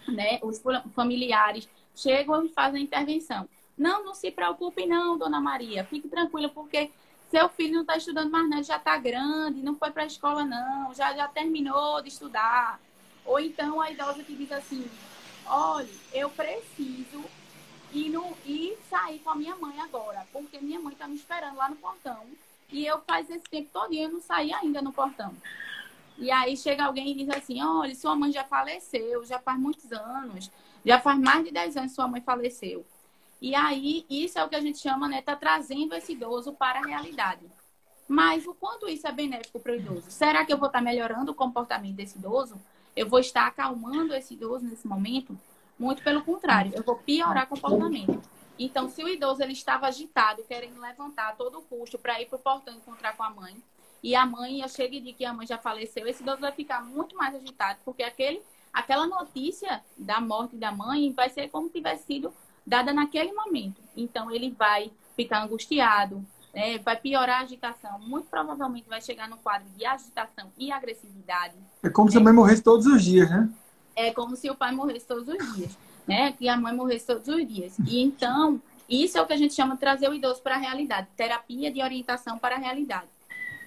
né, 0.08 0.38
os 0.42 0.62
familiares 0.94 1.68
chegam 1.94 2.44
e 2.44 2.48
fazem 2.48 2.80
a 2.80 2.84
intervenção. 2.84 3.48
Não, 3.76 4.04
não 4.04 4.14
se 4.14 4.30
preocupe, 4.30 4.86
não, 4.86 5.18
dona 5.18 5.40
Maria. 5.40 5.84
Fique 5.84 6.08
tranquila, 6.08 6.48
porque 6.48 6.90
seu 7.30 7.48
filho 7.50 7.74
não 7.74 7.80
está 7.82 7.96
estudando 7.96 8.30
mais, 8.30 8.48
não, 8.48 8.62
já 8.62 8.76
está 8.76 8.96
grande, 8.96 9.62
não 9.62 9.74
foi 9.74 9.90
para 9.90 10.04
a 10.04 10.06
escola, 10.06 10.44
não, 10.44 10.94
já, 10.94 11.14
já 11.14 11.28
terminou 11.28 12.00
de 12.00 12.08
estudar. 12.08 12.80
Ou 13.24 13.38
então 13.38 13.80
a 13.80 13.90
idosa 13.90 14.22
que 14.22 14.34
diz 14.34 14.50
assim: 14.50 14.88
olha, 15.46 15.88
eu 16.12 16.30
preciso 16.30 17.22
ir, 17.96 18.10
no, 18.10 18.36
ir 18.44 18.78
sair 18.90 19.18
com 19.20 19.30
a 19.30 19.34
minha 19.34 19.56
mãe 19.56 19.80
agora, 19.80 20.26
porque 20.32 20.58
minha 20.60 20.78
mãe 20.78 20.92
está 20.92 21.08
me 21.08 21.16
esperando 21.16 21.56
lá 21.56 21.68
no 21.68 21.76
portão. 21.76 22.26
E 22.70 22.84
eu 22.84 23.00
faz 23.00 23.30
esse 23.30 23.44
tempo 23.44 23.70
todo 23.72 23.92
e 23.92 24.00
eu 24.00 24.10
não 24.10 24.20
saí 24.20 24.52
ainda 24.52 24.82
no 24.82 24.92
portão. 24.92 25.34
E 26.18 26.30
aí 26.30 26.56
chega 26.56 26.84
alguém 26.84 27.10
e 27.10 27.14
diz 27.14 27.28
assim: 27.30 27.62
olha, 27.62 27.94
sua 27.94 28.16
mãe 28.16 28.32
já 28.32 28.44
faleceu, 28.44 29.24
já 29.24 29.38
faz 29.38 29.58
muitos 29.58 29.90
anos, 29.92 30.50
já 30.84 31.00
faz 31.00 31.18
mais 31.18 31.44
de 31.44 31.50
10 31.50 31.76
anos 31.76 31.92
sua 31.92 32.08
mãe 32.08 32.20
faleceu. 32.20 32.84
E 33.40 33.54
aí, 33.54 34.06
isso 34.08 34.38
é 34.38 34.44
o 34.44 34.48
que 34.48 34.56
a 34.56 34.60
gente 34.60 34.78
chama, 34.78 35.08
né? 35.08 35.20
Tá 35.20 35.36
trazendo 35.36 35.94
esse 35.94 36.12
idoso 36.12 36.54
para 36.54 36.80
a 36.80 36.86
realidade. 36.86 37.44
Mas 38.08 38.46
o 38.46 38.54
quanto 38.54 38.88
isso 38.88 39.06
é 39.06 39.12
benéfico 39.12 39.60
para 39.60 39.72
o 39.72 39.76
idoso? 39.76 40.10
Será 40.10 40.44
que 40.44 40.52
eu 40.52 40.56
vou 40.56 40.68
estar 40.68 40.80
melhorando 40.80 41.32
o 41.32 41.34
comportamento 41.34 41.96
desse 41.96 42.16
idoso? 42.18 42.56
Eu 42.94 43.08
vou 43.08 43.18
estar 43.18 43.46
acalmando 43.46 44.14
esse 44.14 44.34
idoso 44.34 44.64
nesse 44.64 44.86
momento? 44.86 45.38
Muito 45.78 46.02
pelo 46.02 46.22
contrário, 46.22 46.72
eu 46.74 46.82
vou 46.82 46.96
piorar 46.96 47.46
comportamento. 47.46 48.22
Então, 48.58 48.88
se 48.88 49.04
o 49.04 49.08
idoso 49.08 49.42
ele 49.42 49.52
estava 49.52 49.86
agitado, 49.86 50.42
querendo 50.44 50.80
levantar 50.80 51.28
a 51.28 51.32
todo 51.32 51.60
custo 51.62 51.98
para 51.98 52.20
ir 52.20 52.26
para 52.26 52.36
o 52.36 52.40
portão 52.40 52.74
encontrar 52.74 53.14
com 53.16 53.22
a 53.22 53.30
mãe, 53.30 53.56
e 54.02 54.14
a 54.14 54.24
mãe 54.24 54.66
chega 54.68 54.96
e 54.96 55.00
diz 55.00 55.16
que 55.16 55.24
a 55.24 55.32
mãe 55.32 55.46
já 55.46 55.58
faleceu, 55.58 56.06
esse 56.06 56.22
idoso 56.22 56.40
vai 56.40 56.52
ficar 56.52 56.82
muito 56.82 57.14
mais 57.16 57.34
agitado, 57.34 57.78
porque 57.84 58.02
aquele, 58.02 58.40
aquela 58.72 59.06
notícia 59.06 59.82
da 59.96 60.20
morte 60.20 60.56
da 60.56 60.72
mãe 60.72 61.12
vai 61.12 61.28
ser 61.28 61.48
como 61.50 61.66
se 61.66 61.74
tivesse 61.74 62.06
sido 62.06 62.32
dada 62.66 62.94
naquele 62.94 63.32
momento. 63.32 63.82
Então, 63.94 64.30
ele 64.30 64.50
vai 64.50 64.90
ficar 65.14 65.42
angustiado, 65.42 66.24
né? 66.54 66.78
vai 66.78 66.96
piorar 66.96 67.40
a 67.40 67.42
agitação, 67.42 67.98
muito 67.98 68.28
provavelmente 68.28 68.88
vai 68.88 69.02
chegar 69.02 69.28
no 69.28 69.36
quadro 69.36 69.68
de 69.76 69.84
agitação 69.84 70.50
e 70.56 70.72
agressividade. 70.72 71.54
É 71.82 71.90
como 71.90 72.10
se 72.10 72.16
a 72.16 72.20
mãe 72.20 72.32
morresse 72.32 72.62
todos 72.62 72.86
os 72.86 73.04
dias, 73.04 73.28
né? 73.28 73.50
É 73.96 74.12
como 74.12 74.36
se 74.36 74.48
o 74.50 74.54
pai 74.54 74.72
morresse 74.72 75.06
todos 75.06 75.26
os 75.26 75.54
dias, 75.54 75.76
né? 76.06 76.32
Que 76.32 76.48
a 76.48 76.56
mãe 76.56 76.74
morresse 76.74 77.06
todos 77.06 77.26
os 77.26 77.48
dias. 77.48 77.78
E 77.88 78.00
então, 78.00 78.60
isso 78.88 79.18
é 79.18 79.22
o 79.22 79.26
que 79.26 79.32
a 79.32 79.36
gente 79.36 79.54
chama 79.54 79.74
de 79.74 79.80
trazer 79.80 80.08
o 80.08 80.14
idoso 80.14 80.40
para 80.42 80.54
a 80.54 80.58
realidade, 80.58 81.08
terapia 81.16 81.72
de 81.72 81.82
orientação 81.82 82.38
para 82.38 82.54
a 82.54 82.58
realidade. 82.58 83.08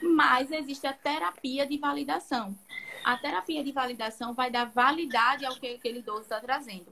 Mas 0.01 0.51
existe 0.51 0.87
a 0.87 0.93
terapia 0.93 1.65
de 1.65 1.77
validação. 1.77 2.55
A 3.03 3.17
terapia 3.17 3.63
de 3.63 3.71
validação 3.71 4.33
vai 4.33 4.49
dar 4.49 4.65
validade 4.65 5.45
ao 5.45 5.55
que 5.55 5.67
aquele 5.67 5.99
idoso 5.99 6.21
está 6.21 6.39
trazendo. 6.39 6.87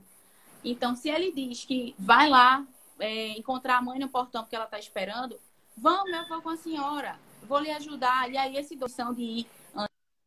Então, 0.63 0.95
se 0.95 1.09
ele 1.09 1.31
diz 1.31 1.63
que 1.63 1.95
vai 1.97 2.27
lá 2.27 2.65
é, 2.99 3.29
encontrar 3.37 3.77
a 3.77 3.81
mãe 3.81 3.99
no 3.99 4.09
portão 4.09 4.43
porque 4.43 4.55
ela 4.55 4.65
está 4.65 4.79
esperando, 4.79 5.39
vamos, 5.77 6.11
eu 6.11 6.27
vou 6.27 6.41
com 6.41 6.49
a 6.49 6.57
senhora, 6.57 7.17
vou 7.43 7.59
lhe 7.59 7.71
ajudar. 7.71 8.29
E 8.29 8.37
aí, 8.37 8.57
essa 8.57 8.73
idoso 8.73 9.13
de 9.13 9.21
ir 9.21 9.47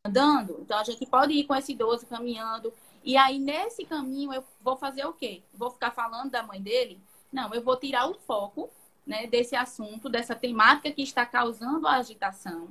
andando, 0.06 0.58
então 0.60 0.78
a 0.78 0.84
gente 0.84 1.04
pode 1.04 1.34
ir 1.34 1.44
com 1.44 1.54
esse 1.54 1.72
idoso 1.72 2.06
caminhando. 2.06 2.72
E 3.02 3.16
aí, 3.16 3.38
nesse 3.38 3.84
caminho, 3.84 4.32
eu 4.32 4.44
vou 4.60 4.76
fazer 4.76 5.04
o 5.06 5.12
quê? 5.12 5.42
Vou 5.54 5.70
ficar 5.70 5.90
falando 5.90 6.30
da 6.30 6.42
mãe 6.42 6.60
dele? 6.60 7.00
Não, 7.32 7.52
eu 7.54 7.62
vou 7.62 7.76
tirar 7.76 8.08
o 8.08 8.14
foco 8.14 8.68
né, 9.06 9.26
desse 9.26 9.56
assunto, 9.56 10.08
dessa 10.08 10.34
temática 10.34 10.90
que 10.90 11.02
está 11.02 11.24
causando 11.24 11.86
a 11.86 11.96
agitação, 11.96 12.68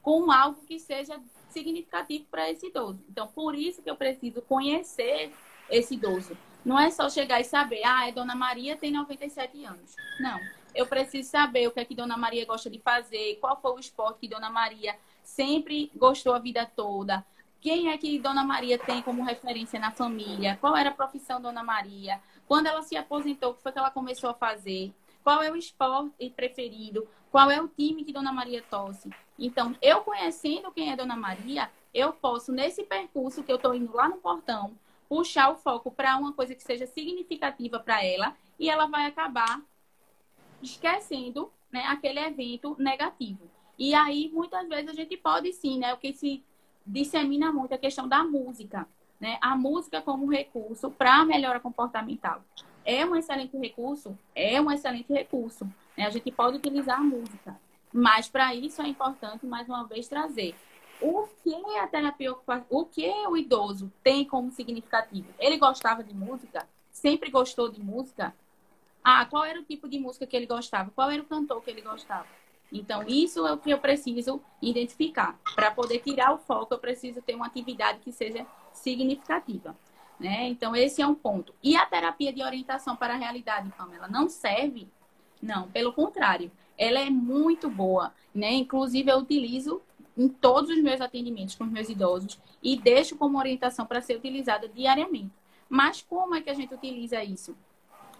com 0.00 0.30
algo 0.30 0.60
que 0.66 0.78
seja 0.78 1.20
significativo 1.50 2.24
para 2.30 2.50
esse 2.50 2.66
idoso. 2.66 3.04
Então, 3.10 3.26
por 3.28 3.54
isso 3.54 3.82
que 3.82 3.90
eu 3.90 3.96
preciso 3.96 4.40
conhecer 4.42 5.32
esse 5.68 5.94
idoso. 5.94 6.36
Não 6.64 6.78
é 6.78 6.90
só 6.90 7.10
chegar 7.10 7.40
e 7.40 7.44
saber, 7.44 7.82
ah, 7.84 8.08
é 8.08 8.12
Dona 8.12 8.34
Maria 8.34 8.76
tem 8.76 8.92
97 8.92 9.64
anos. 9.64 9.96
Não. 10.20 10.40
Eu 10.74 10.86
preciso 10.86 11.28
saber 11.28 11.66
o 11.66 11.70
que 11.70 11.80
é 11.80 11.84
que 11.84 11.94
Dona 11.94 12.16
Maria 12.16 12.46
gosta 12.46 12.70
de 12.70 12.78
fazer, 12.78 13.36
qual 13.40 13.60
foi 13.60 13.72
o 13.72 13.78
esporte 13.78 14.20
que 14.20 14.28
Dona 14.28 14.48
Maria 14.48 14.96
sempre 15.22 15.90
gostou 15.94 16.34
a 16.34 16.38
vida 16.38 16.64
toda. 16.64 17.24
Quem 17.62 17.90
é 17.92 17.96
que 17.96 18.18
Dona 18.18 18.42
Maria 18.42 18.76
tem 18.76 19.00
como 19.02 19.22
referência 19.22 19.78
na 19.78 19.92
família? 19.92 20.58
Qual 20.60 20.76
era 20.76 20.90
a 20.90 20.92
profissão 20.92 21.40
Dona 21.40 21.62
Maria? 21.62 22.20
Quando 22.44 22.66
ela 22.66 22.82
se 22.82 22.96
aposentou, 22.96 23.52
o 23.52 23.54
que 23.54 23.62
foi 23.62 23.70
que 23.70 23.78
ela 23.78 23.88
começou 23.88 24.28
a 24.30 24.34
fazer? 24.34 24.92
Qual 25.22 25.40
é 25.40 25.48
o 25.48 25.54
esporte 25.54 26.28
preferido? 26.30 27.06
Qual 27.30 27.48
é 27.52 27.62
o 27.62 27.68
time 27.68 28.02
que 28.02 28.12
Dona 28.12 28.32
Maria 28.32 28.64
torce? 28.68 29.08
Então, 29.38 29.76
eu 29.80 30.00
conhecendo 30.00 30.72
quem 30.72 30.90
é 30.90 30.96
Dona 30.96 31.14
Maria, 31.14 31.70
eu 31.94 32.12
posso, 32.12 32.50
nesse 32.50 32.82
percurso 32.82 33.44
que 33.44 33.52
eu 33.52 33.56
estou 33.56 33.72
indo 33.72 33.94
lá 33.94 34.08
no 34.08 34.16
portão, 34.16 34.76
puxar 35.08 35.48
o 35.52 35.56
foco 35.56 35.88
para 35.88 36.16
uma 36.16 36.32
coisa 36.32 36.56
que 36.56 36.64
seja 36.64 36.88
significativa 36.88 37.78
para 37.78 38.04
ela 38.04 38.36
e 38.58 38.68
ela 38.68 38.86
vai 38.86 39.06
acabar 39.06 39.62
esquecendo 40.60 41.48
né, 41.70 41.84
aquele 41.86 42.18
evento 42.18 42.74
negativo. 42.76 43.48
E 43.78 43.94
aí, 43.94 44.28
muitas 44.32 44.68
vezes, 44.68 44.90
a 44.90 44.94
gente 44.94 45.16
pode 45.16 45.52
sim, 45.52 45.78
né? 45.78 45.94
O 45.94 45.98
que 45.98 46.12
se 46.12 46.42
dissemina 46.86 47.52
muito 47.52 47.74
a 47.74 47.78
questão 47.78 48.08
da 48.08 48.24
música. 48.24 48.86
Né? 49.20 49.38
A 49.40 49.56
música 49.56 50.02
como 50.02 50.30
recurso 50.30 50.90
para 50.90 51.24
melhora 51.24 51.60
comportamental. 51.60 52.42
É 52.84 53.06
um 53.06 53.14
excelente 53.14 53.56
recurso? 53.56 54.18
É 54.34 54.60
um 54.60 54.70
excelente 54.70 55.12
recurso. 55.12 55.64
Né? 55.96 56.06
A 56.06 56.10
gente 56.10 56.30
pode 56.30 56.56
utilizar 56.56 56.98
a 56.98 57.02
música. 57.02 57.56
Mas 57.92 58.28
para 58.28 58.54
isso 58.54 58.82
é 58.82 58.88
importante, 58.88 59.46
mais 59.46 59.68
uma 59.68 59.84
vez, 59.84 60.08
trazer 60.08 60.54
o 61.00 61.26
que 61.42 61.54
a 61.78 61.86
terapia 61.86 62.32
o 62.70 62.84
que 62.86 63.08
o 63.26 63.36
idoso 63.36 63.92
tem 64.02 64.24
como 64.24 64.50
significativo? 64.52 65.28
Ele 65.38 65.58
gostava 65.58 66.02
de 66.02 66.14
música? 66.14 66.66
Sempre 66.90 67.30
gostou 67.30 67.68
de 67.68 67.80
música? 67.80 68.34
Ah, 69.02 69.26
qual 69.26 69.44
era 69.44 69.60
o 69.60 69.64
tipo 69.64 69.88
de 69.88 69.98
música 69.98 70.26
que 70.26 70.36
ele 70.36 70.46
gostava? 70.46 70.90
Qual 70.92 71.10
era 71.10 71.20
o 71.20 71.26
cantor 71.26 71.60
que 71.62 71.70
ele 71.70 71.80
gostava? 71.80 72.26
Então, 72.72 73.02
isso 73.06 73.46
é 73.46 73.52
o 73.52 73.58
que 73.58 73.70
eu 73.70 73.78
preciso 73.78 74.40
identificar. 74.60 75.38
Para 75.54 75.70
poder 75.70 75.98
tirar 75.98 76.32
o 76.32 76.38
foco, 76.38 76.72
eu 76.72 76.78
preciso 76.78 77.20
ter 77.20 77.34
uma 77.34 77.46
atividade 77.46 77.98
que 78.00 78.10
seja 78.10 78.46
significativa. 78.72 79.76
Né? 80.18 80.48
Então, 80.48 80.74
esse 80.74 81.02
é 81.02 81.06
um 81.06 81.14
ponto. 81.14 81.54
E 81.62 81.76
a 81.76 81.84
terapia 81.84 82.32
de 82.32 82.42
orientação 82.42 82.96
para 82.96 83.14
a 83.14 83.16
realidade, 83.16 83.70
Pamela, 83.76 84.08
não 84.08 84.28
serve? 84.28 84.88
Não, 85.42 85.68
pelo 85.68 85.92
contrário. 85.92 86.50
Ela 86.78 87.00
é 87.00 87.10
muito 87.10 87.68
boa. 87.68 88.14
Né? 88.34 88.52
Inclusive, 88.52 89.10
eu 89.10 89.18
utilizo 89.18 89.82
em 90.16 90.28
todos 90.28 90.70
os 90.70 90.82
meus 90.82 91.00
atendimentos 91.00 91.54
com 91.54 91.64
os 91.64 91.70
meus 91.70 91.88
idosos 91.88 92.38
e 92.62 92.76
deixo 92.76 93.16
como 93.16 93.38
orientação 93.38 93.84
para 93.84 94.00
ser 94.00 94.16
utilizada 94.16 94.68
diariamente. 94.68 95.32
Mas 95.68 96.02
como 96.02 96.34
é 96.34 96.40
que 96.40 96.50
a 96.50 96.54
gente 96.54 96.74
utiliza 96.74 97.22
isso? 97.22 97.56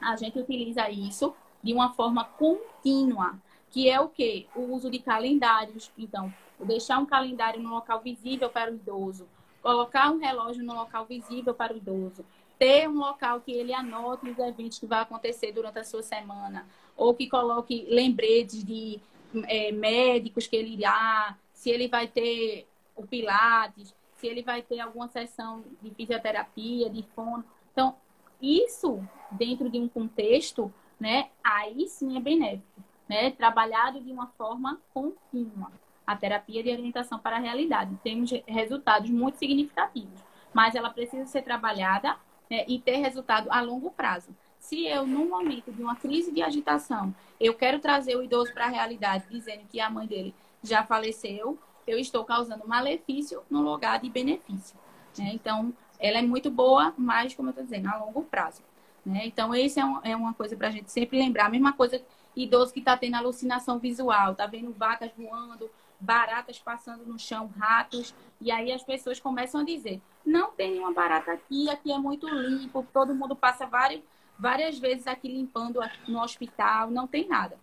A 0.00 0.16
gente 0.16 0.38
utiliza 0.38 0.90
isso 0.90 1.34
de 1.62 1.72
uma 1.72 1.92
forma 1.92 2.24
contínua, 2.24 3.38
que 3.73 3.89
é 3.89 3.99
o 3.99 4.09
que? 4.09 4.47
O 4.55 4.75
uso 4.75 4.91
de 4.91 4.99
calendários. 4.99 5.91
Então, 5.97 6.33
deixar 6.61 6.99
um 6.99 7.07
calendário 7.07 7.61
no 7.61 7.70
local 7.70 8.01
visível 8.01 8.51
para 8.51 8.70
o 8.70 8.75
idoso, 8.75 9.27
colocar 9.62 10.11
um 10.11 10.18
relógio 10.18 10.62
no 10.62 10.75
local 10.75 11.07
visível 11.07 11.55
para 11.55 11.73
o 11.73 11.77
idoso, 11.77 12.25
ter 12.59 12.89
um 12.89 12.99
local 12.99 13.41
que 13.41 13.51
ele 13.51 13.73
anote 13.73 14.29
os 14.29 14.39
eventos 14.39 14.79
que 14.79 14.87
vai 14.87 15.01
acontecer 15.01 15.53
durante 15.53 15.79
a 15.79 15.85
sua 15.85 16.03
semana, 16.03 16.68
ou 16.97 17.14
que 17.14 17.29
coloque 17.29 17.87
lembretes 17.89 18.62
de 18.62 19.01
é, 19.49 19.73
médicos 19.73 20.47
que 20.47 20.55
ele 20.55 20.75
irá, 20.75 21.37
se 21.55 21.70
ele 21.70 21.89
vai 21.89 22.07
ter 22.07 22.68
o 22.95 23.07
Pilates, 23.07 23.95
se 24.16 24.27
ele 24.27 24.43
vai 24.43 24.62
ter 24.62 24.81
alguma 24.81 25.09
sessão 25.09 25.64
de 25.81 25.91
fisioterapia, 25.91 26.91
de 26.91 27.03
fono. 27.14 27.45
Então, 27.73 27.97
isso 28.41 29.03
dentro 29.31 29.70
de 29.70 29.81
um 29.81 29.89
contexto, 29.89 30.73
né, 31.01 31.31
aí 31.43 31.89
sim 31.89 32.16
é 32.16 32.20
benéfico, 32.20 32.83
né, 33.13 33.31
trabalhado 33.31 34.01
de 34.01 34.11
uma 34.11 34.29
forma 34.39 34.81
contínua. 34.95 35.71
A 36.07 36.17
terapia 36.17 36.63
de 36.63 36.71
orientação 36.71 37.19
para 37.19 37.37
a 37.37 37.39
realidade. 37.39 37.95
Temos 38.03 38.31
resultados 38.47 39.11
muito 39.11 39.37
significativos, 39.37 40.19
mas 40.55 40.75
ela 40.75 40.89
precisa 40.89 41.27
ser 41.27 41.43
trabalhada 41.43 42.17
né, 42.51 42.65
e 42.67 42.79
ter 42.79 42.97
resultado 42.97 43.53
a 43.53 43.61
longo 43.61 43.91
prazo. 43.91 44.35
Se 44.59 44.87
eu, 44.87 45.07
num 45.07 45.29
momento 45.29 45.71
de 45.71 45.83
uma 45.83 45.95
crise 45.95 46.33
de 46.33 46.43
agitação, 46.43 47.15
eu 47.39 47.53
quero 47.53 47.81
trazer 47.81 48.17
o 48.17 48.23
idoso 48.23 48.55
para 48.55 48.65
a 48.65 48.71
realidade, 48.71 49.27
dizendo 49.31 49.65
que 49.71 49.79
a 49.79 49.91
mãe 49.91 50.07
dele 50.07 50.35
já 50.63 50.83
faleceu, 50.83 51.59
eu 51.87 51.99
estou 51.99 52.25
causando 52.25 52.67
malefício 52.67 53.43
no 53.51 53.61
lugar 53.61 54.01
de 54.01 54.09
benefício. 54.09 54.75
Né? 55.19 55.33
Então, 55.35 55.71
ela 55.99 56.19
é 56.19 56.23
muito 56.23 56.51
boa, 56.51 56.95
mas, 56.97 57.35
como 57.35 57.49
eu 57.49 57.51
estou 57.51 57.65
dizendo, 57.65 57.89
a 57.89 57.99
longo 57.99 58.23
prazo. 58.23 58.63
Né? 59.05 59.27
Então, 59.27 59.55
isso 59.55 59.79
é, 59.79 59.85
um, 59.85 60.01
é 60.03 60.17
uma 60.17 60.33
coisa 60.33 60.57
para 60.57 60.69
a 60.69 60.71
gente 60.71 60.91
sempre 60.91 61.19
lembrar. 61.19 61.47
A 61.47 61.51
mesma 61.51 61.73
coisa, 61.73 62.01
idoso 62.37 62.72
que 62.72 62.78
está 62.80 62.97
tendo 62.97 63.16
alucinação 63.16 63.78
visual, 63.78 64.33
está 64.33 64.47
vendo 64.47 64.72
vacas 64.72 65.11
voando, 65.16 65.70
baratas 66.01 66.59
passando 66.59 67.05
no 67.07 67.18
chão, 67.18 67.51
ratos, 67.59 68.14
e 68.41 68.51
aí 68.51 68.72
as 68.72 68.83
pessoas 68.83 69.20
começam 69.20 69.61
a 69.61 69.64
dizer: 69.64 70.01
não 70.24 70.51
tem 70.51 70.72
nenhuma 70.72 70.93
barata 70.93 71.33
aqui, 71.33 71.70
aqui 71.70 71.93
é 71.93 71.99
muito 71.99 72.28
limpo, 72.28 72.87
todo 72.93 73.14
mundo 73.14 73.37
passa 73.37 73.66
várias 73.66 74.03
várias 74.39 74.78
vezes 74.78 75.07
aqui 75.07 75.28
limpando 75.28 75.78
no 76.09 76.20
hospital, 76.20 76.91
não 76.91 77.07
tem 77.07 77.28
nada. 77.28 77.57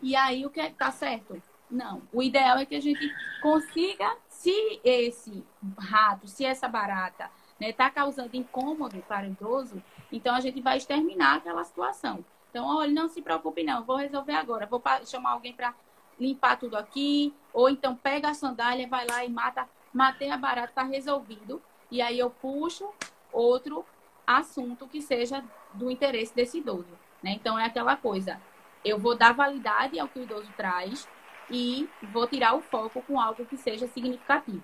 E 0.00 0.16
aí 0.16 0.46
o 0.46 0.50
que 0.50 0.60
é 0.60 0.70
tá 0.70 0.90
certo? 0.90 1.40
Não. 1.70 2.02
O 2.12 2.22
ideal 2.22 2.58
é 2.58 2.66
que 2.66 2.74
a 2.74 2.80
gente 2.80 3.10
consiga, 3.40 4.16
se 4.28 4.80
esse 4.84 5.44
rato, 5.78 6.28
se 6.28 6.44
essa 6.44 6.68
barata 6.68 7.30
está 7.58 7.84
né, 7.84 7.90
causando 7.90 8.36
incômodo 8.36 9.02
para 9.08 9.26
o 9.26 9.30
idoso, 9.30 9.82
então 10.10 10.34
a 10.34 10.40
gente 10.40 10.60
vai 10.60 10.76
exterminar 10.76 11.36
aquela 11.36 11.64
situação. 11.64 12.24
Então, 12.52 12.66
olha, 12.66 12.92
não 12.92 13.08
se 13.08 13.22
preocupe 13.22 13.64
não, 13.64 13.82
vou 13.82 13.96
resolver 13.96 14.34
agora. 14.34 14.66
Vou 14.66 14.82
chamar 15.06 15.30
alguém 15.30 15.54
para 15.54 15.74
limpar 16.20 16.58
tudo 16.58 16.76
aqui, 16.76 17.34
ou 17.50 17.70
então 17.70 17.96
pega 17.96 18.28
a 18.28 18.34
sandália, 18.34 18.86
vai 18.86 19.06
lá 19.06 19.24
e 19.24 19.30
mata, 19.30 19.66
matei 19.90 20.30
a 20.30 20.36
barata, 20.36 20.68
está 20.68 20.82
resolvido. 20.82 21.62
E 21.90 22.02
aí 22.02 22.18
eu 22.18 22.28
puxo 22.28 22.86
outro 23.32 23.86
assunto 24.26 24.86
que 24.86 25.00
seja 25.00 25.42
do 25.72 25.90
interesse 25.90 26.36
desse 26.36 26.58
idoso. 26.58 26.92
Né? 27.22 27.32
Então, 27.32 27.58
é 27.58 27.64
aquela 27.64 27.96
coisa, 27.96 28.38
eu 28.84 28.98
vou 28.98 29.16
dar 29.16 29.32
validade 29.32 29.98
ao 29.98 30.06
que 30.06 30.18
o 30.18 30.22
idoso 30.22 30.52
traz 30.54 31.08
e 31.50 31.88
vou 32.12 32.26
tirar 32.26 32.54
o 32.54 32.60
foco 32.60 33.00
com 33.00 33.18
algo 33.18 33.46
que 33.46 33.56
seja 33.56 33.86
significativo. 33.88 34.62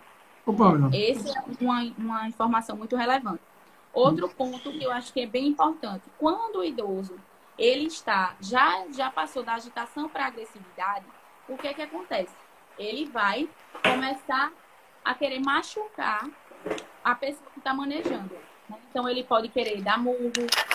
Essa 0.94 1.38
é 1.38 1.42
uma, 1.58 1.82
uma 1.96 2.28
informação 2.28 2.76
muito 2.76 2.94
relevante. 2.96 3.40
Outro 3.94 4.28
ponto 4.28 4.70
que 4.72 4.84
eu 4.84 4.92
acho 4.92 5.10
que 5.10 5.20
é 5.20 5.26
bem 5.26 5.46
importante, 5.48 6.04
quando 6.18 6.56
o 6.56 6.64
idoso 6.64 7.18
ele 7.58 7.86
está 7.86 8.36
já 8.40 8.86
já 8.90 9.10
passou 9.10 9.42
da 9.42 9.54
agitação 9.54 10.08
para 10.08 10.24
a 10.24 10.28
agressividade, 10.28 11.06
o 11.48 11.56
que 11.56 11.66
é 11.66 11.74
que 11.74 11.82
acontece? 11.82 12.34
Ele 12.78 13.06
vai 13.06 13.48
começar 13.82 14.52
a 15.04 15.14
querer 15.14 15.40
machucar 15.40 16.28
a 17.02 17.14
pessoa 17.14 17.50
que 17.52 17.58
está 17.58 17.72
manejando. 17.72 18.34
Né? 18.68 18.76
Então, 18.90 19.08
ele 19.08 19.24
pode 19.24 19.48
querer 19.48 19.80
dar 19.82 19.98
murro, 19.98 20.32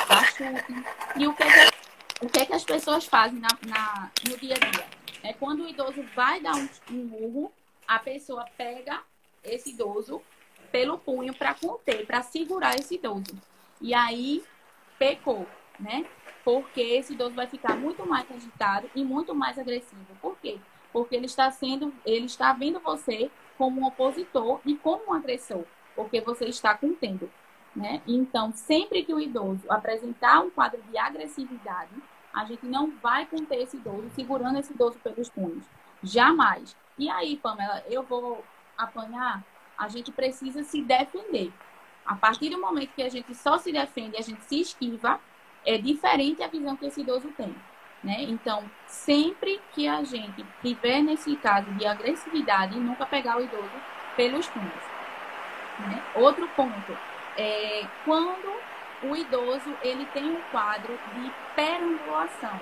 dar 0.09 0.25
chute. 0.25 0.73
E 1.15 1.27
o 1.27 1.33
que, 1.33 1.43
é 1.43 1.69
que, 1.69 2.25
o 2.25 2.29
que, 2.29 2.39
é 2.39 2.45
que 2.45 2.53
as 2.53 2.63
pessoas 2.63 3.05
fazem 3.05 3.39
na, 3.39 3.49
na, 3.67 4.11
no 4.27 4.37
dia 4.37 4.55
a 4.55 4.71
dia? 4.71 4.85
É 5.21 5.33
quando 5.33 5.63
o 5.63 5.69
idoso 5.69 6.03
vai 6.15 6.41
dar 6.41 6.55
um, 6.55 6.69
um 6.89 7.05
murro, 7.05 7.53
a 7.87 7.99
pessoa 7.99 8.45
pega 8.57 9.01
esse 9.43 9.69
idoso 9.69 10.21
pelo 10.71 10.97
punho 10.97 11.33
para 11.33 11.53
conter, 11.53 12.05
para 12.05 12.23
segurar 12.23 12.75
esse 12.75 12.95
idoso. 12.95 13.39
E 13.79 13.93
aí, 13.93 14.43
pecou, 14.97 15.47
né? 15.79 16.05
Porque 16.43 16.81
esse 16.81 17.13
idoso 17.13 17.35
vai 17.35 17.47
ficar 17.47 17.75
muito 17.75 18.05
mais 18.07 18.29
agitado 18.31 18.89
e 18.95 19.03
muito 19.03 19.33
mais 19.33 19.57
agressivo. 19.57 20.05
Por 20.21 20.37
quê? 20.37 20.59
Porque 20.91 21.15
ele 21.15 21.25
está 21.25 21.49
sendo, 21.51 21.93
ele 22.05 22.25
está 22.25 22.53
vendo 22.53 22.79
você 22.79 23.31
como 23.57 23.81
um 23.81 23.87
opositor 23.87 24.59
e 24.65 24.75
como 24.75 25.03
um 25.07 25.13
agressor, 25.13 25.63
porque 25.95 26.21
você 26.21 26.45
está 26.45 26.75
contendo. 26.75 27.29
Né? 27.75 28.01
Então, 28.07 28.51
sempre 28.53 29.03
que 29.03 29.13
o 29.13 29.19
idoso 29.19 29.63
apresentar 29.67 30.41
um 30.41 30.49
quadro 30.49 30.81
de 30.83 30.97
agressividade, 30.97 31.91
a 32.31 32.45
gente 32.45 32.65
não 32.65 32.91
vai 32.91 33.25
conter 33.25 33.61
esse 33.61 33.77
idoso, 33.77 34.09
segurando 34.15 34.59
esse 34.59 34.73
idoso 34.73 34.99
pelos 34.99 35.29
punhos. 35.29 35.65
Jamais. 36.03 36.75
E 36.97 37.09
aí, 37.09 37.37
Pamela, 37.37 37.83
eu 37.89 38.03
vou 38.03 38.43
apanhar? 38.77 39.43
A 39.77 39.87
gente 39.87 40.11
precisa 40.11 40.63
se 40.63 40.81
defender. 40.81 41.51
A 42.05 42.15
partir 42.15 42.49
do 42.49 42.59
momento 42.59 42.93
que 42.93 43.01
a 43.01 43.09
gente 43.09 43.33
só 43.33 43.57
se 43.57 43.71
defende, 43.71 44.17
a 44.17 44.21
gente 44.21 44.43
se 44.43 44.59
esquiva, 44.59 45.19
é 45.65 45.77
diferente 45.77 46.43
a 46.43 46.47
visão 46.47 46.75
que 46.75 46.85
esse 46.85 47.01
idoso 47.01 47.27
tem. 47.37 47.53
Né? 48.03 48.17
Então, 48.23 48.63
sempre 48.85 49.61
que 49.73 49.87
a 49.87 50.03
gente 50.03 50.45
tiver 50.61 51.01
nesse 51.01 51.35
caso 51.37 51.71
de 51.71 51.85
agressividade, 51.85 52.77
nunca 52.77 53.05
pegar 53.05 53.37
o 53.37 53.43
idoso 53.43 53.71
pelos 54.17 54.47
punhos. 54.47 54.83
Né? 55.79 56.03
Outro 56.15 56.47
ponto, 56.49 56.97
é, 57.37 57.85
quando 58.03 58.53
o 59.03 59.15
idoso 59.15 59.73
ele 59.81 60.05
tem 60.13 60.25
um 60.25 60.41
quadro 60.51 60.97
de 61.15 61.31
perambulação. 61.55 62.59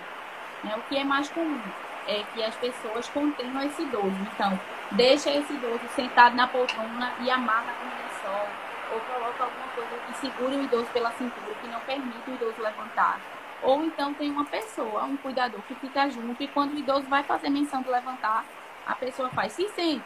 Né? 0.64 0.76
O 0.78 0.82
que 0.90 0.98
é 0.98 1.04
mais 1.04 1.30
comum 1.30 1.62
é 2.08 2.24
que 2.34 2.44
as 2.44 2.56
pessoas 2.56 3.08
contenham 3.10 3.64
esse 3.64 3.82
idoso. 3.82 4.16
Então, 4.34 4.60
deixa 4.92 5.32
esse 5.32 5.54
idoso 5.54 5.82
sentado 5.96 6.36
na 6.36 6.48
poltrona 6.48 7.14
e 7.22 7.30
amarra 7.30 7.74
com 7.74 7.86
o 7.86 7.90
lençol, 7.90 8.48
ou 8.92 9.00
coloca 9.00 9.44
alguma 9.44 9.68
coisa 9.70 9.98
que 10.06 10.14
segure 10.16 10.56
o 10.56 10.64
idoso 10.64 10.90
pela 10.92 11.12
cintura, 11.12 11.56
que 11.62 11.68
não 11.68 11.80
permite 11.82 12.30
o 12.30 12.34
idoso 12.34 12.62
levantar. 12.62 13.20
Ou 13.64 13.84
então 13.84 14.14
tem 14.14 14.30
uma 14.32 14.46
pessoa, 14.46 15.04
um 15.04 15.16
cuidador 15.18 15.62
que 15.64 15.76
fica 15.76 16.10
junto 16.10 16.42
e 16.42 16.48
quando 16.48 16.74
o 16.74 16.80
idoso 16.80 17.08
vai 17.08 17.24
fazer 17.24 17.50
menção 17.50 17.82
de 17.82 17.90
levantar, 17.90 18.44
a 18.86 18.96
pessoa 18.96 19.30
faz, 19.30 19.54
se 19.54 19.68
sente, 19.70 20.04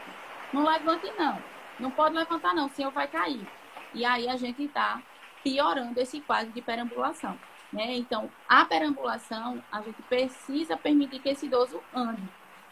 não 0.52 0.66
levante 0.66 1.12
não, 1.18 1.42
não 1.80 1.90
pode 1.90 2.16
levantar 2.16 2.54
não, 2.54 2.66
o 2.68 2.70
senhor 2.70 2.92
vai 2.92 3.08
cair. 3.08 3.48
E 3.94 4.04
aí 4.06 4.28
a 4.28 4.36
gente 4.36 4.64
está 4.64 5.02
piorando 5.44 6.00
esse 6.00 6.20
quadro 6.22 6.52
de 6.52 6.62
perambulação. 6.62 7.38
Né? 7.72 7.96
Então, 7.96 8.30
a 8.48 8.66
perambulação, 8.66 9.64
a 9.72 9.82
gente 9.82 10.02
precisa 10.04 10.78
permitir 10.78 11.20
que 11.20 11.30
esse 11.30 11.46
idoso 11.46 11.82
ande. 11.94 12.22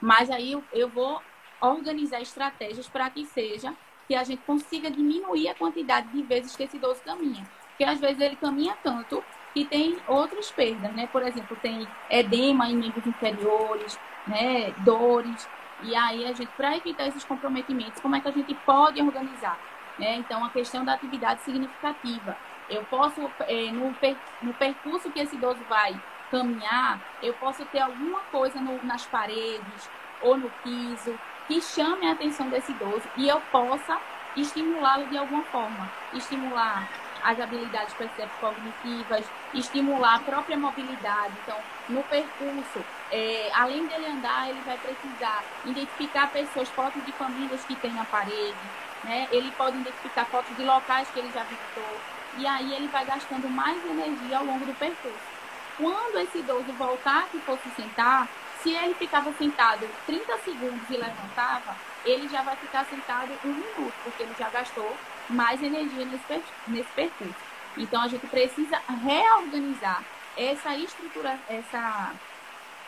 Mas 0.01 0.30
aí 0.30 0.61
eu 0.74 0.89
vou 0.89 1.22
organizar 1.61 2.22
estratégias 2.22 2.89
para 2.89 3.09
que 3.09 3.26
seja 3.26 3.74
que 4.08 4.16
a 4.16 4.24
gente 4.24 4.41
consiga 4.43 4.89
diminuir 4.89 5.49
a 5.49 5.56
quantidade 5.56 6.08
de 6.10 6.22
vezes 6.24 6.56
que 6.56 6.64
esse 6.64 6.78
idoso 6.78 7.01
caminha. 7.04 7.43
Porque 7.70 7.84
às 7.84 7.99
vezes 7.99 8.20
ele 8.20 8.36
caminha 8.36 8.78
tanto 8.84 9.24
que 9.54 9.66
tem 9.66 9.97
outras 10.08 10.51
perdas, 10.51 10.91
né? 10.93 11.08
Por 11.08 11.24
exemplo, 11.24 11.58
tem 11.62 11.88
edema 12.10 12.70
em 12.70 12.76
membros 12.76 13.06
inferiores, 13.06 13.99
né? 14.28 14.72
Dores. 14.80 15.47
E 15.84 15.95
aí 15.95 16.26
a 16.26 16.34
gente, 16.34 16.51
para 16.56 16.78
evitar 16.78 17.08
esses 17.08 17.24
comprometimentos, 17.24 18.01
como 18.01 18.16
é 18.16 18.20
que 18.20 18.28
a 18.28 18.32
gente 18.32 18.54
pode 18.66 19.01
organizar? 19.01 19.60
Né? 19.97 20.16
Então, 20.16 20.43
a 20.43 20.49
questão 20.49 20.84
da 20.84 20.93
atividade 20.93 21.41
significativa. 21.41 22.36
Eu 22.70 22.84
posso, 22.86 23.22
no, 23.22 23.93
per, 23.95 24.18
no 24.41 24.54
percurso 24.54 25.12
que 25.12 25.20
esse 25.20 25.36
idoso 25.36 25.60
vai 25.70 25.93
caminhar, 26.32 26.99
eu 27.22 27.34
posso 27.36 27.64
ter 27.66 27.80
alguma 27.80 28.22
coisa 28.32 28.60
no, 28.60 28.82
nas 28.84 29.06
paredes 29.06 29.89
ou 30.22 30.38
no 30.38 30.49
piso 30.64 31.20
que 31.48 31.62
chame 31.62 32.08
a 32.08 32.14
atenção 32.14 32.50
desse 32.50 32.72
idoso 32.72 33.04
e 33.18 33.28
eu 33.28 33.41
possa 33.52 33.98
estimulá-lo 34.36 35.08
de 35.08 35.18
alguma 35.18 35.44
forma. 35.44 35.91
Estimular 36.14 36.88
as 37.24 37.39
habilidades 37.39 37.94
percepcognitivas, 37.94 39.26
estimular 39.54 40.16
a 40.16 40.20
própria 40.20 40.58
mobilidade. 40.58 41.34
Então, 41.44 41.58
no 41.89 42.04
percurso, 42.04 42.84
é, 43.12 43.50
além 43.54 43.86
dele 43.88 44.08
andar, 44.08 44.50
ele 44.50 44.62
vai 44.66 44.78
precisar 44.78 45.44
identificar 45.66 46.30
pessoas, 46.32 46.68
fotos 46.70 47.04
de 47.06 47.12
famílias 47.14 47.64
que 47.64 47.76
têm 47.76 47.94
na 47.94 48.04
parede, 48.06 48.56
né? 49.04 49.28
Ele 49.32 49.52
pode 49.52 49.78
identificar 49.78 50.26
fotos 50.26 50.56
de 50.58 50.64
locais 50.64 51.08
que 51.12 51.20
ele 51.20 51.32
já 51.34 51.44
visitou. 51.44 51.98
E 52.38 52.48
aí 52.48 52.74
ele 52.74 52.88
vai 52.88 53.06
gastando 53.06 53.50
mais 53.50 53.84
energia 53.86 54.39
ao 54.39 54.46
longo 54.46 54.66
do 54.66 54.74
percurso. 54.78 55.34
Quando 55.78 56.20
esse 56.20 56.39
idoso 56.39 56.72
voltar 56.74 57.28
e 57.34 57.39
fosse 57.39 57.70
sentar, 57.76 58.28
se 58.64 58.72
ele 58.74 58.93
ficava 58.95 59.32
sentado 59.34 59.86
30 60.05 60.38
segundos 60.39 60.89
e 60.89 60.93
levantava, 60.95 61.76
ele 62.05 62.30
já 62.30 62.41
vai 62.41 62.55
ficar 62.55 62.86
sentado 62.86 63.32
um 63.43 63.49
minuto, 63.49 63.93
porque 64.03 64.24
ele 64.24 64.34
já 64.39 64.49
gastou 64.49 64.95
mais 65.30 65.61
energia 65.61 66.05
nesse, 66.05 66.89
percurso. 66.95 67.36
Então 67.78 68.01
a 68.01 68.07
gente 68.07 68.26
precisa 68.28 68.82
reorganizar 69.03 70.01
essa 70.38 70.76
estrutura, 70.76 71.38
essa, 71.49 72.14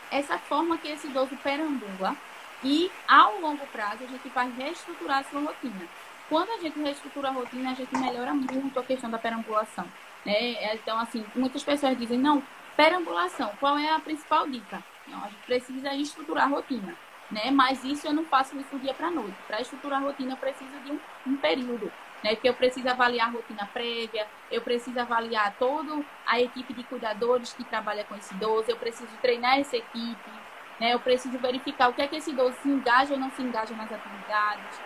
essa 0.10 0.38
forma 0.40 0.78
que 0.78 0.88
esse 0.88 1.08
idoso 1.08 1.36
perambula 1.44 2.16
e 2.64 2.90
ao 3.08 3.40
longo 3.40 3.66
prazo 3.68 4.04
a 4.04 4.08
gente 4.08 4.30
vai 4.30 4.50
reestruturar 4.52 5.20
a 5.20 5.24
sua 5.24 5.42
rotina. 5.42 5.88
Quando 6.30 6.52
a 6.52 6.58
gente 6.58 6.80
reestrutura 6.80 7.30
a 7.30 7.32
rotina, 7.32 7.72
a 7.72 7.76
gente 7.76 7.96
melhora 7.98 8.34
muito 8.34 8.80
a 8.80 8.84
questão 8.84 9.10
da 9.10 9.20
perambulação. 9.20 9.86
Né? 10.26 10.74
Então, 10.74 10.98
assim, 10.98 11.24
muitas 11.36 11.64
pessoas 11.64 11.98
dizem, 11.98 12.18
não, 12.18 12.42
perambulação, 12.76 13.52
qual 13.60 13.78
é 13.78 13.92
a 13.92 14.00
principal 14.00 14.48
dica? 14.48 14.84
Não, 15.08 15.24
a 15.24 15.28
gente 15.30 15.44
precisa 15.46 15.94
estruturar 15.96 16.46
a 16.46 16.48
rotina. 16.48 16.96
né? 17.30 17.52
Mas 17.52 17.84
isso 17.84 18.08
eu 18.08 18.14
não 18.14 18.26
faço 18.26 18.58
isso 18.58 18.70
do 18.72 18.80
dia 18.80 18.94
para 18.94 19.12
noite. 19.12 19.38
Para 19.48 19.62
estruturar 19.62 20.02
a 20.02 20.06
rotina, 20.06 20.34
eu 20.34 20.38
preciso 20.38 20.80
de 20.84 20.92
um, 20.92 21.00
um 21.28 21.38
período, 21.38 21.92
né? 22.24 22.36
Porque 22.36 22.50
eu 22.50 22.54
preciso 22.54 22.88
avaliar 22.90 23.28
a 23.30 23.32
rotina 23.32 23.66
prévia, 23.74 24.28
eu 24.52 24.62
preciso 24.62 25.00
avaliar 25.00 25.56
toda 25.58 26.04
a 26.26 26.40
equipe 26.40 26.74
de 26.74 26.84
cuidadores 26.84 27.54
que 27.54 27.64
trabalha 27.64 28.04
com 28.06 28.16
esse 28.16 28.34
idoso, 28.34 28.70
eu 28.70 28.78
preciso 28.78 29.18
treinar 29.18 29.60
essa 29.60 29.76
equipe, 29.78 30.32
né? 30.80 30.94
Eu 30.94 31.00
preciso 31.00 31.38
verificar 31.40 31.90
o 31.90 31.94
que 31.94 32.02
é 32.02 32.08
que 32.08 32.16
esse 32.18 32.32
idoso 32.32 32.58
se 32.62 32.70
engaja 32.70 33.14
ou 33.14 33.20
não 33.20 33.32
se 33.32 33.42
engaja 33.42 33.76
nas 33.76 33.92
atividades. 33.92 34.82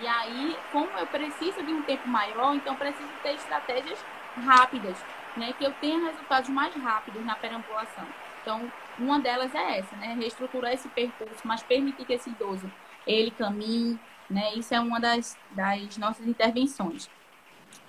E 0.00 0.06
aí, 0.06 0.58
como 0.72 0.90
eu 0.98 1.06
preciso 1.06 1.62
de 1.62 1.72
um 1.72 1.82
tempo 1.82 2.08
maior, 2.08 2.54
então 2.54 2.74
preciso 2.76 3.08
ter 3.22 3.34
estratégias 3.34 4.04
rápidas, 4.36 5.04
né? 5.36 5.52
Que 5.52 5.64
eu 5.64 5.72
tenha 5.74 6.00
resultados 6.08 6.50
mais 6.50 6.74
rápidos 6.74 7.24
na 7.24 7.36
perambulação. 7.36 8.06
Então, 8.44 8.70
uma 8.98 9.18
delas 9.18 9.54
é 9.54 9.78
essa, 9.78 9.96
né? 9.96 10.14
Reestruturar 10.20 10.70
esse 10.74 10.86
percurso, 10.90 11.40
mas 11.44 11.62
permitir 11.62 12.04
que 12.04 12.12
esse 12.12 12.28
idoso 12.28 12.70
ele 13.06 13.30
caminhe, 13.30 13.98
né? 14.28 14.54
Isso 14.54 14.74
é 14.74 14.80
uma 14.80 15.00
das, 15.00 15.38
das 15.52 15.96
nossas 15.96 16.26
intervenções. 16.26 17.08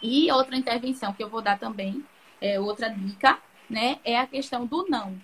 E 0.02 0.32
outra 0.32 0.56
intervenção 0.56 1.12
que 1.12 1.22
eu 1.22 1.30
vou 1.30 1.42
dar 1.42 1.60
também, 1.60 2.06
é 2.40 2.58
outra 2.58 2.88
dica, 2.90 3.38
né? 3.70 4.00
É 4.06 4.18
a 4.18 4.26
questão 4.26 4.66
do 4.66 4.88
não, 4.88 5.20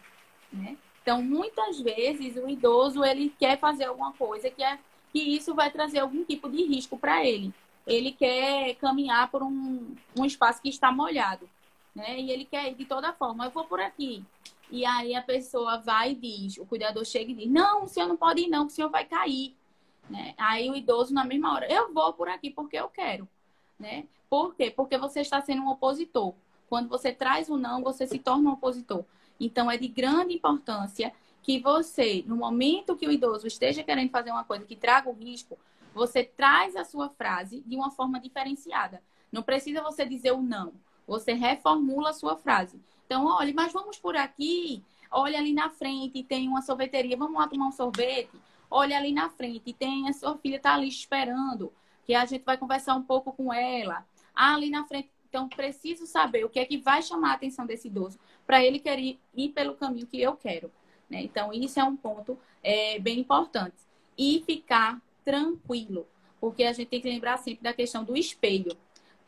né? 0.51 0.75
Então, 1.01 1.23
muitas 1.23 1.79
vezes 1.79 2.36
o 2.36 2.49
idoso 2.49 3.01
ele 3.03 3.34
quer 3.39 3.57
fazer 3.57 3.86
alguma 3.86 4.11
coisa 4.11 4.49
que 4.49 4.61
é 4.61 4.77
que 5.13 5.19
isso 5.19 5.55
vai 5.55 5.71
trazer 5.71 5.99
algum 5.99 6.25
tipo 6.25 6.49
de 6.49 6.63
risco 6.63 6.97
para 6.97 7.25
ele. 7.25 7.53
Ele 7.88 8.11
quer 8.11 8.75
caminhar 8.75 9.29
por 9.32 9.41
um, 9.43 9.95
um 10.17 10.25
espaço 10.25 10.61
que 10.61 10.69
está 10.69 10.91
molhado, 10.91 11.49
né? 11.95 12.19
E 12.19 12.32
ele 12.32 12.43
quer 12.43 12.69
ir 12.69 12.75
de 12.75 12.86
toda 12.86 13.13
forma. 13.13 13.45
Eu 13.45 13.51
vou 13.51 13.63
por 13.63 13.79
aqui. 13.79 14.23
E 14.72 14.86
aí 14.86 15.13
a 15.13 15.22
pessoa 15.22 15.78
vai 15.78 16.11
e 16.11 16.15
diz, 16.15 16.57
o 16.57 16.65
cuidador 16.65 17.03
chega 17.03 17.32
e 17.32 17.36
diz, 17.36 17.49
não, 17.49 17.84
o 17.84 17.88
senhor 17.88 18.07
não 18.07 18.15
pode 18.15 18.41
ir 18.41 18.47
não, 18.47 18.67
o 18.67 18.69
senhor 18.69 18.89
vai 18.89 19.03
cair. 19.03 19.55
Né? 20.09 20.34
Aí 20.38 20.69
o 20.69 20.76
idoso, 20.76 21.13
na 21.13 21.26
mesma 21.26 21.53
hora, 21.53 21.72
eu 21.72 21.93
vou 21.93 22.13
por 22.13 22.30
aqui 22.30 22.49
porque 22.49 22.78
eu 22.78 22.88
quero. 22.88 23.28
Né? 23.78 24.05
Por 24.30 24.55
quê? 24.55 24.72
Porque 24.72 24.97
você 24.97 25.19
está 25.19 25.41
sendo 25.41 25.61
um 25.61 25.69
opositor. 25.69 26.34
Quando 26.69 26.88
você 26.88 27.11
traz 27.11 27.49
o 27.49 27.57
não, 27.57 27.84
você 27.84 28.07
se 28.07 28.17
torna 28.17 28.49
um 28.49 28.53
opositor. 28.53 29.03
Então, 29.38 29.69
é 29.69 29.78
de 29.78 29.89
grande 29.89 30.36
importância 30.36 31.11
que 31.41 31.59
você, 31.59 32.24
no 32.26 32.38
momento 32.38 32.95
que 32.95 33.07
o 33.07 33.11
idoso 33.11 33.47
esteja 33.47 33.84
querendo 33.84 34.09
fazer 34.09 34.32
uma 34.32 34.43
coisa 34.43 34.63
que 34.63 34.76
traga 34.76 35.09
o 35.09 35.13
risco, 35.13 35.57
você 35.93 36.24
traz 36.24 36.76
a 36.76 36.86
sua 36.86 37.09
frase 37.09 37.61
de 37.65 37.76
uma 37.76 37.91
forma 37.91 38.19
diferenciada. 38.19 39.01
Não 39.32 39.41
precisa 39.41 39.82
você 39.82 40.05
dizer 40.05 40.32
o 40.32 40.41
não. 40.41 40.72
Você 41.12 41.34
reformula 41.34 42.12
a 42.12 42.14
sua 42.14 42.38
frase. 42.38 42.80
Então, 43.05 43.26
olha, 43.26 43.53
mas 43.53 43.74
vamos 43.74 43.97
por 43.97 44.16
aqui. 44.16 44.82
Olha 45.12 45.38
ali 45.38 45.51
na 45.51 45.70
frente, 45.70 46.24
tem 46.24 46.47
uma 46.47 46.62
sorveteria. 46.62 47.18
Vamos 47.18 47.38
lá 47.38 47.49
tomar 47.49 47.68
um 47.68 47.72
sorvete. 47.74 48.32
Olha 48.70 48.97
ali 48.97 49.12
na 49.12 49.30
frente, 49.30 49.74
tem 49.74 50.07
a 50.07 50.14
sua 50.14 50.38
filha 50.38 50.55
está 50.55 50.74
ali 50.74 50.88
esperando, 50.88 51.74
que 52.05 52.14
a 52.14 52.26
gente 52.26 52.45
vai 52.45 52.57
conversar 52.57 52.95
um 52.95 53.03
pouco 53.03 53.34
com 53.34 53.51
ela. 53.51 54.05
Ah, 54.34 54.55
ali 54.55 54.70
na 54.70 54.86
frente. 54.86 55.09
Então, 55.28 55.49
preciso 55.49 56.05
saber 56.05 56.45
o 56.45 56.49
que 56.49 56.59
é 56.62 56.66
que 56.66 56.78
vai 56.78 57.01
chamar 57.01 57.32
a 57.32 57.34
atenção 57.34 57.66
desse 57.66 57.89
idoso 57.89 58.18
para 58.47 58.64
ele 58.64 58.80
querer 58.80 59.20
ir 59.36 59.49
pelo 59.49 59.76
caminho 59.76 60.07
que 60.07 60.22
eu 60.22 60.38
quero. 60.38 60.72
Né? 61.09 61.24
Então, 61.24 61.51
isso 61.51 61.78
é 61.78 61.84
um 61.84 61.97
ponto 61.97 62.39
é, 62.64 62.97
bem 62.99 63.20
importante. 63.20 63.76
E 64.18 64.41
ficar 64.45 65.01
tranquilo, 65.26 66.07
porque 66.39 66.64
a 66.64 66.72
gente 66.72 66.88
tem 66.88 67.01
que 67.01 67.09
lembrar 67.09 67.38
sempre 67.38 67.62
da 67.62 67.74
questão 67.74 68.05
do 68.05 68.16
espelho, 68.16 68.78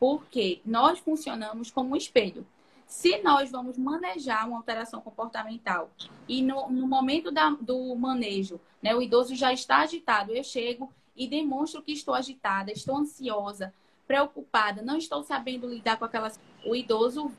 porque 0.04 0.60
nós 0.66 0.98
funcionamos 0.98 1.70
como 1.70 1.94
um 1.94 1.96
espelho. 1.96 2.46
Se 2.86 3.22
nós 3.22 3.50
vamos 3.50 3.78
manejar 3.78 4.46
uma 4.46 4.58
alteração 4.58 5.00
comportamental 5.00 5.90
e 6.28 6.42
no, 6.42 6.68
no 6.68 6.86
momento 6.86 7.30
da, 7.30 7.48
do 7.48 7.94
manejo, 7.94 8.60
né, 8.82 8.94
o 8.94 9.00
idoso 9.00 9.34
já 9.34 9.50
está 9.50 9.78
agitado, 9.78 10.30
eu 10.30 10.44
chego 10.44 10.92
e 11.16 11.26
demonstro 11.26 11.80
que 11.80 11.90
estou 11.90 12.14
agitada, 12.14 12.70
estou 12.70 12.98
ansiosa, 12.98 13.72
preocupada, 14.06 14.82
não 14.82 14.98
estou 14.98 15.22
sabendo 15.22 15.66
lidar 15.66 15.96
com 15.96 16.04
aquelas. 16.04 16.38
O 16.66 16.76
idoso 16.76 17.32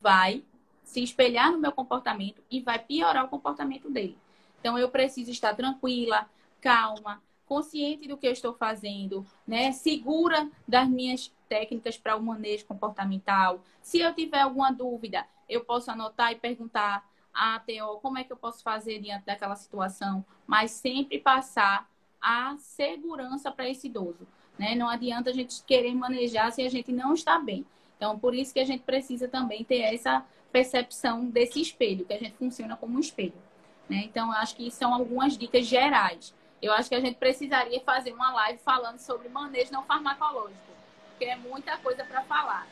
vai 0.00 0.42
se 0.84 1.02
espelhar 1.02 1.52
no 1.52 1.58
meu 1.58 1.70
comportamento 1.70 2.42
e 2.50 2.62
vai 2.62 2.78
piorar 2.78 3.26
o 3.26 3.28
comportamento 3.28 3.90
dele. 3.90 4.16
Então 4.58 4.78
eu 4.78 4.88
preciso 4.88 5.30
estar 5.30 5.54
tranquila, 5.54 6.26
calma, 6.62 7.22
consciente 7.44 8.08
do 8.08 8.16
que 8.16 8.26
eu 8.26 8.32
estou 8.32 8.54
fazendo, 8.54 9.26
né? 9.46 9.70
Segura 9.72 10.50
das 10.66 10.88
minhas 10.88 11.30
técnicas 11.54 11.96
para 11.96 12.16
o 12.16 12.22
manejo 12.22 12.66
comportamental. 12.66 13.60
Se 13.80 14.00
eu 14.00 14.12
tiver 14.12 14.40
alguma 14.40 14.72
dúvida, 14.72 15.24
eu 15.48 15.64
posso 15.64 15.88
anotar 15.88 16.32
e 16.32 16.34
perguntar 16.34 17.08
à 17.32 17.60
TO 17.60 18.00
como 18.02 18.18
é 18.18 18.24
que 18.24 18.32
eu 18.32 18.36
posso 18.36 18.60
fazer 18.60 18.98
diante 18.98 19.24
daquela 19.24 19.54
situação, 19.54 20.24
mas 20.48 20.72
sempre 20.72 21.20
passar 21.20 21.88
a 22.20 22.56
segurança 22.58 23.52
para 23.52 23.68
esse 23.68 23.86
idoso. 23.86 24.26
Né? 24.58 24.74
Não 24.74 24.88
adianta 24.88 25.30
a 25.30 25.32
gente 25.32 25.62
querer 25.62 25.94
manejar 25.94 26.50
se 26.50 26.60
a 26.60 26.68
gente 26.68 26.90
não 26.90 27.14
está 27.14 27.38
bem. 27.38 27.64
Então, 27.96 28.18
por 28.18 28.34
isso 28.34 28.52
que 28.52 28.58
a 28.58 28.64
gente 28.64 28.82
precisa 28.82 29.28
também 29.28 29.62
ter 29.62 29.78
essa 29.78 30.26
percepção 30.50 31.24
desse 31.26 31.60
espelho, 31.60 32.04
que 32.04 32.14
a 32.14 32.18
gente 32.18 32.34
funciona 32.36 32.76
como 32.76 32.96
um 32.96 33.00
espelho. 33.00 33.40
Né? 33.88 34.02
Então, 34.06 34.32
acho 34.32 34.56
que 34.56 34.68
são 34.72 34.92
algumas 34.92 35.38
dicas 35.38 35.66
gerais. 35.66 36.34
Eu 36.60 36.72
acho 36.72 36.88
que 36.88 36.96
a 36.96 37.00
gente 37.00 37.16
precisaria 37.16 37.80
fazer 37.80 38.12
uma 38.12 38.32
live 38.32 38.58
falando 38.58 38.98
sobre 38.98 39.28
manejo 39.28 39.72
não 39.72 39.84
farmacológico, 39.84 40.73
porque 41.14 41.24
é 41.24 41.36
muita 41.36 41.76
coisa 41.78 42.04
para 42.04 42.22
falar. 42.22 42.66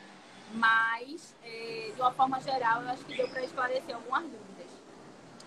Mas, 0.53 1.33
é, 1.43 1.91
de 1.95 1.99
uma 1.99 2.11
forma 2.11 2.39
geral, 2.41 2.83
eu 2.83 2.89
acho 2.89 3.03
que 3.05 3.15
deu 3.15 3.27
para 3.27 3.43
esclarecer 3.43 3.95
algumas 3.95 4.23
dúvidas. 4.23 4.67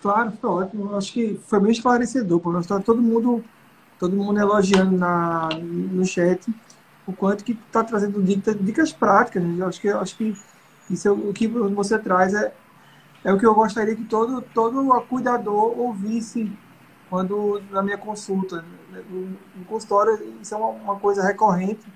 Claro, 0.02 0.32
foi 0.40 0.50
ótimo. 0.50 0.90
Eu 0.90 0.98
acho 0.98 1.12
que 1.12 1.40
foi 1.46 1.60
bem 1.60 1.70
esclarecedor, 1.70 2.40
porque 2.40 2.58
está 2.60 2.80
todo 2.80 3.00
mundo, 3.00 3.44
todo 3.98 4.16
mundo 4.16 4.40
elogiando 4.40 4.96
na, 4.96 5.48
no 5.50 6.04
chat 6.04 6.42
o 7.06 7.12
quanto 7.12 7.44
que 7.44 7.52
está 7.52 7.84
trazendo 7.84 8.20
dicas, 8.22 8.56
dicas 8.58 8.92
práticas. 8.92 9.42
Né? 9.42 9.62
Eu 9.62 9.68
acho 9.68 9.80
que, 9.80 9.86
eu 9.86 10.00
acho 10.00 10.16
que 10.16 10.36
isso 10.90 11.06
é 11.06 11.10
o 11.10 11.32
que 11.32 11.46
você 11.46 11.98
traz 11.98 12.34
é, 12.34 12.52
é 13.22 13.32
o 13.32 13.38
que 13.38 13.46
eu 13.46 13.54
gostaria 13.54 13.94
que 13.94 14.04
todo, 14.04 14.42
todo 14.42 15.00
cuidador 15.02 15.78
ouvisse 15.78 16.50
quando 17.08 17.62
na 17.70 17.82
minha 17.82 17.98
consulta. 17.98 18.64
Né? 18.90 19.04
No, 19.08 19.64
consultório, 19.66 20.36
isso 20.40 20.52
é 20.52 20.58
uma, 20.58 20.68
uma 20.68 20.96
coisa 20.96 21.22
recorrente. 21.22 21.86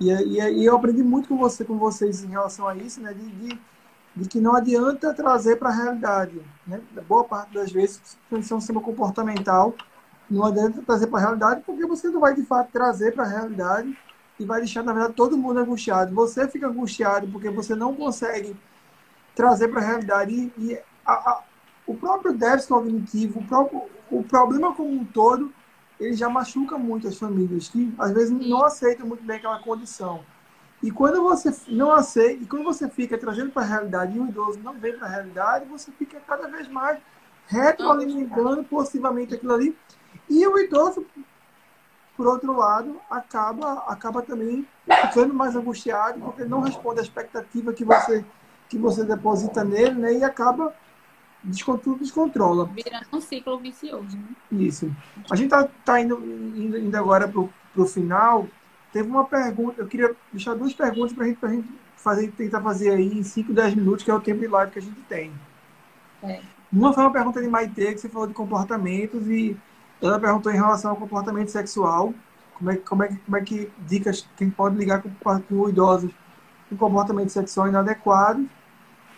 E, 0.00 0.10
e, 0.10 0.40
e, 0.40 0.64
eu 0.64 0.76
aprendi 0.76 1.02
muito 1.02 1.28
com 1.28 1.36
você, 1.36 1.64
com 1.64 1.76
vocês 1.76 2.22
em 2.22 2.28
relação 2.28 2.68
a 2.68 2.74
isso, 2.76 3.00
né? 3.00 3.12
De, 3.12 3.28
de, 3.28 3.60
de 4.14 4.28
que 4.28 4.40
não 4.40 4.54
adianta 4.54 5.12
trazer 5.12 5.56
para 5.56 5.70
a 5.70 5.74
realidade. 5.74 6.40
Né? 6.66 6.80
Boa 7.08 7.24
parte 7.24 7.54
das 7.54 7.72
vezes, 7.72 8.00
se 8.04 8.52
é 8.52 8.56
um 8.56 8.60
sistema 8.60 8.80
comportamental, 8.80 9.74
não 10.30 10.44
adianta 10.44 10.82
trazer 10.82 11.06
para 11.06 11.18
a 11.18 11.22
realidade, 11.22 11.62
porque 11.64 11.86
você 11.86 12.08
não 12.08 12.20
vai 12.20 12.34
de 12.34 12.44
fato 12.44 12.70
trazer 12.70 13.12
para 13.12 13.24
a 13.24 13.28
realidade 13.28 13.96
e 14.38 14.44
vai 14.44 14.60
deixar, 14.60 14.82
na 14.84 14.92
verdade, 14.92 15.14
todo 15.14 15.36
mundo 15.36 15.58
angustiado. 15.58 16.14
Você 16.14 16.46
fica 16.46 16.68
angustiado 16.68 17.26
porque 17.28 17.50
você 17.50 17.74
não 17.74 17.94
consegue 17.94 18.56
trazer 19.34 19.68
para 19.68 19.80
a 19.80 19.84
realidade. 19.84 20.32
E, 20.32 20.52
e 20.58 20.78
a, 21.04 21.12
a, 21.12 21.42
o 21.86 21.94
próprio 21.94 22.32
déficit 22.32 22.68
cognitivo, 22.68 23.40
o, 23.40 23.46
próprio, 23.46 23.82
o 24.10 24.22
problema 24.22 24.74
como 24.74 24.90
um 24.90 25.04
todo, 25.04 25.52
ele 26.00 26.14
já 26.14 26.28
machuca 26.28 26.78
muito 26.78 27.08
as 27.08 27.18
famílias, 27.18 27.68
que 27.68 27.92
às 27.98 28.12
vezes 28.12 28.30
não 28.30 28.64
aceitam 28.64 29.06
muito 29.06 29.22
bem 29.24 29.36
aquela 29.36 29.58
condição. 29.60 30.22
E 30.82 30.90
quando 30.90 31.22
você 31.22 31.52
não 31.66 31.90
aceita, 31.90 32.44
e 32.44 32.46
quando 32.46 32.64
você 32.64 32.88
fica 32.88 33.18
trazendo 33.18 33.50
para 33.50 33.62
a 33.62 33.66
realidade 33.66 34.16
e 34.16 34.20
o 34.20 34.28
idoso 34.28 34.60
não 34.60 34.74
vem 34.74 34.96
para 34.96 35.08
a 35.08 35.10
realidade, 35.10 35.64
você 35.66 35.90
fica 35.90 36.20
cada 36.20 36.46
vez 36.46 36.68
mais 36.68 36.98
retroalimentando 37.48 38.62
possivelmente 38.64 39.34
aquilo 39.34 39.54
ali. 39.54 39.76
E 40.30 40.46
o 40.46 40.58
idoso, 40.58 41.04
por 42.16 42.26
outro 42.28 42.56
lado, 42.56 43.00
acaba, 43.10 43.84
acaba 43.88 44.22
também 44.22 44.66
ficando 45.02 45.34
mais 45.34 45.56
angustiado, 45.56 46.20
porque 46.20 46.44
não 46.44 46.60
responde 46.60 47.00
à 47.00 47.02
expectativa 47.02 47.72
que 47.72 47.84
você, 47.84 48.24
que 48.68 48.78
você 48.78 49.02
deposita 49.02 49.64
nele, 49.64 49.94
né? 49.94 50.12
E 50.14 50.22
acaba 50.22 50.72
tudo 51.82 52.00
descontrola. 52.00 52.66
Virando 52.66 53.06
um 53.12 53.20
ciclo 53.20 53.58
vicioso. 53.58 54.16
Né? 54.16 54.62
Isso. 54.66 54.94
A 55.30 55.36
gente 55.36 55.50
tá, 55.50 55.68
tá 55.84 56.00
indo, 56.00 56.16
indo, 56.56 56.78
indo 56.78 56.96
agora 56.96 57.28
pro, 57.28 57.48
pro 57.72 57.86
final. 57.86 58.46
Teve 58.92 59.08
uma 59.08 59.24
pergunta, 59.24 59.80
eu 59.80 59.86
queria 59.86 60.14
deixar 60.32 60.54
duas 60.54 60.72
perguntas 60.72 61.12
para 61.12 61.26
gente, 61.26 61.38
a 61.42 61.48
gente 61.48 61.68
fazer, 61.96 62.30
tentar 62.32 62.60
fazer 62.60 62.90
aí 62.90 63.18
em 63.18 63.22
5, 63.22 63.52
10 63.52 63.74
minutos, 63.74 64.04
que 64.04 64.10
é 64.10 64.14
o 64.14 64.20
tempo 64.20 64.40
de 64.40 64.48
live 64.48 64.72
que 64.72 64.78
a 64.78 64.82
gente 64.82 65.00
tem. 65.02 65.32
É. 66.22 66.40
Uma 66.72 66.92
foi 66.92 67.02
uma 67.02 67.12
pergunta 67.12 67.40
de 67.40 67.48
Maite, 67.48 67.74
que 67.74 67.98
você 67.98 68.08
falou 68.08 68.26
de 68.26 68.34
comportamentos 68.34 69.26
e 69.26 69.56
ela 70.02 70.18
perguntou 70.18 70.52
em 70.52 70.56
relação 70.56 70.90
ao 70.90 70.96
comportamento 70.96 71.48
sexual, 71.48 72.12
como 72.54 72.70
é, 72.70 72.76
como 72.76 73.02
é, 73.02 73.08
como 73.24 73.36
é 73.36 73.40
que 73.40 73.70
dicas 73.86 74.28
quem 74.36 74.50
pode 74.50 74.76
ligar 74.76 75.02
com, 75.02 75.10
com 75.40 75.68
idosos 75.68 76.12
com 76.68 76.76
comportamento 76.76 77.30
sexual 77.30 77.68
inadequado. 77.68 78.48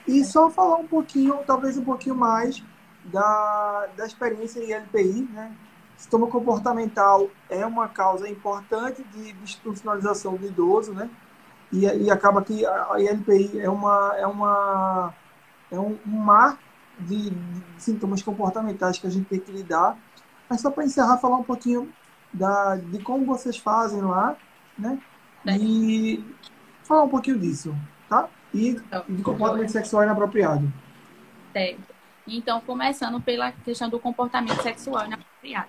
E 0.06 0.24
só 0.24 0.50
falar 0.50 0.76
um 0.76 0.86
pouquinho, 0.86 1.38
talvez 1.46 1.76
um 1.76 1.84
pouquinho 1.84 2.16
mais 2.16 2.62
da, 3.04 3.88
da 3.96 4.06
experiência 4.06 4.60
em 4.60 4.72
LPI, 4.72 5.28
né? 5.32 5.52
Sintoma 5.96 6.28
comportamental 6.28 7.28
é 7.50 7.64
uma 7.66 7.86
causa 7.86 8.26
importante 8.26 9.04
de 9.04 9.32
institucionalização 9.42 10.34
do 10.34 10.46
idoso, 10.46 10.94
né? 10.94 11.10
E, 11.70 11.84
e 11.84 12.10
acaba 12.10 12.42
que 12.42 12.64
a, 12.64 12.94
a 12.94 13.00
ILPI 13.00 13.60
é 13.60 13.68
uma 13.68 14.14
é 14.16 14.26
uma 14.26 15.14
é 15.70 15.78
um, 15.78 15.98
um 16.06 16.18
mar 16.18 16.58
de, 16.98 17.30
de 17.30 17.62
sintomas 17.78 18.22
comportamentais 18.22 18.98
que 18.98 19.06
a 19.06 19.10
gente 19.10 19.26
tem 19.26 19.38
que 19.38 19.52
lidar 19.52 19.96
Mas 20.48 20.60
só 20.60 20.70
para 20.70 20.84
encerrar, 20.84 21.18
falar 21.18 21.36
um 21.36 21.44
pouquinho 21.44 21.92
da, 22.32 22.76
de 22.76 22.98
como 23.00 23.24
vocês 23.26 23.56
fazem 23.56 24.00
lá, 24.02 24.36
né? 24.78 24.98
E 25.46 26.24
falar 26.82 27.04
um 27.04 27.08
pouquinho 27.08 27.38
disso, 27.38 27.74
E 28.52 28.74
de 29.08 29.22
comportamento 29.22 29.70
sexual 29.70 30.02
inapropriado. 30.02 30.72
Certo. 31.52 31.94
Então, 32.26 32.60
começando 32.60 33.20
pela 33.20 33.52
questão 33.52 33.88
do 33.88 33.98
comportamento 33.98 34.62
sexual 34.62 35.06
inapropriado, 35.06 35.68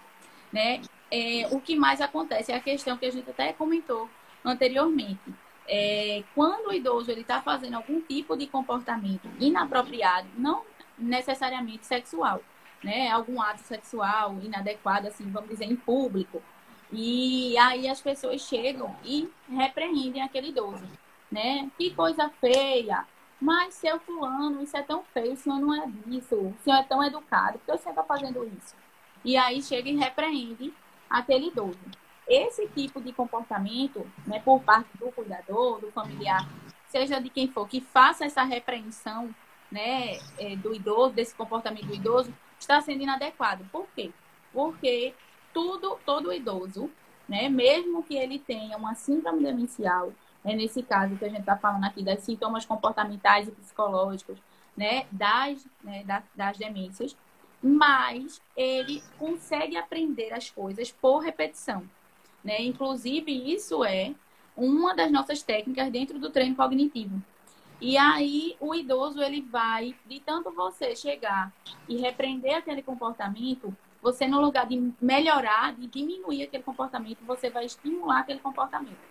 né? 0.52 0.82
É, 1.10 1.48
o 1.52 1.60
que 1.60 1.76
mais 1.76 2.00
acontece 2.00 2.52
é 2.52 2.56
a 2.56 2.60
questão 2.60 2.98
que 2.98 3.06
a 3.06 3.12
gente 3.12 3.30
até 3.30 3.52
comentou 3.54 4.10
anteriormente. 4.44 5.34
É, 5.68 6.24
quando 6.36 6.70
o 6.70 6.74
idoso 6.74 7.12
está 7.12 7.42
fazendo 7.42 7.76
algum 7.76 8.02
tipo 8.02 8.36
de 8.36 8.48
comportamento 8.48 9.30
inapropriado, 9.40 10.28
não 10.38 10.64
necessariamente 10.98 11.86
sexual, 11.86 12.42
né? 12.84 13.10
Algum 13.10 13.42
ato 13.42 13.62
sexual 13.62 14.38
inadequado, 14.42 15.08
assim, 15.08 15.30
vamos 15.30 15.50
dizer, 15.50 15.66
em 15.66 15.76
público. 15.76 16.42
E 16.92 17.58
aí 17.58 17.88
as 17.88 18.02
pessoas 18.02 18.42
chegam 18.42 18.96
e 19.04 19.30
repreendem 19.50 20.22
aquele 20.22 20.50
idoso, 20.50 20.84
né? 21.32 21.70
Que 21.78 21.92
coisa 21.92 22.30
feia! 22.42 23.06
Mas 23.40 23.74
seu 23.74 24.00
fulano, 24.00 24.62
isso 24.62 24.78
é 24.78 24.84
tão 24.84 25.04
feio, 25.14 25.34
o 25.34 25.38
senhor 25.38 25.60
não 25.60 25.74
é 25.74 25.88
disso, 25.88 26.36
o 26.36 26.56
senhor 26.64 26.78
é 26.78 26.84
tão 26.84 27.04
educado, 27.04 27.58
por 27.58 27.74
que 27.74 27.78
senhor 27.80 27.92
está 27.92 28.04
fazendo 28.04 28.46
isso? 28.46 28.76
E 29.26 29.36
aí 29.36 29.64
chega 29.64 29.90
e 29.90 29.96
repreende 29.96 30.72
aquele 31.10 31.48
idoso. 31.48 31.80
Esse 32.28 32.68
tipo 32.68 33.02
de 33.02 33.12
comportamento, 33.12 34.06
né, 34.28 34.40
por 34.40 34.62
parte 34.62 34.96
do 34.98 35.12
cuidador, 35.12 35.82
do 35.82 35.92
familiar, 35.92 36.48
seja 36.88 37.20
de 37.20 37.30
quem 37.30 37.48
for, 37.48 37.68
que 37.68 37.82
faça 37.82 38.26
essa 38.26 38.44
repreensão 38.44 39.34
né, 39.72 40.20
é, 40.38 40.56
do 40.56 40.74
idoso, 40.76 41.14
desse 41.14 41.34
comportamento 41.34 41.88
do 41.88 41.96
idoso, 41.96 42.34
está 42.60 42.80
sendo 42.80 43.02
inadequado. 43.02 43.66
Por 43.72 43.88
quê? 43.96 44.12
Porque 44.54 45.16
tudo, 45.52 45.98
todo 46.06 46.32
idoso, 46.32 46.92
né, 47.28 47.50
mesmo 47.50 48.04
que 48.04 48.16
ele 48.16 48.38
tenha 48.38 48.78
uma 48.78 48.94
síndrome 48.94 49.44
demencial, 49.44 50.14
né, 50.44 50.56
nesse 50.56 50.82
caso 50.84 51.16
que 51.16 51.26
a 51.26 51.30
gente 51.30 51.42
está 51.42 51.58
falando 51.58 51.84
aqui 51.86 52.04
das 52.04 52.22
sintomas 52.22 52.66
comportamentais 52.66 53.48
e 53.48 53.52
psicológicos, 53.52 54.38
né, 54.76 55.06
das, 55.12 55.66
né, 55.84 56.24
das 56.36 56.58
demências, 56.58 57.16
mas 57.62 58.42
ele 58.56 59.04
consegue 59.20 59.78
aprender 59.78 60.34
as 60.34 60.50
coisas 60.50 60.92
por 60.92 61.20
repetição. 61.20 61.84
Né? 62.44 62.62
Inclusive, 62.64 63.32
isso 63.54 63.84
é 63.86 64.16
uma 64.58 64.96
das 64.96 65.12
nossas 65.12 65.44
técnicas 65.44 65.92
dentro 65.92 66.18
do 66.20 66.30
treino 66.30 66.56
cognitivo. 66.56 67.22
E 67.80 67.98
aí, 67.98 68.56
o 68.60 68.76
idoso, 68.76 69.22
ele 69.22 69.42
vai, 69.42 69.96
de 70.06 70.20
tanto 70.20 70.52
você 70.52 70.96
chegar 70.96 71.52
e 71.88 71.98
repreender 71.98 72.56
aquele 72.56 72.84
comportamento, 72.84 73.76
você, 74.02 74.28
no 74.28 74.42
lugar 74.42 74.68
de 74.68 74.94
melhorar, 75.02 75.74
de 75.74 75.88
diminuir 75.88 76.44
aquele 76.44 76.64
comportamento, 76.64 77.20
você 77.26 77.50
vai 77.50 77.66
estimular 77.66 78.20
aquele 78.20 78.40
comportamento. 78.40 79.11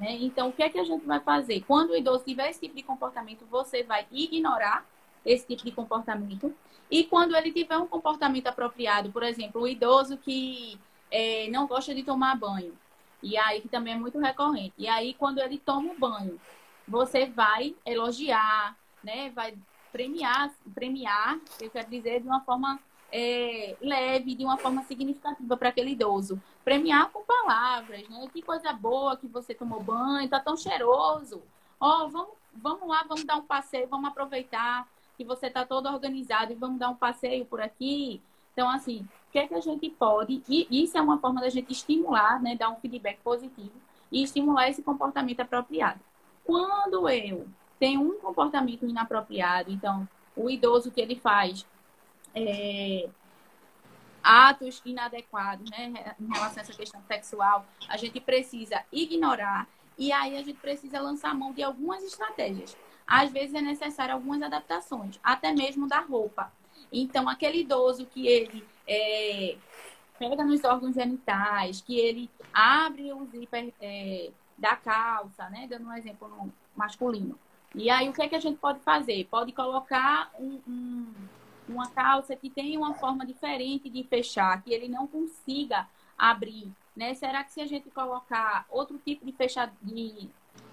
Né? 0.00 0.16
Então, 0.18 0.48
o 0.48 0.52
que 0.52 0.62
é 0.62 0.70
que 0.70 0.78
a 0.78 0.84
gente 0.84 1.04
vai 1.04 1.20
fazer? 1.20 1.62
Quando 1.66 1.90
o 1.90 1.96
idoso 1.96 2.24
tiver 2.24 2.48
esse 2.48 2.58
tipo 2.58 2.74
de 2.74 2.82
comportamento, 2.82 3.44
você 3.50 3.82
vai 3.82 4.06
ignorar 4.10 4.86
esse 5.26 5.46
tipo 5.46 5.62
de 5.62 5.72
comportamento. 5.72 6.54
E 6.90 7.04
quando 7.04 7.36
ele 7.36 7.52
tiver 7.52 7.76
um 7.76 7.86
comportamento 7.86 8.46
apropriado, 8.46 9.12
por 9.12 9.22
exemplo, 9.22 9.60
o 9.60 9.68
idoso 9.68 10.16
que 10.16 10.80
é, 11.10 11.50
não 11.50 11.66
gosta 11.66 11.94
de 11.94 12.02
tomar 12.02 12.34
banho, 12.34 12.72
e 13.22 13.36
aí 13.36 13.60
que 13.60 13.68
também 13.68 13.92
é 13.92 13.98
muito 13.98 14.18
recorrente. 14.18 14.72
E 14.78 14.88
aí, 14.88 15.12
quando 15.12 15.38
ele 15.38 15.58
toma 15.58 15.92
o 15.92 15.98
banho, 15.98 16.40
você 16.88 17.26
vai 17.26 17.76
elogiar, 17.84 18.74
né? 19.04 19.28
Vai 19.30 19.54
premiar, 19.92 20.50
premiar, 20.74 21.38
eu 21.60 21.70
quero 21.70 21.90
dizer, 21.90 22.22
de 22.22 22.26
uma 22.26 22.40
forma 22.40 22.80
é, 23.12 23.76
leve, 23.80 24.34
de 24.34 24.44
uma 24.44 24.56
forma 24.56 24.82
significativa 24.84 25.56
para 25.56 25.68
aquele 25.68 25.92
idoso. 25.92 26.40
Premiar 26.64 27.10
com 27.10 27.22
palavras, 27.24 28.08
né? 28.08 28.28
Que 28.32 28.42
coisa 28.42 28.72
boa 28.72 29.16
que 29.16 29.26
você 29.26 29.54
tomou 29.54 29.82
banho, 29.82 30.28
tá 30.28 30.40
tão 30.40 30.56
cheiroso. 30.56 31.42
Ó, 31.78 32.04
oh, 32.04 32.08
vamos, 32.08 32.34
vamos 32.54 32.88
lá, 32.88 33.04
vamos 33.08 33.24
dar 33.24 33.36
um 33.36 33.42
passeio, 33.42 33.88
vamos 33.88 34.10
aproveitar 34.10 34.86
que 35.16 35.24
você 35.24 35.46
está 35.46 35.64
todo 35.66 35.86
organizado 35.88 36.52
e 36.52 36.56
vamos 36.56 36.78
dar 36.78 36.90
um 36.90 36.94
passeio 36.94 37.44
por 37.44 37.60
aqui. 37.60 38.22
Então, 38.52 38.68
assim, 38.68 39.06
o 39.28 39.32
que 39.32 39.38
é 39.38 39.46
que 39.46 39.54
a 39.54 39.60
gente 39.60 39.88
pode, 39.90 40.42
e 40.48 40.66
isso 40.70 40.96
é 40.96 41.00
uma 41.00 41.18
forma 41.18 41.40
da 41.40 41.48
gente 41.48 41.72
estimular, 41.72 42.42
né, 42.42 42.56
dar 42.56 42.70
um 42.70 42.76
feedback 42.76 43.18
positivo 43.22 43.72
e 44.10 44.22
estimular 44.22 44.68
esse 44.68 44.82
comportamento 44.82 45.40
apropriado. 45.40 46.00
Quando 46.44 47.08
eu 47.08 47.46
tenho 47.78 48.02
um 48.02 48.18
comportamento 48.18 48.86
inapropriado, 48.86 49.70
então, 49.70 50.08
o 50.36 50.50
idoso 50.50 50.90
que 50.90 51.00
ele 51.00 51.16
faz 51.16 51.66
é, 52.34 53.08
atos 54.22 54.80
inadequados, 54.84 55.70
né, 55.70 56.14
em 56.20 56.32
relação 56.32 56.58
a 56.58 56.60
essa 56.62 56.72
questão 56.72 57.02
sexual, 57.06 57.66
a 57.88 57.96
gente 57.96 58.20
precisa 58.20 58.84
ignorar 58.92 59.68
e 59.98 60.12
aí 60.12 60.36
a 60.36 60.42
gente 60.42 60.58
precisa 60.58 61.00
lançar 61.00 61.34
mão 61.34 61.52
de 61.52 61.62
algumas 61.62 62.02
estratégias. 62.02 62.76
Às 63.06 63.30
vezes 63.30 63.54
é 63.54 63.60
necessário 63.60 64.14
algumas 64.14 64.40
adaptações, 64.40 65.18
até 65.22 65.52
mesmo 65.52 65.88
da 65.88 66.00
roupa. 66.00 66.52
Então, 66.92 67.28
aquele 67.28 67.60
idoso 67.60 68.06
que 68.06 68.26
ele 68.26 68.64
é, 68.86 69.56
pega 70.18 70.44
nos 70.44 70.64
órgãos 70.64 70.94
genitais, 70.94 71.80
que 71.80 71.98
ele 71.98 72.30
abre 72.52 73.12
o 73.12 73.26
zíper 73.26 73.72
é, 73.80 74.30
da 74.56 74.76
calça, 74.76 75.48
né? 75.50 75.66
Dando 75.68 75.86
um 75.86 75.92
exemplo 75.92 76.28
no 76.28 76.52
masculino. 76.74 77.38
E 77.74 77.90
aí, 77.90 78.08
o 78.08 78.12
que, 78.12 78.22
é 78.22 78.28
que 78.28 78.36
a 78.36 78.40
gente 78.40 78.58
pode 78.58 78.80
fazer? 78.80 79.26
Pode 79.30 79.52
colocar 79.52 80.30
um, 80.38 80.60
um 80.66 81.12
uma 81.70 81.88
calça 81.90 82.36
que 82.36 82.50
tem 82.50 82.76
uma 82.76 82.94
forma 82.94 83.24
diferente 83.24 83.88
de 83.88 84.02
fechar, 84.04 84.62
que 84.62 84.72
ele 84.72 84.88
não 84.88 85.06
consiga 85.06 85.88
abrir, 86.18 86.70
né? 86.94 87.14
Será 87.14 87.42
que 87.42 87.52
se 87.52 87.60
a 87.60 87.66
gente 87.66 87.88
colocar 87.90 88.66
outro 88.70 88.98
tipo 88.98 89.24
de 89.24 89.32
fecha 89.32 89.70
de, 89.82 90.28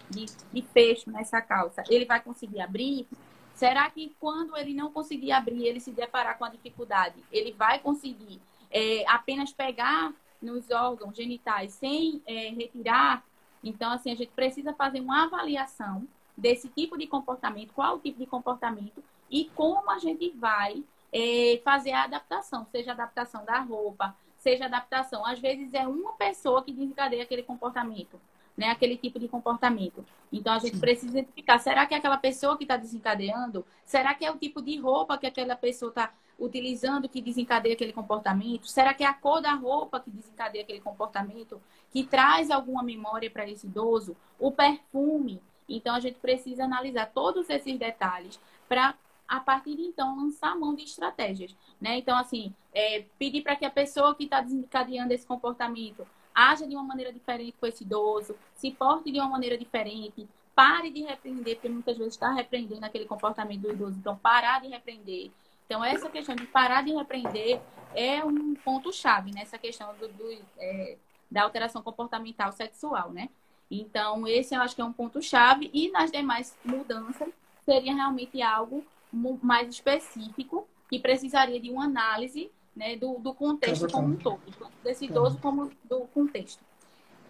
de, 0.09 0.25
de 0.51 0.61
fecho 0.61 1.09
nessa 1.09 1.41
calça, 1.41 1.83
ele 1.89 2.05
vai 2.05 2.19
conseguir 2.19 2.59
abrir? 2.59 3.07
Será 3.53 3.89
que 3.89 4.15
quando 4.19 4.55
ele 4.55 4.73
não 4.73 4.91
conseguir 4.91 5.31
abrir, 5.31 5.65
ele 5.65 5.79
se 5.79 5.91
deparar 5.91 6.37
com 6.37 6.45
a 6.45 6.49
dificuldade, 6.49 7.15
ele 7.31 7.51
vai 7.53 7.79
conseguir 7.79 8.39
é, 8.69 9.03
apenas 9.07 9.51
pegar 9.51 10.13
nos 10.41 10.69
órgãos 10.69 11.15
genitais 11.15 11.73
sem 11.73 12.21
é, 12.27 12.49
retirar? 12.49 13.23
Então, 13.63 13.91
assim, 13.91 14.11
a 14.11 14.15
gente 14.15 14.31
precisa 14.31 14.73
fazer 14.73 14.99
uma 14.99 15.23
avaliação 15.23 16.07
desse 16.37 16.69
tipo 16.69 16.97
de 16.97 17.07
comportamento, 17.07 17.73
qual 17.73 17.95
o 17.95 17.99
tipo 17.99 18.19
de 18.19 18.27
comportamento 18.27 19.03
e 19.29 19.45
como 19.55 19.89
a 19.89 19.99
gente 19.99 20.29
vai 20.31 20.83
é, 21.11 21.61
fazer 21.63 21.91
a 21.91 22.03
adaptação, 22.03 22.65
seja 22.65 22.91
a 22.91 22.93
adaptação 22.93 23.43
da 23.45 23.59
roupa, 23.59 24.15
seja 24.37 24.65
a 24.65 24.67
adaptação. 24.67 25.25
Às 25.25 25.39
vezes 25.39 25.73
é 25.73 25.87
uma 25.87 26.13
pessoa 26.13 26.63
que 26.63 26.71
desencadeia 26.71 27.23
aquele 27.23 27.43
comportamento, 27.43 28.19
né? 28.55 28.69
Aquele 28.69 28.97
tipo 28.97 29.19
de 29.19 29.27
comportamento. 29.27 30.05
Então 30.31 30.53
a 30.53 30.59
gente 30.59 30.75
Sim. 30.75 30.79
precisa 30.79 31.19
identificar, 31.19 31.59
será 31.59 31.85
que 31.85 31.93
é 31.93 31.97
aquela 31.97 32.17
pessoa 32.17 32.57
que 32.57 32.63
está 32.63 32.77
desencadeando? 32.77 33.65
Será 33.85 34.13
que 34.13 34.25
é 34.25 34.31
o 34.31 34.37
tipo 34.37 34.61
de 34.61 34.77
roupa 34.77 35.17
que 35.17 35.27
aquela 35.27 35.55
pessoa 35.55 35.89
está 35.89 36.13
utilizando 36.39 37.09
que 37.09 37.21
desencadeia 37.21 37.73
aquele 37.73 37.93
comportamento? 37.93 38.67
Será 38.67 38.93
que 38.93 39.03
é 39.03 39.07
a 39.07 39.13
cor 39.13 39.41
da 39.41 39.53
roupa 39.53 39.99
que 39.99 40.11
desencadeia 40.11 40.63
aquele 40.63 40.81
comportamento, 40.81 41.61
que 41.91 42.03
traz 42.03 42.51
alguma 42.51 42.83
memória 42.83 43.29
para 43.29 43.49
esse 43.49 43.65
idoso? 43.65 44.15
O 44.39 44.51
perfume. 44.51 45.41
Então 45.67 45.95
a 45.95 45.99
gente 45.99 46.19
precisa 46.19 46.63
analisar 46.63 47.07
todos 47.07 47.49
esses 47.49 47.77
detalhes 47.77 48.39
para 48.69 48.95
a 49.27 49.39
partir 49.39 49.75
de 49.75 49.81
então 49.81 50.15
lançar 50.15 50.55
mão 50.55 50.75
de 50.75 50.83
estratégias, 50.83 51.55
né? 51.79 51.97
Então 51.97 52.17
assim, 52.17 52.53
é, 52.73 53.05
pedir 53.19 53.41
para 53.41 53.55
que 53.55 53.65
a 53.65 53.69
pessoa 53.69 54.15
que 54.15 54.23
está 54.23 54.41
desencadeando 54.41 55.13
esse 55.13 55.25
comportamento 55.25 56.07
haja 56.33 56.67
de 56.67 56.75
uma 56.75 56.83
maneira 56.83 57.11
diferente 57.11 57.57
com 57.59 57.65
esse 57.65 57.83
idoso, 57.83 58.35
se 58.55 58.71
porte 58.71 59.11
de 59.11 59.19
uma 59.19 59.29
maneira 59.29 59.57
diferente, 59.57 60.27
pare 60.55 60.91
de 60.91 61.01
repreender, 61.01 61.55
porque 61.55 61.69
muitas 61.69 61.97
vezes 61.97 62.13
está 62.13 62.31
repreendendo 62.31 62.85
aquele 62.85 63.05
comportamento 63.05 63.61
do 63.61 63.71
idoso, 63.71 63.97
então 63.97 64.15
parar 64.17 64.61
de 64.61 64.67
repreender. 64.67 65.31
Então 65.65 65.83
essa 65.83 66.09
questão 66.09 66.35
de 66.35 66.45
parar 66.45 66.83
de 66.83 66.93
repreender 66.93 67.59
é 67.95 68.23
um 68.23 68.53
ponto 68.55 68.93
chave 68.93 69.31
nessa 69.31 69.57
questão 69.57 69.93
do, 69.95 70.07
do 70.07 70.31
é, 70.57 70.97
da 71.29 71.43
alteração 71.43 71.81
comportamental 71.81 72.51
sexual, 72.51 73.11
né? 73.11 73.29
Então, 73.69 74.25
esse 74.27 74.55
eu 74.55 74.61
acho 74.61 74.75
que 74.75 74.81
é 74.81 74.85
um 74.85 74.93
ponto-chave. 74.93 75.69
E 75.73 75.91
nas 75.91 76.11
demais 76.11 76.57
mudanças, 76.63 77.29
seria 77.65 77.93
realmente 77.93 78.41
algo 78.41 78.83
mais 79.11 79.69
específico, 79.69 80.67
que 80.89 80.99
precisaria 80.99 81.59
de 81.59 81.69
uma 81.69 81.85
análise 81.85 82.51
né, 82.75 82.95
do, 82.95 83.19
do 83.19 83.33
contexto 83.33 83.87
como 83.91 84.09
um 84.09 84.15
todo, 84.15 84.39
tanto 84.57 84.71
desse 84.83 85.05
idoso 85.05 85.37
como 85.39 85.71
do 85.83 86.01
contexto. 86.13 86.63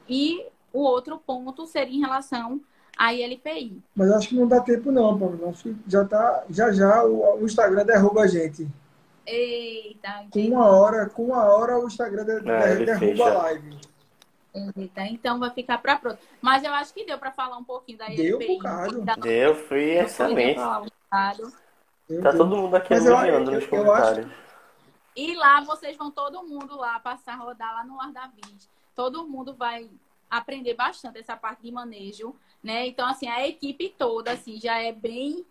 E 0.07 0.45
o 0.73 0.79
outro 0.79 1.17
ponto 1.17 1.65
seria 1.65 1.95
em 1.95 2.01
relação 2.01 2.61
à 2.97 3.13
ILPI. 3.13 3.81
Mas 3.95 4.11
acho 4.11 4.29
que 4.29 4.35
não 4.35 4.47
dá 4.47 4.59
tempo 4.61 4.91
não, 4.91 5.17
Paulo. 5.17 5.49
Acho 5.49 5.63
que 5.63 5.75
já 5.87 6.05
tá, 6.05 6.43
já 6.49 6.71
já 6.71 7.03
o, 7.03 7.41
o 7.41 7.45
Instagram 7.45 7.85
derruba 7.85 8.21
a 8.21 8.27
gente. 8.27 8.67
Eita, 9.25 10.25
com 10.31 10.39
uma 10.39 10.65
hora, 10.67 11.09
com 11.09 11.25
uma 11.25 11.43
hora 11.43 11.77
o 11.79 11.87
Instagram 11.87 12.25
é, 12.45 12.75
derruba 12.85 13.29
a 13.29 13.37
live. 13.43 13.77
Eita, 14.53 15.05
então 15.07 15.39
vai 15.39 15.51
ficar 15.51 15.77
para 15.79 15.97
pronto. 15.97 16.19
Mas 16.41 16.63
eu 16.63 16.73
acho 16.73 16.93
que 16.93 17.05
deu 17.05 17.17
para 17.17 17.31
falar 17.31 17.57
um 17.57 17.63
pouquinho 17.63 17.97
da 17.97 18.09
ILPI. 18.09 18.59
Deu, 18.59 18.99
um 18.99 19.05
da... 19.05 19.15
Deu, 19.15 19.55
foi 19.55 19.97
excelente. 19.97 20.59
Tá 22.21 22.31
todo 22.31 22.55
mundo 22.55 22.75
aqui 22.75 22.93
elogiando 22.93 23.51
nos 23.51 23.65
comentários. 23.67 24.25
Acho, 24.25 24.35
E 25.15 25.35
lá 25.35 25.61
vocês 25.61 25.97
vão 25.97 26.09
todo 26.09 26.43
mundo 26.43 26.77
lá 26.77 26.99
passar 26.99 27.33
a 27.33 27.37
rodar 27.37 27.73
lá 27.73 27.83
no 27.83 27.97
Lar 27.97 28.13
da 28.13 28.27
Vida. 28.27 28.65
Todo 28.95 29.27
mundo 29.27 29.53
vai 29.53 29.89
aprender 30.29 30.73
bastante 30.73 31.19
essa 31.19 31.35
parte 31.35 31.63
de 31.63 31.71
manejo, 31.71 32.35
né? 32.63 32.87
Então, 32.87 33.07
assim, 33.07 33.27
a 33.27 33.45
equipe 33.47 33.93
toda, 33.97 34.31
assim, 34.31 34.59
já 34.59 34.81
é 34.81 34.91
bem 34.91 35.45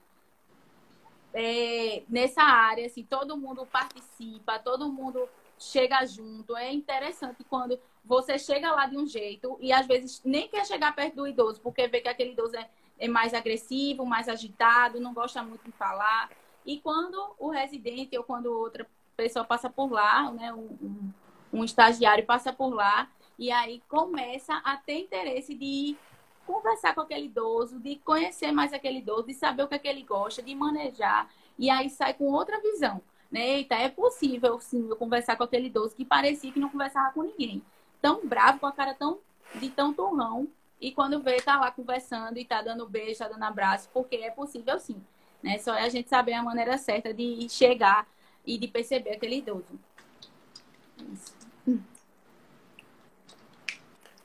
é, 1.34 2.02
nessa 2.08 2.42
área, 2.42 2.86
assim, 2.86 3.02
todo 3.02 3.36
mundo 3.36 3.66
participa, 3.66 4.58
todo 4.58 4.90
mundo 4.90 5.28
chega 5.58 6.04
junto. 6.06 6.56
É 6.56 6.72
interessante 6.72 7.44
quando 7.44 7.78
você 8.02 8.38
chega 8.38 8.72
lá 8.72 8.86
de 8.86 8.96
um 8.96 9.06
jeito 9.06 9.58
e 9.60 9.72
às 9.72 9.86
vezes 9.86 10.22
nem 10.24 10.48
quer 10.48 10.64
chegar 10.64 10.94
perto 10.94 11.16
do 11.16 11.26
idoso, 11.26 11.60
porque 11.60 11.86
vê 11.88 12.00
que 12.00 12.08
aquele 12.08 12.32
idoso 12.32 12.56
é, 12.56 12.68
é 12.98 13.08
mais 13.08 13.34
agressivo, 13.34 14.06
mais 14.06 14.28
agitado, 14.28 15.00
não 15.00 15.12
gosta 15.12 15.42
muito 15.42 15.64
de 15.64 15.72
falar. 15.72 16.30
E 16.66 16.80
quando 16.80 17.34
o 17.38 17.48
residente 17.48 18.18
ou 18.18 18.24
quando 18.24 18.46
outra 18.46 18.86
pessoa 19.16 19.44
passa 19.44 19.70
por 19.70 19.90
lá, 19.90 20.30
né, 20.32 20.52
um, 20.52 21.12
um, 21.52 21.64
estagiário 21.64 22.26
passa 22.26 22.52
por 22.52 22.74
lá, 22.74 23.08
e 23.38 23.50
aí 23.52 23.82
começa 23.88 24.56
a 24.64 24.76
ter 24.76 24.98
interesse 25.00 25.54
de 25.54 25.96
conversar 26.44 26.94
com 26.94 27.02
aquele 27.02 27.26
idoso, 27.26 27.78
de 27.78 27.96
conhecer 27.96 28.50
mais 28.50 28.72
aquele 28.72 28.98
idoso, 28.98 29.26
de 29.26 29.34
saber 29.34 29.62
o 29.62 29.68
que, 29.68 29.76
é 29.76 29.78
que 29.78 29.88
ele 29.88 30.02
gosta, 30.02 30.42
de 30.42 30.54
manejar, 30.54 31.30
e 31.58 31.70
aí 31.70 31.88
sai 31.88 32.14
com 32.14 32.32
outra 32.32 32.60
visão. 32.60 33.00
Né? 33.30 33.58
Eita, 33.58 33.74
é 33.76 33.88
possível, 33.88 34.60
sim, 34.60 34.88
eu 34.88 34.96
conversar 34.96 35.36
com 35.36 35.44
aquele 35.44 35.66
idoso 35.66 35.94
que 35.94 36.04
parecia 36.04 36.52
que 36.52 36.60
não 36.60 36.68
conversava 36.68 37.12
com 37.12 37.22
ninguém. 37.22 37.62
Tão 38.02 38.26
bravo, 38.26 38.60
com 38.60 38.66
a 38.66 38.72
cara 38.72 38.94
tão 38.94 39.18
de 39.54 39.70
tão 39.70 39.92
turrão, 39.92 40.48
e 40.80 40.92
quando 40.92 41.20
vê, 41.20 41.40
tá 41.40 41.58
lá 41.58 41.70
conversando 41.70 42.38
e 42.38 42.44
tá 42.44 42.60
dando 42.60 42.86
beijo, 42.88 43.18
tá 43.18 43.28
dando 43.28 43.42
abraço, 43.44 43.88
porque 43.92 44.16
é 44.16 44.30
possível 44.30 44.78
sim. 44.78 45.00
Né? 45.46 45.58
Só 45.58 45.76
é 45.76 45.82
a 45.82 45.88
gente 45.88 46.08
saber 46.08 46.32
a 46.32 46.42
maneira 46.42 46.76
certa 46.76 47.14
de 47.14 47.48
chegar 47.48 48.04
e 48.44 48.58
de 48.58 48.66
perceber 48.66 49.10
aquele 49.10 49.36
idoso. 49.36 49.78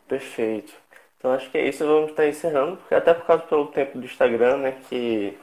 Perfeito. 0.08 0.74
Então 1.18 1.32
acho 1.32 1.52
que 1.52 1.58
é 1.60 1.70
isso, 1.70 1.86
vamos 1.86 2.10
estar 2.10 2.28
encerrando, 2.28 2.78
porque 2.78 2.96
até 2.96 3.14
por 3.14 3.28
causa 3.28 3.46
do 3.46 3.68
tempo 3.68 4.00
do 4.00 4.06
Instagram, 4.06 4.58
né, 4.58 4.72
que 4.90 5.38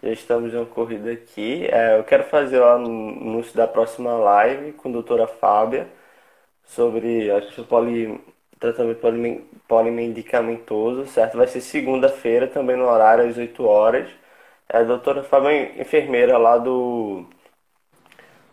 já 0.00 0.12
estamos 0.12 0.54
em 0.54 0.56
uma 0.58 0.66
corrida 0.66 1.10
aqui. 1.10 1.66
É, 1.66 1.98
eu 1.98 2.04
quero 2.04 2.24
fazer 2.24 2.60
o 2.60 2.64
anúncio 2.64 3.56
da 3.56 3.66
próxima 3.66 4.12
live 4.16 4.72
com 4.74 4.88
a 4.88 4.92
doutora 4.92 5.26
Fábia 5.26 5.88
sobre 6.64 7.30
a 7.30 7.40
poli, 7.64 8.20
tratamento 8.60 9.00
polimedicamentoso, 9.68 11.06
certo? 11.06 11.36
Vai 11.36 11.48
ser 11.48 11.60
segunda-feira, 11.60 12.46
também 12.48 12.76
no 12.76 12.86
horário 12.86 13.28
às 13.28 13.36
8 13.36 13.64
horas. 13.64 14.08
É 14.68 14.78
a 14.78 14.82
doutora 14.82 15.22
Fábia 15.22 15.50
é 15.50 15.80
enfermeira 15.80 16.36
lá 16.38 16.58
do 16.58 17.24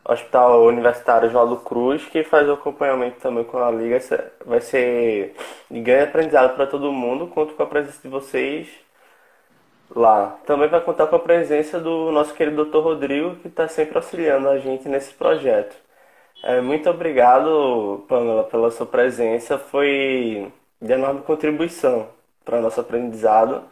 Hospital 0.05 0.63
Universitário 0.65 1.29
João 1.29 1.55
Cruz, 1.57 2.05
que 2.05 2.23
faz 2.23 2.47
o 2.47 2.53
acompanhamento 2.53 3.19
também 3.19 3.43
com 3.43 3.57
a 3.57 3.71
Liga. 3.71 3.99
Vai 4.45 4.61
ser 4.61 5.35
de 5.71 5.81
grande 5.81 6.09
aprendizado 6.09 6.55
para 6.55 6.67
todo 6.67 6.91
mundo. 6.91 7.27
Conto 7.27 7.53
com 7.55 7.63
a 7.63 7.67
presença 7.67 8.01
de 8.01 8.09
vocês 8.09 8.67
lá. 9.95 10.37
Também 10.45 10.67
vai 10.69 10.81
contar 10.81 11.07
com 11.07 11.15
a 11.15 11.19
presença 11.19 11.79
do 11.79 12.11
nosso 12.11 12.33
querido 12.33 12.65
Dr. 12.65 12.79
Rodrigo, 12.79 13.35
que 13.37 13.47
está 13.47 13.67
sempre 13.67 13.97
auxiliando 13.97 14.49
a 14.49 14.59
gente 14.59 14.87
nesse 14.89 15.13
projeto. 15.13 15.75
É, 16.43 16.59
muito 16.61 16.89
obrigado, 16.89 18.03
Pamela, 18.07 18.43
pela 18.45 18.69
sua 18.71 18.85
presença. 18.85 19.57
Foi 19.57 20.51
de 20.81 20.91
enorme 20.91 21.21
contribuição 21.21 22.07
para 22.43 22.59
o 22.59 22.61
nosso 22.61 22.81
aprendizado. 22.81 23.63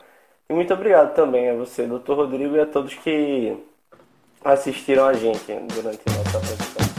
E 0.52 0.54
muito 0.54 0.74
obrigado 0.74 1.16
também 1.16 1.50
a 1.50 1.56
você, 1.56 1.88
Dr. 1.88 2.12
Rodrigo, 2.12 2.58
e 2.58 2.60
a 2.60 2.66
todos 2.66 2.94
que 2.94 3.56
assistiram 4.44 5.06
a 5.06 5.14
gente 5.14 5.46
durante 5.74 6.02
a 6.06 6.12
nossa 6.12 6.38
apresentação. 6.40 6.92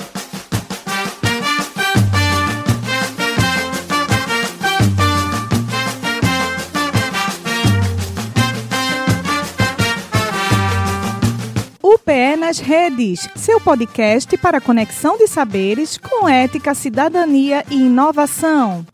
UPE 11.82 12.36
nas 12.38 12.59
redes, 12.59 13.28
seu 13.36 13.61
podcast 13.61 14.34
para 14.38 14.62
conexão 14.62 15.18
de 15.18 15.28
saberes 15.28 15.98
com 15.98 16.26
ética, 16.26 16.72
cidadania 16.72 17.66
e 17.70 17.82
inovação. 17.82 18.86